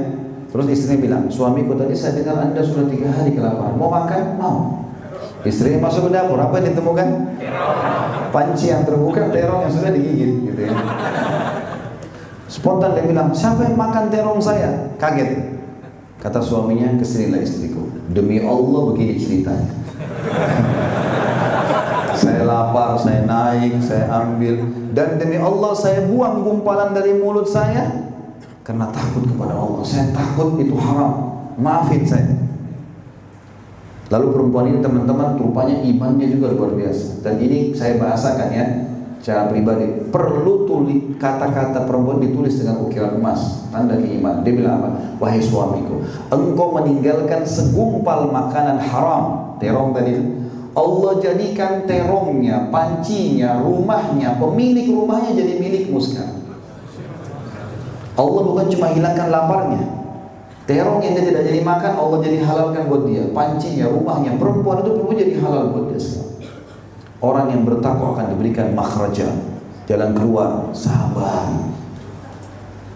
[0.50, 3.76] Terus istrinya bilang, suamiku tadi saya dengar anda sudah tiga hari kelaparan.
[3.76, 4.40] Mau makan?
[4.40, 4.58] Mau.
[5.46, 7.08] Istrinya masuk ke dapur, apa yang ditemukan?
[8.34, 10.48] Panci yang terbuka, terong yang sudah digigit.
[10.48, 10.74] Gitu ya.
[12.46, 14.94] Spontan dia bilang, siapa yang makan terong saya?
[15.02, 15.58] Kaget.
[16.22, 17.90] Kata suaminya, ke sinilah istriku.
[18.10, 19.70] Demi Allah begini ceritanya.
[22.22, 24.62] saya lapar, saya naik, saya ambil.
[24.94, 28.14] Dan demi Allah saya buang gumpalan dari mulut saya.
[28.66, 29.82] Karena takut kepada Allah.
[29.86, 31.46] Saya takut itu haram.
[31.58, 32.34] Maafin saya.
[34.14, 37.26] Lalu perempuan ini teman-teman rupanya imannya juga luar biasa.
[37.26, 38.66] Dan ini saya bahasakan ya
[39.26, 44.46] secara pribadi perlu tulis kata-kata perempuan ditulis dengan ukiran emas tanda keimanan.
[44.46, 44.90] Dia bilang apa?
[45.18, 50.14] Wahai suamiku engkau meninggalkan segumpal makanan haram terong tadi
[50.78, 56.46] Allah jadikan terongnya pancinya rumahnya pemilik rumahnya jadi milikmu sekarang.
[58.14, 59.82] Allah bukan cuma hilangkan laparnya.
[60.70, 63.26] Terong yang dia tidak jadi makan Allah jadi halalkan buat dia.
[63.34, 66.35] Pancinya rumahnya perempuan itu perlu jadi halal buat dia sekarang
[67.26, 69.26] Orang yang bertakwa akan diberikan makhraja,
[69.90, 71.50] jalan keluar, sabar.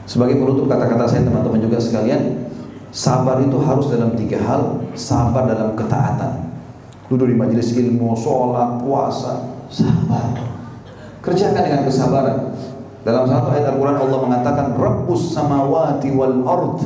[0.05, 2.45] Sebagai penutup kata-kata saya teman-teman juga sekalian,
[2.93, 6.45] sabar itu harus dalam tiga hal, sabar dalam ketaatan.
[7.09, 10.37] Duduk di majelis ilmu, sholat, puasa, sabar.
[11.25, 12.37] Kerjakan dengan kesabaran.
[13.01, 16.77] Dalam satu ayat Al-Quran Allah mengatakan Rabbus samawati wal ard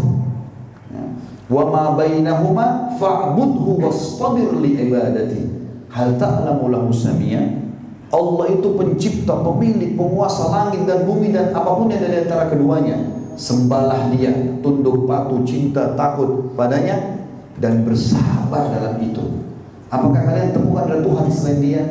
[0.96, 1.04] ya.
[1.52, 5.53] Wa ma bainahuma fa'budhu wastabir li ibadati
[5.94, 7.62] Hal ta'lamu lahu samia?
[8.10, 12.50] Allah itu pencipta, pemilik, penguasa langit dan bumi dan apa pun yang ada di antara
[12.50, 12.98] keduanya.
[13.34, 14.30] Sembahlah dia,
[14.62, 17.26] tunduk patuh, cinta, takut padanya
[17.58, 19.42] dan bersabar dalam itu.
[19.90, 21.82] Apakah kalian temukan ada Tuhan selain dia?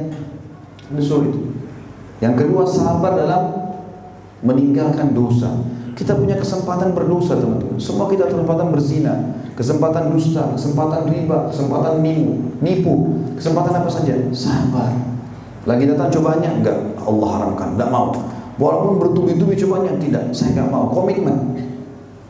[0.90, 1.34] Ini sulit.
[2.22, 3.42] Yang kedua, sabar dalam
[4.42, 5.50] meninggalkan dosa.
[5.94, 7.78] Kita punya kesempatan berdosa teman-teman.
[7.78, 12.94] Semua kita kesempatan berzina, kesempatan dusta, kesempatan riba, kesempatan nipu, nipu,
[13.36, 14.14] kesempatan apa saja.
[14.32, 14.92] Sabar.
[15.62, 18.10] Lagi datang cobaannya enggak, Allah haramkan, enggak mau.
[18.58, 20.90] Walaupun bertubi-tubi cobanya tidak, saya enggak mau.
[20.90, 21.36] Komitmen.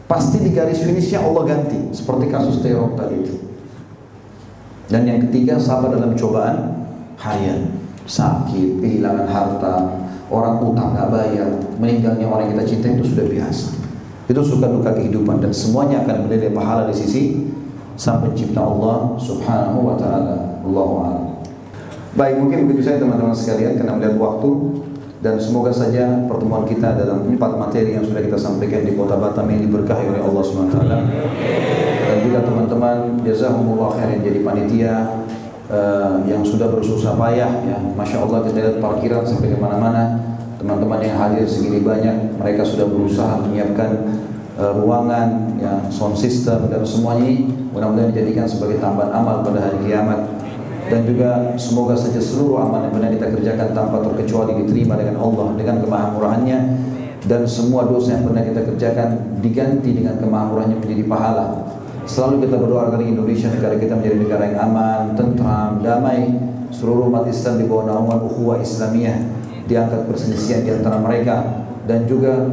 [0.07, 3.37] Pasti di garis finishnya Allah ganti, seperti kasus teror tadi itu.
[4.93, 6.85] Dan yang ketiga sabar dalam cobaan
[7.17, 9.75] harian, sakit, kehilangan harta,
[10.29, 11.49] orang utang nggak bayar,
[11.81, 13.82] meninggalnya orang yang kita cinta itu sudah biasa.
[14.33, 17.53] Itu suka duka kehidupan dan semuanya akan menjadi pahala di sisi
[18.01, 20.65] sang pencipta Allah Subhanahu wa taala.
[20.65, 21.37] Allahu.
[22.17, 24.51] Baik, mungkin begitu saya teman-teman sekalian karena melihat waktu
[25.21, 29.53] dan semoga saja pertemuan kita dalam empat materi yang sudah kita sampaikan di kota Batam
[29.53, 30.99] ini diberkahi oleh Allah taala.
[32.09, 34.95] Dan juga teman-teman jazakumullah yang jadi panitia
[35.69, 40.32] uh, yang sudah bersusah payah ya masya Allah kita lihat parkiran sampai ke mana-mana
[40.63, 44.07] teman-teman yang hadir segini banyak mereka sudah berusaha menyiapkan
[44.55, 47.51] uh, ruangan ya sound system dan semuanya.
[47.75, 50.23] Mudah-mudahan dijadikan sebagai tambahan amal pada hari kiamat.
[50.87, 55.47] Dan juga semoga saja seluruh amal yang pernah kita kerjakan tanpa terkecuali diterima dengan Allah
[55.59, 56.59] dengan kemahamurahannya.
[57.23, 59.09] Dan semua dosa yang pernah kita kerjakan
[59.43, 61.47] diganti dengan kemahamurahannya menjadi pahala.
[62.03, 66.35] Selalu kita berdoa agar Indonesia negara kita menjadi negara yang aman, tentram, damai.
[66.75, 69.42] Seluruh umat Islam di bawah naungan ukhuwah Islamiyah
[69.73, 72.47] diangkat perselisihan di antara mereka dan juga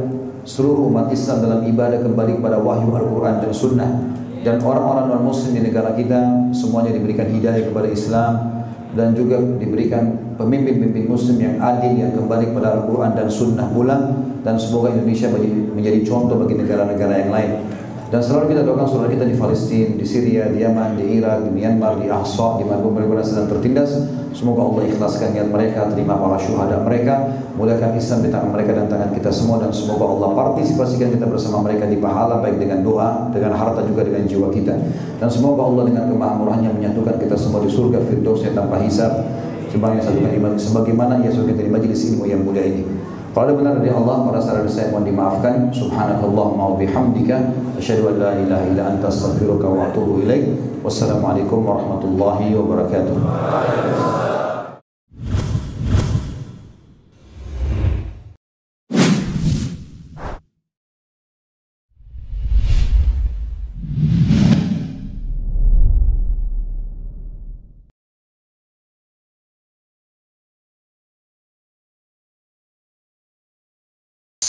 [0.48, 3.90] seluruh umat Islam dalam ibadah kembali kepada wahyu Al-Quran dan Sunnah
[4.40, 8.32] dan orang-orang non Muslim di negara kita semuanya diberikan hidayah kepada Islam
[8.96, 13.96] dan juga diberikan pemimpin-pemimpin Muslim yang adil yang kembali kepada Al-Quran dan Sunnah pula
[14.40, 15.28] dan semoga Indonesia
[15.76, 17.50] menjadi contoh bagi negara-negara yang lain.
[18.10, 21.50] Dan selalu kita doakan saudara kita di Palestina, di Syria, di Yaman, di Irak, di
[21.54, 24.02] Myanmar, di Ahsa, di mana mereka sedang tertindas.
[24.34, 28.86] Semoga Allah ikhlaskan niat mereka, terima para syuhada mereka, muliakan Islam di tangan mereka dan
[28.90, 33.30] tangan kita semua dan semoga Allah partisipasikan kita bersama mereka di pahala baik dengan doa,
[33.30, 34.74] dengan harta juga dengan jiwa kita.
[35.22, 39.22] Dan semoga Allah dengan kemahamurahannya menyatukan kita semua di surga firdausnya tanpa hisab.
[39.70, 42.82] Sebagaimana, sebagaimana ia surga dari majlis ilmu yang mulia ini.
[43.30, 45.70] Kalau benar dari Allah, pada saat saya mohon dimaafkan.
[45.70, 50.58] Subhanakallah wa bihamdika asyhadu an la ilaha illa anta astaghfiruka wa atubu ilaik.
[50.82, 54.19] Wassalamualaikum warahmatullahi wabarakatuh.